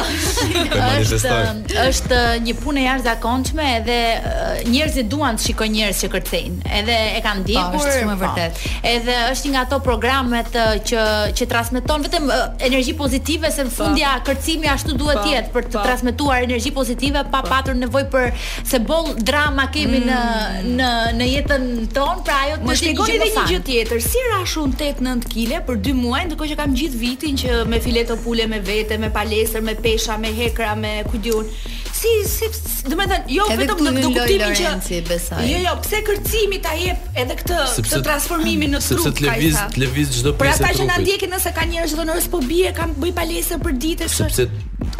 Është 0.87 1.31
um, 1.31 1.61
është 1.83 2.19
një 2.47 2.55
punë 2.63 2.81
e 2.81 2.83
jashtëzakonshme 2.87 3.67
edhe 3.77 3.97
uh, 4.17 4.41
njerëzit 4.73 5.07
duan 5.13 5.39
të 5.39 5.45
shikojnë 5.47 5.75
njerëz 5.77 6.01
që 6.03 6.09
kërcejnë. 6.17 6.59
Edhe 6.81 6.99
e 7.19 7.23
kanë 7.27 7.41
ndjekur 7.45 7.79
po, 7.79 7.95
shumë 7.95 8.11
po. 8.11 8.19
vërtet. 8.25 8.67
Edhe 8.93 9.17
është 9.29 9.47
një 9.47 9.55
nga 9.55 9.63
ato 9.69 9.81
programet 9.87 10.59
uh, 10.59 10.75
që 10.91 11.05
që 11.39 11.49
transmeton 11.53 12.03
vetëm 12.09 12.27
uh, 12.27 12.45
energji 12.71 12.97
pozitive 12.99 13.53
se 13.55 13.63
në 13.63 13.71
po. 13.71 13.77
fundja 13.83 14.11
kërcimi 14.27 14.67
ashtu 14.75 14.99
duhet 14.99 15.23
të 15.23 15.31
jetë 15.37 15.55
për 15.55 15.71
të 15.73 15.87
transmetuar 15.87 16.43
energji 16.49 16.75
pozitive 16.81 17.23
pa 17.31 17.43
patur 17.47 17.79
nevojë 17.84 18.09
për 18.13 18.43
se 18.71 18.79
boll 18.88 19.11
drama 19.29 19.67
kemi 19.73 20.01
në 20.07 20.17
mm. 20.23 20.71
në 20.79 20.91
në 21.19 21.29
jetën 21.31 21.67
tonë, 21.95 22.23
pra 22.27 22.39
ajo 22.47 22.59
të 22.63 22.77
shpjegoni 22.79 23.15
edhe 23.17 23.29
një 23.34 23.45
gjë 23.51 23.61
tjetër. 23.69 24.03
Si 24.07 24.23
rashun 24.31 24.75
8-9 24.77 25.27
kg 25.34 25.59
për 25.67 25.79
2 25.89 25.95
muaj, 25.99 26.23
ndërkohë 26.29 26.53
që 26.53 26.59
kam 26.61 26.75
gjithë 26.79 27.01
vitin 27.03 27.39
që 27.43 27.59
me 27.71 27.79
filet 27.84 28.13
pule 28.23 28.47
me 28.53 28.59
vete, 28.67 28.99
me 29.03 29.09
palestër, 29.15 29.65
me 29.67 29.75
pesha, 29.86 30.17
me 30.23 30.31
hekra, 30.38 30.73
me 30.79 30.95
kujdiun. 31.11 31.49
Si 32.03 32.11
si, 32.27 32.47
do 32.89 32.95
të 32.97 33.03
thënë, 33.09 33.31
jo 33.31 33.45
vetëm 33.47 33.79
në 33.86 33.91
këtë 33.97 34.07
kuptimin 34.07 34.81
që 34.88 34.97
besaj. 35.07 35.43
Jo, 35.47 35.59
jo, 35.63 35.75
pse 35.86 36.01
kërcimi 36.09 36.57
ta 36.65 36.73
jep 36.75 37.05
edhe 37.21 37.38
këtë 37.39 37.59
këtë 37.86 38.01
transformimin 38.09 38.73
në 38.75 38.81
trup. 38.84 39.05
Sepse 39.05 39.13
të 39.21 39.27
lëviz, 39.29 39.61
të 39.77 39.84
lëviz 39.86 40.11
çdo 40.17 40.34
pjesë. 40.39 40.43
Pra 40.43 40.55
ata 40.57 40.73
që 40.81 40.89
na 40.89 40.97
ndjekin 40.99 41.31
nëse 41.31 41.53
ka 41.55 41.63
njerëz 41.69 41.93
që 41.95 41.99
thonë, 42.01 42.17
"Po 42.34 42.41
bie, 42.51 42.73
kam 42.75 42.91
bëj 42.99 43.13
palestër 43.21 43.63
për 43.63 43.77
ditë." 43.86 44.11
Sepse 44.17 44.49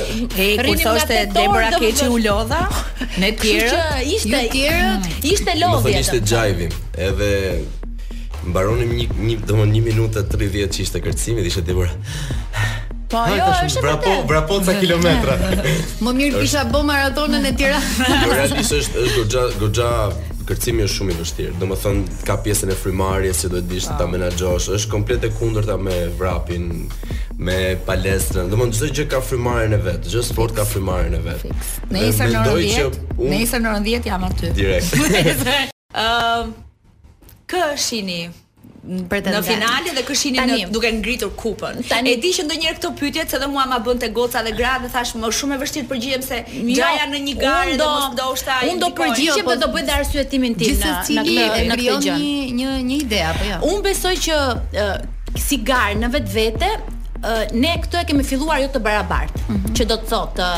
rrinim 0.59 0.73
nga 0.73 0.89
thoshte 0.97 1.21
Debora 1.37 1.71
Keçi 1.79 2.11
u 2.11 2.19
lodha, 2.25 2.65
ne 3.23 3.31
tjerë, 3.39 4.03
ishte 4.19 4.43
tjerë, 4.57 5.15
ishte 5.23 5.57
lodhje. 5.61 6.03
Ishte 6.03 6.73
edhe 7.03 7.31
mbaronim 8.49 8.91
një 8.97 9.07
një 9.23 9.37
domthonjë 9.47 9.79
1 9.79 9.85
minutë 9.91 10.23
30 10.31 10.71
që 10.75 10.83
ishte 10.87 11.03
kërcimi 11.05 11.43
dhe 11.45 11.53
ishte 11.53 11.65
tepër 11.71 11.93
Po 13.13 13.21
jo, 13.29 13.45
është 13.67 13.81
Vrapo, 13.85 14.13
vrapo 14.25 14.57
ca 14.65 14.73
kilometra. 14.81 15.35
Më 16.01 16.13
mirë 16.17 16.39
kisha 16.47 16.63
bë 16.73 16.79
maratonën 16.89 17.43
e 17.45 17.51
Tiranës. 17.61 17.99
Realisht 18.31 18.73
është 18.79 19.03
është 19.03 19.17
goxha 19.19 19.43
goxha 19.61 19.91
kërcimi 20.49 20.87
është 20.87 20.97
shumë 21.01 21.13
i 21.13 21.17
vështirë. 21.19 21.51
Domethënë 21.61 22.23
ka 22.29 22.39
pjesën 22.47 22.73
e 22.73 22.79
frymarrjes 22.85 23.43
që 23.45 23.51
duhet 23.53 23.69
dish 23.69 23.91
ta 23.91 23.99
ah. 23.99 24.09
menaxhosh. 24.15 24.71
Është 24.79 24.91
komplet 24.97 25.29
e 25.29 25.33
kundërta 25.37 25.77
me 25.85 25.99
vrapin, 26.17 26.67
me 27.37 27.59
palestrën. 27.85 28.49
Domethënë 28.49 28.81
çdo 28.81 28.91
gjë 29.03 29.09
ka 29.13 29.21
frymarrjen 29.29 29.77
e 29.77 29.83
vet, 29.91 30.03
çdo 30.09 30.25
sport 30.33 30.57
ka 30.57 30.65
frymarrjen 30.73 31.21
e 31.21 31.25
vet. 31.29 31.49
Nëse 31.93 32.33
në 32.33 32.47
orën 32.49 32.93
10, 33.21 33.23
nëse 33.29 33.61
në 33.67 33.75
orën 33.77 33.89
10 33.93 34.09
jam 34.15 34.29
aty. 34.33 34.55
Direkt. 34.57 35.49
Ëm 36.09 36.57
kë 37.53 37.67
është 37.77 37.99
ini 38.05 38.23
Në 38.83 39.41
finale 39.47 39.93
dhe 39.95 40.03
këshini 40.03 40.43
në 40.49 40.55
duke 40.75 40.89
ngritur 40.97 41.29
kupën. 41.39 41.77
Tani. 41.87 42.11
E 42.11 42.19
di 42.19 42.33
që 42.35 42.45
ndonjëherë 42.49 42.79
këto 42.81 42.89
pyetje 42.99 43.27
se 43.31 43.39
dhe 43.39 43.47
mua 43.53 43.63
ma 43.71 43.77
bënte 43.87 44.09
goca 44.15 44.43
dhe 44.43 44.51
gra 44.59 44.73
dhe 44.83 44.89
thash 44.91 45.13
më 45.23 45.31
shumë 45.39 45.55
e 45.55 45.59
vështirë 45.61 45.87
përgjigjem 45.93 46.25
se 46.29 46.41
ngjaja 46.67 47.05
jo, 47.05 47.07
në 47.13 47.21
një 47.29 47.35
garë 47.43 47.77
do, 47.79 47.79
dhe 47.79 47.89
mos 47.93 48.09
ndoshta 48.17 48.57
ai. 48.57 48.73
Unë 48.73 48.83
do 48.83 48.89
përgjigjem 48.99 49.47
po, 49.47 49.55
dhe 49.55 49.63
do 49.63 49.69
bëj 49.77 49.87
dhe 50.17 50.25
tim 50.35 50.49
në 50.49 50.51
në 50.57 50.81
këtë 50.83 51.15
në 51.15 51.79
këtë 51.83 52.03
gjë. 52.09 52.17
Një 52.17 52.59
një 52.59 52.75
një 52.91 52.99
ide 53.07 53.23
apo 53.29 53.49
jo. 53.53 53.61
Unë 53.71 53.85
besoj 53.87 54.15
që 54.27 54.41
si 54.67 55.47
sigar 55.47 55.95
në 56.03 56.11
vetvete 56.17 56.73
ne 57.63 57.77
këto 57.87 58.03
e 58.03 58.05
kemi 58.11 58.27
filluar 58.33 58.59
jo 58.67 58.73
të 58.75 58.83
barabartë, 58.89 59.47
mhm. 59.47 59.73
që 59.79 59.91
do 59.95 60.03
të 60.03 60.11
thotë 60.17 60.51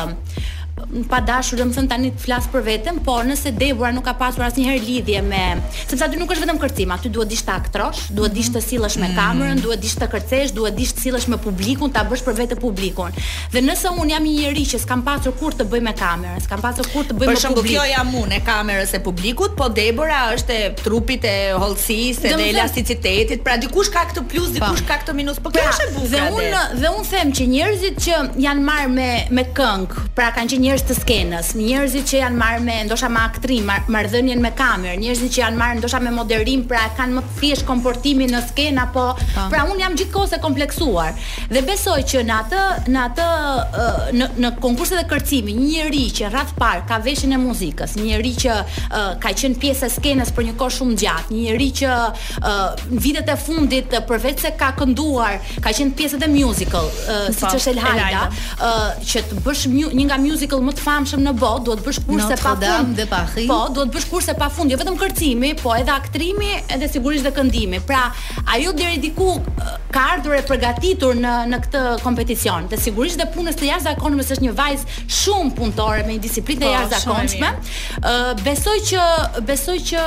pa 1.10 1.20
dashur, 1.22 1.56
do 1.58 1.64
të 1.68 1.74
thon 1.76 1.86
tani 1.90 2.08
të 2.12 2.20
flas 2.24 2.46
për 2.50 2.62
veten, 2.66 2.96
por 3.06 3.24
nëse 3.28 3.52
Debora 3.58 3.90
nuk 3.94 4.04
ka 4.08 4.12
pasur 4.18 4.42
asnjëherë 4.46 4.82
lidhje 4.82 5.20
me, 5.26 5.42
sepse 5.76 6.02
aty 6.04 6.18
nuk 6.18 6.30
është 6.34 6.44
vetëm 6.44 6.58
kërcim, 6.60 6.92
aty 6.94 7.10
duhet 7.14 7.30
dish 7.30 7.44
të 7.46 7.52
aktrosh, 7.54 8.00
duhet 8.16 8.34
dish 8.34 8.50
të 8.54 8.62
sillesh 8.62 8.96
me 8.98 9.06
mm. 9.06 9.14
kamerën, 9.18 9.60
duhet 9.62 9.82
dish 9.82 9.94
të 10.00 10.08
kërcesh, 10.10 10.52
duhet 10.56 10.76
dish 10.78 10.94
të 10.96 11.04
sillesh 11.06 11.26
me 11.30 11.38
publikun, 11.44 11.92
ta 11.94 12.02
bësh 12.08 12.24
për 12.26 12.36
vetë 12.40 12.58
publikun. 12.62 13.14
Dhe 13.54 13.62
nëse 13.64 13.92
un 14.02 14.10
jam 14.10 14.26
një 14.26 14.34
njeri 14.40 14.64
që 14.72 14.80
s'kam 14.82 15.04
pasur 15.06 15.36
kur 15.38 15.54
të 15.60 15.68
bëj 15.72 15.84
me 15.88 15.94
kamerën, 16.00 16.42
s'kam 16.46 16.62
pasur 16.64 16.90
kur 16.90 17.06
të 17.12 17.18
bëj 17.20 17.30
për 17.30 17.32
me 17.32 17.40
shumë, 17.44 17.58
publik. 17.58 17.78
Për 17.78 17.86
shembull, 17.86 17.94
kjo 17.94 17.94
jam 17.94 18.14
unë 18.22 18.38
e 18.38 18.42
kamerës 18.50 18.94
e 18.94 19.02
publikut, 19.08 19.56
po 19.60 19.70
Debora 19.78 20.20
është 20.34 20.58
e 20.58 20.70
trupit 20.82 21.28
e 21.30 21.36
hollësisë, 21.54 22.34
e 22.34 22.50
elasticitetit, 22.50 23.44
pra 23.46 23.56
dikush 23.62 23.92
ka 23.94 24.06
këtë 24.10 24.26
plus, 24.34 24.50
po. 24.50 24.58
dikush 24.58 24.84
ka 24.90 24.98
këtë 25.04 25.16
minus, 25.22 25.40
po 25.46 25.54
kjo 25.54 25.62
pra, 25.62 25.70
është 25.70 25.86
e 25.86 25.94
bukur. 25.94 26.12
Dhe 26.16 26.24
un 26.34 26.82
dhe 26.84 26.92
un 26.98 27.08
them 27.14 27.32
që 27.38 27.48
njerëzit 27.54 28.02
që 28.04 28.22
janë 28.42 28.66
marrë 28.68 28.92
me 28.98 29.10
me 29.38 29.46
këngë, 29.54 30.06
pra 30.18 30.32
kanë 30.36 30.54
qenë 30.54 30.63
njerëz 30.64 30.84
të 30.88 30.94
skenës, 30.98 31.50
njerëzit 31.60 32.06
që 32.10 32.20
janë 32.22 32.38
marrë 32.40 32.62
me 32.64 32.76
ndoshta 32.88 33.08
me 33.12 33.20
aktrim, 33.24 33.68
marrëdhënien 33.92 34.40
me 34.42 34.50
kamerë, 34.56 34.96
njerëzit 35.02 35.34
që 35.34 35.40
janë 35.42 35.58
marrë 35.60 35.80
ndoshta 35.82 35.98
me 36.02 36.12
moderim, 36.16 36.62
pra 36.70 36.84
kanë 36.98 37.18
më 37.18 37.22
thjesht 37.40 37.66
komportimin 37.68 38.32
në 38.32 38.40
skenë 38.48 38.84
apo 38.86 39.04
po. 39.18 39.46
pra 39.52 39.64
un 39.70 39.80
jam 39.82 39.96
gjithkohë 39.98 40.30
se 40.32 40.38
kompleksuar. 40.44 41.18
Dhe 41.52 41.62
besoj 41.68 41.98
që 42.12 42.22
në 42.28 42.38
atë 42.38 42.64
në 42.94 43.04
atë 43.08 43.28
në 44.20 44.30
në 44.44 44.52
konkurset 44.64 45.00
e 45.02 45.06
kërcimi, 45.10 45.54
një 45.58 45.68
njeri 45.74 46.04
që 46.18 46.30
rreth 46.32 46.54
par 46.58 46.84
ka 46.88 47.00
veshin 47.04 47.34
e 47.36 47.40
muzikës, 47.44 47.96
një 47.98 48.06
njeri 48.08 48.34
që 48.44 48.58
ka 49.24 49.34
qenë 49.42 49.60
pjesë 49.62 49.90
e 49.90 49.96
skenës 49.98 50.32
për 50.36 50.48
një 50.48 50.56
kohë 50.62 50.76
shumë 50.78 50.98
gjatë, 51.04 51.34
një 51.34 51.44
njeri 51.48 51.68
që 51.82 51.98
në 52.92 53.02
vitet 53.06 53.30
e 53.32 53.36
fundit 53.44 53.98
përveç 54.08 54.46
se 54.46 54.54
ka 54.60 54.72
kënduar, 54.80 55.36
ka 55.64 55.74
qenë 55.76 55.94
pjesë 55.98 56.22
të 56.24 56.30
musical, 56.32 56.88
siç 57.04 57.44
po, 57.44 57.54
është 57.60 57.74
Elhaida, 57.74 58.24
që 59.12 59.24
të 59.28 59.42
bësh 59.44 59.66
një 59.74 60.08
nga 60.08 60.16
musical 60.22 60.53
titull 60.54 60.68
më 60.68 60.74
të 60.78 60.84
famshëm 60.84 61.22
në 61.24 61.32
botë, 61.40 61.62
duhet 61.66 61.82
bësh 61.84 62.00
kurse 62.06 62.36
pafund. 62.42 63.00
Po, 63.50 63.58
duhet 63.74 63.92
bësh 63.94 64.06
kurse 64.10 64.34
pafund, 64.38 64.70
jo 64.72 64.78
vetëm 64.80 64.98
kërcimi, 65.00 65.50
po 65.60 65.72
edhe 65.74 65.92
aktrimi, 65.94 66.50
edhe 66.74 66.88
sigurisht 66.92 67.26
dhe 67.26 67.32
këndimi. 67.36 67.80
Pra, 67.88 68.04
ajo 68.54 68.74
deri 68.78 69.00
diku 69.02 69.28
ka 69.94 70.04
ardhur 70.14 70.36
e 70.38 70.42
përgatitur 70.48 71.18
në 71.20 71.34
në 71.52 71.60
këtë 71.66 71.82
kompeticion. 72.04 72.68
Dhe 72.72 72.78
sigurisht 72.82 73.18
dhe 73.20 73.26
punës 73.34 73.58
të 73.58 73.68
jashtëzakonshme 73.72 74.26
është 74.26 74.46
një 74.46 74.54
vajz 74.60 74.86
shumë 75.20 75.54
punëtore 75.58 76.06
me 76.06 76.18
një 76.18 76.24
disiplinë 76.28 76.62
të 76.62 76.68
po, 76.68 76.72
jashtëzakonshme. 76.78 77.52
Ë, 78.06 78.16
besoj 78.46 78.78
që 78.90 79.06
besoj 79.52 79.78
që 79.92 80.02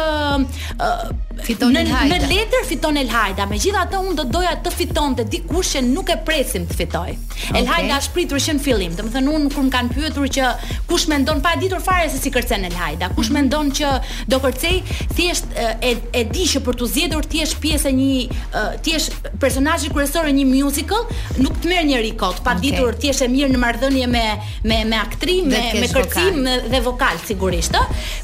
fiton 1.45 1.73
në, 1.73 1.81
Elhajda. 1.85 2.17
Në 2.23 2.29
letër 2.31 2.65
fiton 2.67 2.97
Elhajda, 3.01 3.45
me 3.51 3.57
gjitha 3.61 3.83
të 3.91 3.99
unë 4.03 4.15
do 4.19 4.25
doja 4.33 4.53
të 4.63 4.71
fiton 4.73 5.15
të 5.17 5.25
dikush 5.33 5.73
që 5.75 5.83
nuk 5.87 6.09
e 6.13 6.17
presim 6.25 6.65
të 6.69 6.77
fitoj. 6.79 7.13
Okay. 7.13 7.55
Elhajda 7.61 7.99
është 8.01 8.13
pritur 8.15 8.41
që 8.43 8.55
në 8.57 8.63
fillim, 8.65 8.95
Domethënë 8.99 9.23
më 9.25 9.29
thënë 9.29 9.35
unë 9.39 9.51
kërë 9.53 9.67
më 9.67 9.73
kanë 9.75 9.95
pyetur 9.95 10.31
që 10.37 10.49
kush 10.89 11.05
me 11.11 11.19
ndonë, 11.23 11.43
pa 11.45 11.53
ditur 11.61 11.81
fare 11.83 12.09
se 12.11 12.21
si 12.23 12.31
kërcen 12.33 12.67
Elhajda, 12.71 13.09
kush 13.17 13.29
me 13.35 13.43
ndonë 13.47 13.75
që 13.81 13.93
do 14.33 14.39
kërcej, 14.43 14.79
thjesht 15.17 15.55
e, 15.85 15.93
e 16.21 16.25
di 16.31 16.45
që 16.53 16.61
për 16.65 16.79
të 16.81 16.89
zjedur 16.95 17.27
thjesht 17.33 17.59
pjesë 17.63 17.91
e 17.91 17.97
një, 17.99 18.39
thjesht 18.85 19.29
personajë 19.43 19.91
kërësore 19.95 20.33
një 20.39 20.47
musical, 20.49 21.05
nuk 21.41 21.59
të 21.63 21.71
merë 21.73 21.87
njëri 21.91 22.13
kot, 22.21 22.41
pa 22.45 22.55
okay. 22.55 22.69
ditur 22.69 22.97
thjesht 23.03 23.25
e 23.27 23.31
mirë 23.33 23.51
në 23.55 23.61
marrëdhënie 23.63 24.09
me, 24.11 24.25
me, 24.67 24.81
me 24.89 24.99
aktrim, 25.01 25.51
me, 25.53 25.63
me 25.81 25.91
kërcim 25.93 26.41
dhe 26.71 26.83
vokal, 26.85 27.21
sigurisht, 27.29 27.75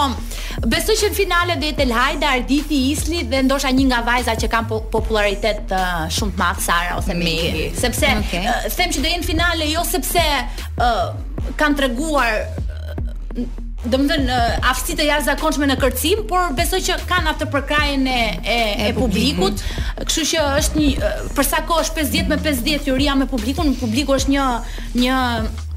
Besoj 0.63 0.95
që 1.01 1.09
në 1.11 1.17
finale 1.19 1.57
do 1.59 1.67
jetë 1.67 1.83
El 1.85 1.95
Arditi, 1.99 2.79
Isli 2.93 3.25
dhe 3.31 3.41
ndoshta 3.47 3.73
një 3.75 3.87
nga 3.91 4.03
vajzat 4.07 4.43
që 4.45 4.51
kanë 4.53 4.71
po, 4.71 4.79
popularitet 4.93 5.73
uh, 5.75 6.05
shumë 6.15 6.37
të 6.37 6.41
madh 6.41 6.63
Sara 6.63 6.95
ose 7.01 7.17
Megi, 7.19 7.71
sepse 7.79 8.13
okay. 8.21 8.47
uh, 8.47 8.69
them 8.79 8.95
që 8.95 9.03
do 9.03 9.11
jetë 9.11 9.23
në 9.25 9.29
finale 9.33 9.71
jo 9.73 9.83
sepse 9.89 10.23
uh, 10.23 11.05
kanë 11.61 11.79
treguar 11.81 12.45
uh, 12.45 13.43
do 13.85 13.99
të 13.99 14.07
thënë 14.09 14.31
uh, 14.31 14.69
aftësitë 14.71 15.03
e 15.05 15.09
jashtëzakonshme 15.11 15.67
në 15.69 15.75
kërcim, 15.83 16.23
por 16.31 16.55
besoj 16.57 16.81
që 16.87 17.01
kanë 17.11 17.35
atë 17.35 17.51
për 17.53 17.67
krajen 17.69 18.07
e 18.09 18.21
e, 18.49 18.55
e, 18.87 18.87
publikut. 18.97 19.61
Kështu 19.99 20.25
që 20.31 20.45
është 20.63 20.81
një 20.81 20.95
uh, 20.95 21.27
për 21.37 21.49
sa 21.51 21.61
kohë 21.69 21.83
është 21.85 22.01
50 22.07 22.31
me 22.33 22.39
50 22.47 22.89
juria 22.89 23.19
me 23.21 23.29
publikun, 23.29 23.75
publiku 23.83 24.17
është 24.17 24.37
një 24.39 24.47
një 25.03 25.19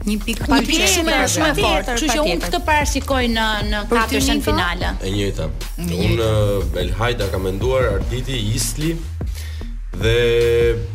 një 0.07 0.19
pikë 0.23 0.47
pa 0.47 0.57
pikë 0.65 0.87
shumë 0.95 1.15
shumë 1.33 1.49
fort. 1.57 1.89
Kështu 1.89 2.13
që 2.13 2.23
unë 2.23 2.45
këtë 2.45 2.61
parashikoj 2.69 3.23
në 3.33 3.47
në 3.71 3.81
katërshën 3.91 4.41
po? 4.43 4.51
finale. 4.51 4.93
E 5.07 5.11
njëjta. 5.13 5.49
Unë 5.85 6.29
Belhajda 6.75 7.27
eh, 7.27 7.33
ka 7.33 7.41
menduar 7.43 7.87
Arditi 7.95 8.37
Isli 8.53 8.93
dhe 9.97 10.21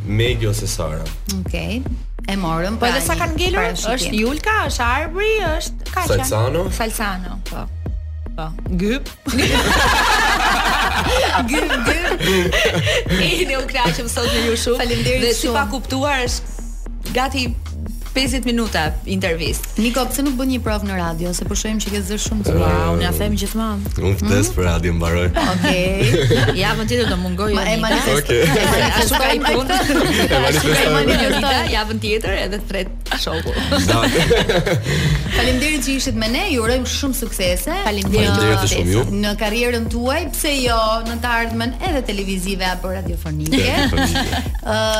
Megi 0.06 0.48
ose 0.52 0.68
Sara. 0.70 1.04
Okej. 1.40 1.82
E 2.22 2.36
morëm. 2.38 2.76
Po 2.80 2.86
edhe 2.88 3.00
pra 3.02 3.04
sa 3.08 3.16
kanë 3.20 3.36
ngelur? 3.36 3.78
Është 3.96 4.16
Julka, 4.22 4.56
është 4.70 4.86
Arbri, 4.88 5.30
është 5.50 5.88
Kaçan. 5.90 6.22
Salsano. 6.22 6.64
Salsano, 6.78 7.40
po. 7.50 7.64
Po. 8.32 8.46
Gyp. 8.80 9.10
gyp, 11.50 11.74
gyp. 11.88 12.24
Ne 13.18 13.58
u 13.58 13.64
kënaqëm 13.68 14.08
sot 14.08 14.30
me 14.32 14.46
ju 14.46 14.54
shumë. 14.68 14.78
Faleminderit 14.78 15.26
shumë. 15.26 15.26
Dhe 15.26 15.34
si 15.42 15.52
pa 15.58 15.66
kuptuar 15.74 16.24
është 16.30 17.10
gati 17.12 17.42
50 18.14 18.44
minuta 18.44 18.94
intervist. 19.04 19.60
Niko, 19.80 20.04
pse 20.08 20.22
nuk 20.24 20.34
bën 20.36 20.48
një 20.52 20.58
provë 20.64 20.84
në 20.90 20.94
radio, 20.98 21.30
se 21.36 21.44
po 21.48 21.54
shohim 21.56 21.78
që 21.80 21.86
ke 21.94 22.00
zë 22.08 22.16
shumë 22.26 22.42
të 22.44 22.50
mirë. 22.54 22.68
Uh, 22.68 22.70
unë 22.96 23.04
ja 23.06 23.10
them 23.16 23.32
gjithmonë. 23.40 23.80
Unë 23.92 24.16
vdes 24.20 24.28
mhm. 24.28 24.52
për 24.58 24.62
radio 24.68 24.92
mbaroj. 24.98 25.28
Okej. 25.56 25.94
Ja, 26.62 26.70
më 26.76 26.82
tjetër 26.90 27.08
do 27.08 27.16
mungoj. 27.20 27.50
Ma 27.56 27.62
e 27.70 27.72
manifest. 27.80 28.18
Okej. 28.22 28.42
Okay. 28.44 28.84
Ashtu 29.00 29.14
ka 29.16 29.22
i 29.32 29.34
punë. 29.46 29.72
Ja, 31.72 31.80
vën 31.88 31.98
tjetër 32.02 32.30
edhe 32.44 32.58
thret 32.68 32.90
shoku. 33.22 33.50
Faleminderit 35.32 35.80
që 35.86 35.90
ishit 35.96 36.16
me 36.18 36.28
ne. 36.32 36.44
Ju 36.52 36.58
urojm 36.66 36.84
shumë 36.92 37.16
suksese. 37.18 37.74
Faleminderit 37.86 38.60
shumë 38.74 38.92
ju. 38.96 39.00
Në 39.24 39.30
karrierën 39.40 39.84
tuaj, 39.92 40.22
pse 40.36 40.52
jo 40.66 40.78
në 41.08 41.14
të 41.22 41.28
ardhmen 41.38 41.70
edhe 41.88 42.00
televizive 42.12 42.64
apo 42.74 42.86
radiofonike. 42.92 43.56
Ë, 43.56 43.58